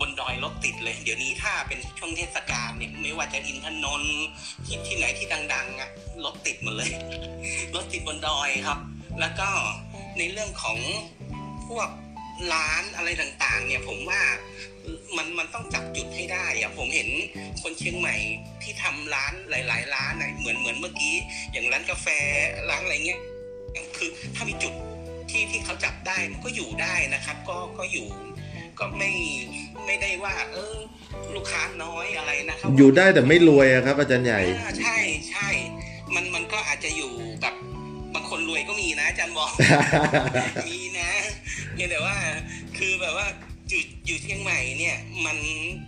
[0.00, 4.20] บนดอยรถติดเลย เดี๋ยวนี้ถ้าเป็นช่วงเทศกาลเนี่ยไม่ว่าจะอินทนนท์
[4.64, 5.90] ที่ที่ไหนที่ดังๆอะ
[6.24, 6.92] รถติดหมดเลย
[7.74, 8.78] รถติดบนดอยครับ
[9.20, 9.48] แล้วก็
[10.18, 10.78] ในเรื่องของ
[11.68, 11.88] พวก
[12.54, 14.20] ร้านอะไรต่างๆ เนี่ยผมว่า
[15.16, 17.08] มันมันต้องจับจุดให้ได้อะผมเห็น
[17.62, 18.16] คนเชียงใหม่
[18.62, 21.16] ที่ทำร้านหลาย ๆ ร้านนะเหมือนเหมือนเมื่อกี้
[21.52, 22.06] อย่างร้านกาแฟ
[22.70, 23.20] ร้านอะไรเงี้ย
[23.96, 24.74] คือถ้ามีจุด
[25.30, 28.06] ที่ที่เขาจับได้มันก็อยู่ได้นะครับ ก็ก็อยู่
[28.78, 29.12] ก็ไม่
[29.86, 30.76] ไม่ได้ว่า เออ
[31.34, 34.96] ลูกค้าน้อยอะไรนะครับอยู่ได้แต่ไม่รวยอะครับ อาจารย์ใหญ่อ่าใช่
[35.30, 35.48] ใช่
[36.14, 37.12] มันมันก็อาจจะอยู่
[37.42, 37.54] แบบ
[38.14, 39.50] บางคนรวยก็มีนะอาจารย์บอก
[40.68, 41.10] มีนะ
[41.76, 42.14] เนี่ยแต่ว่า
[42.78, 43.26] คือแบบว่า
[43.68, 44.96] อยู่อยู่เชียงใหม่เนี่ย
[45.26, 45.36] มัน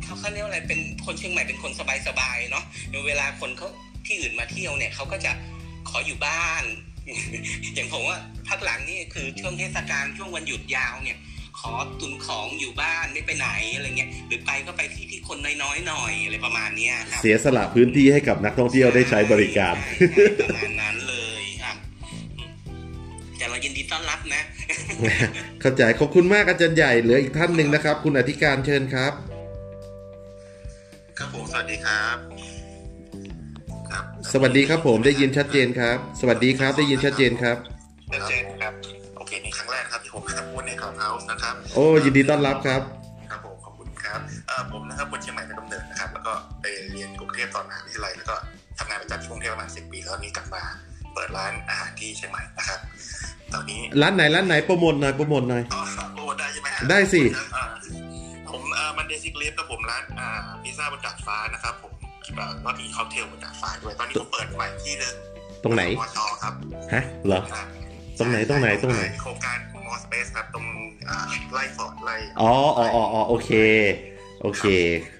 [0.03, 1.73] เขาเขาเรียกว่าอะไรเป็นคนเชียงใหม่เป็นคน
[2.09, 2.65] สบายๆเนาะ
[3.07, 3.69] เวลาคนเขา
[4.07, 5.33] ที่อื่นมาเที่ยวเนี่ยเขาก็จะ
[5.89, 6.65] ขออยู่บ้าน
[7.75, 8.19] อย่างผมว่า
[8.49, 11.19] พักหลังนี่คือช่วงเทศกาลช่วงวันหยุดยาวเนี่ย
[11.59, 21.77] ขอตุนของอยู่บ้านไม่ไปไหนอะไรเงี้ยหรือไปก็ไปที่ที่คนน้อยๆหน่อยอะไรประมาณเนี้ยครับเสียสละพื้นที่ให้กับนักท่องเที่ยวได้ใช้บริการใช่ใช่ประมาณนั้นเลยครับ
[22.37, 22.53] อืม
[23.37, 24.43] แต่เรายินดีต้อนรับนะ
[25.61, 29.13] เข้าใจขอบคุณมากอาจารย์ใหญ่เหลืออีกท่านหนึ่งนะครับ คุณอธิการเชิญครับ
[31.19, 32.17] ครับผมสวัสดีครับ
[33.91, 37.57] ครับ สวัสดีครับผมได้ยินชัดเจนครับ สวัสดีครับได้ยินชัดเจนครับ
[38.13, 38.54] ชัดเจน
[41.75, 42.83] โอ้ยินดีต้อนรับครับ
[43.31, 48.35] ครับผมขอบคุณครับเอ่อผมนะครับคนเชียงใหม่เป็นกำเนิดนะครับ แล้วก็ไปเรียนกรุงเทพตอนมหาวิทยาลัยแล้วก็
[48.79, 50.63] ทำงานประจำที่กรุงเทพประมาณสิบปีแล้วนี้กลับมา
[51.15, 52.79] เปิดร้านอาหารที่เชียงใหม่นะครับ
[53.55, 55.83] ตอนนี้ร้านไหนร้านไหนโปรโมทหน่อยโปรโมทหน่อยอ๋อ
[56.15, 57.23] โอ้ได้ใช่ไหมฮะได้สิ
[57.57, 57.65] อ่า
[58.51, 60.29] ผมเอ่อมันเดซิกเลฟกับผมร้านอ่า
[60.63, 61.93] พิซซ่าบนดาดฟ้านะครับผม
[62.25, 65.15] คิดว่าก็มีค็อกเทลบนดาดฟ้าด้วยตอนนี้ผมเปิดใหม่ที่หนึง
[65.65, 66.55] ตรงไหนมอชอครับ
[66.95, 67.41] ฮะเหรอ
[68.19, 70.65] ตรงไหนตรงไหนตรงไหนโครงการม อสเปซครับตรง
[71.09, 71.17] อ่า
[71.53, 73.51] ไล่ฟอร์ดไล่อ๋ออ๋ออ๋ออ๋อโอเค
[74.43, 74.65] โอเค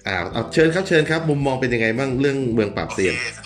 [0.07, 3.39] อ่าเอาเชิญครับเชิญครับ มุมมองเป็นยังไงบ้างเรื่องเมืองปราบเซียนโอค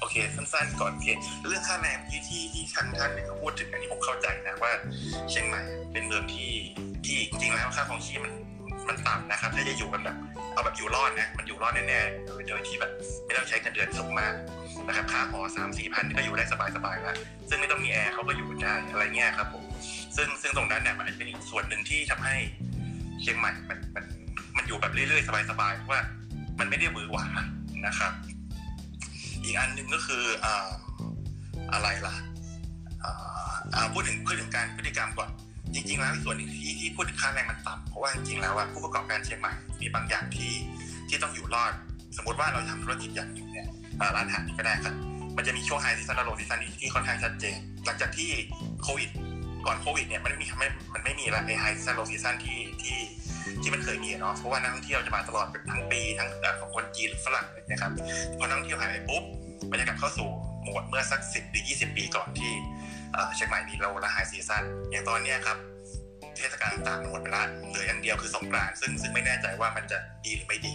[0.00, 1.08] โอเคสั้นๆก่อนโอเค
[1.48, 4.72] เรื่องค่าแรงที่ที่ที่ทางท่านเนี่ยเขาพูดถึงอันนี้ผมเข้าใจนะว่า
[5.30, 5.62] เชียงใหม่
[5.92, 6.52] เป็นเมืองที่
[7.04, 8.34] ที่จริงๆแล้วค่าของชีพมัน
[8.80, 10.16] คมันต่ำนะครับถ้าจะอยู่กันแบบ
[10.52, 12.90] เอาแบบอยู่รอดนะมันอยู่รอดแน่ๆโดยโดยที่แบบ
[13.24, 14.34] ไม่ต้องใช้เงินเดือนสูงมาก
[14.86, 16.44] นะครับค่าหอสามสี่พันก็อยู่ได้
[16.76, 17.16] สบายๆแล้ว
[17.48, 19.64] ซึ่งไม่ต้องมีแอร์เขาก็อยู่ได้อะไรเงี้ยครับผม
[20.16, 22.36] ซึ่งซึ่งตรงนั้นเนี่ยมันอาจจะเป็นอีกส่วนหนึ่งที่ทำให้
[23.20, 24.04] เชียงใหม่มันมัน
[24.56, 26.00] มันอยู่แบบเรื่อยๆ สบายๆเพราะว่า
[26.58, 27.26] มันไม่ได้หวือหวา
[27.86, 28.12] นะครับ
[29.44, 30.68] อีกอันหนึ่งก็คืออ่า
[31.72, 32.14] อะไรล่ะ
[33.94, 35.30] พูดถึงพูดถึงการพฤติกรรมก่อน
[35.74, 40.52] จริงๆแล้วส่วนหนึ่งที่ที่พูดถึงค่าแรงมันต่ำเพราะว่าจริงๆแล้วผู้ประกอบการเชียงใหม่มีบางอย่างที่
[41.08, 41.72] ที่ต้องอยู่รอด
[42.16, 43.66] สมมติว่าเราทำธุรกิจอย่างหนึ่งเนี่ย
[44.16, 44.94] ร้านอาหารก็ได้ครับ
[45.36, 48.30] มันจะมีช่วง high season และ low season ที่ค่อนข้างชัดเจน หลังจากที่
[48.82, 49.08] โควิด
[49.66, 52.98] ก่อนโควิดเนี่ยมันไม่มีไม่มันไม่มีละไอ high season low season ที่ที่
[53.62, 57.92] ที่มันเคยมีเนาะเพราะว่านักท่องเที่ยวจะมาตลอดทั้งปีทั้งเอ่ของคนจีนฝรั่งนะครับ
[58.38, 59.22] พอนักท่องเที่ยวหายไปปุ๊บ
[59.70, 60.28] บรรยากาศเข้าสู่
[60.62, 62.52] โหมดเมื่อสักสิบหรือยี่สิบปีก่อนที่
[63.34, 65.58] เชียงใหม่มี low และ high seasonอย่างตอนเนี้ยครับ
[66.36, 70.74] เทศกาลต่างหมดไปละเหลืออย่างเดียวคือสงกรานต์ซึ่งซึ่งไม่แน่ใจว่ามันจะดีหรือไม่ดี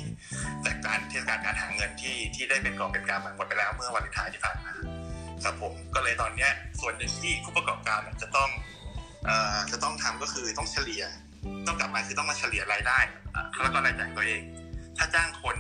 [0.64, 4.74] แต่การเทศกาลการหาเงินที่ที่ได้เป็นกอบเป็นกำมันหมดไปแล้วเมื่อวันเลนไทน์ที่ผ่านมา
[5.44, 8.50] ครับผมก็เลยตอนเนี้ยส่วนหนึ่งที่ผู้ประกอบการจะต้อง
[9.72, 11.04] จะต้องทำก็คือต้องเฉลี่ย
[11.68, 13.00] ต้องกลับมาคือต้องมาเฉลี่ยรายได้
[13.62, 14.42] แล้วก็รายจ่ายตัวเอง
[14.98, 15.56] ถ้าจ้างคน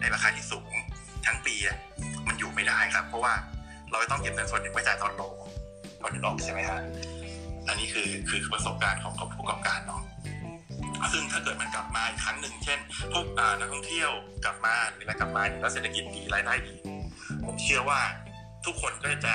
[0.00, 0.72] ในราคาที่สูง
[1.26, 1.54] ทั้งปี
[2.28, 3.34] มันอยู่ไม่ได้ครับ เพราะว่า
[3.90, 5.22] เราต้องเก็บเงินส่วนหนึ่งไว้จ่ายตอนโล
[6.02, 6.80] ตอนนี้ออกใช่ไหมฮะ
[7.68, 10.02] อันนี้คือคือประสบการณ์ของผู้ประกอบการเนาะ
[11.12, 12.78] ซึ่งถ้าเกิดมันกลับมาอีกครั้งหนึ่งเช่น
[13.12, 13.26] พวก
[13.58, 14.10] นักท่องเที่ยว
[14.44, 16.74] กลับมาหรืออะไรกลับมาแล้วเศรษฐกิจดีรายได้ดี
[17.46, 18.00] ผมเชื่อว่า
[18.66, 19.34] ทุกคนก็จะ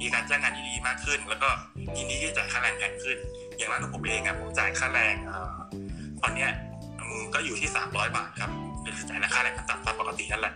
[0.00, 1.48] มีการจ้างงานที่ดีมากขึ้น แล้วก็
[1.96, 3.18] ยินดีที่จะจ่ายค่าแรงแพงขึ้น
[3.56, 5.14] อย่างร้านของผมเองอะผมจ่ายค่าแรง
[6.22, 6.50] ตอนเนี้ย
[7.34, 8.50] ก็อยู่ที่สามร้อยบาทครับ
[8.84, 10.54] คือจ่ายค่าแรงขั้นต่ำตามปกตินั่นแหละ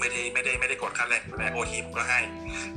[0.00, 2.18] ไม่ได้ไม่ได้ไม่ได้กดค่าแรงแรงโอทีผมก็ให้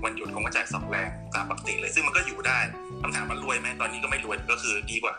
[0.03, 2.59] วันหยุดผมก็จ่ายสองแรงตามปกติเลยซึ่งมันก็อยู่ได้
[3.01, 5.13] คำถามว่ารวยไหมตอนนี้ก็ไม่รวยก็คือดีกว่า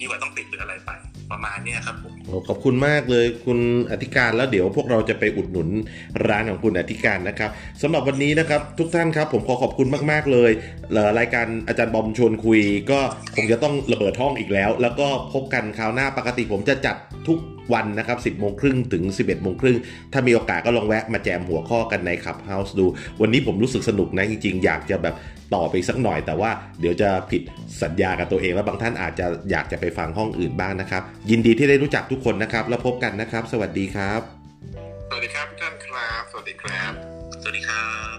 [0.00, 0.90] ดีกว่าต้องปิดหรืออะไรไป
[1.32, 2.14] ประมาณเนี้ยครับผม
[2.48, 3.58] ขอบคุณมากเลยคุณ
[3.90, 5.68] อธิการแล้วเดี๋ยวพวกเราจะไปอุดหนุน
[6.28, 7.50] ร้านของคุณอธิการนะครับ
[7.82, 10.50] สำหรับวันนี้นะครับทุกท่านครับผมขอขอบคุณมากๆเลย
[11.18, 12.60] รายการอาจารย์บอมชวนคุย
[12.90, 13.00] ก็
[13.36, 16.96] คงจะต้องระเบิดห้องอีกแล้ว แล้วก็พบกันคราวหน้าปกติผมจะจัด
[17.28, 17.38] ทุก
[17.74, 19.76] วันนะครับ 10โมงครึ่งถึง 11โมงครึ่ง
[20.12, 22.86] ถ้ามีโอกาสก็ลองแวะมาแจมหัวข้อกันในขับเฮาส์ดู
[23.20, 25.14] วันนี้ผมรู้สึกสนุกนะจริงๆ อยากจะแบบ
[25.54, 26.50] ต่อไปสักหน่อย แต่ว่า
[26.80, 27.42] เดี๋ยวจะผิด
[27.82, 34.20] สัญญากับตัวเอง แล้บางท่านอาจจะอยากจะไปฟังห้องอื่นบ้างนะครับ ยินดีที่ได้รู้จักทุกคนนะครับ แล้วพบกันนะครับ สวัสดีครับ
[35.08, 36.92] สวัสดีครับท่านครับ สวัสดีครับ
[37.42, 37.86] สวัสดีครั
[38.16, 38.18] บ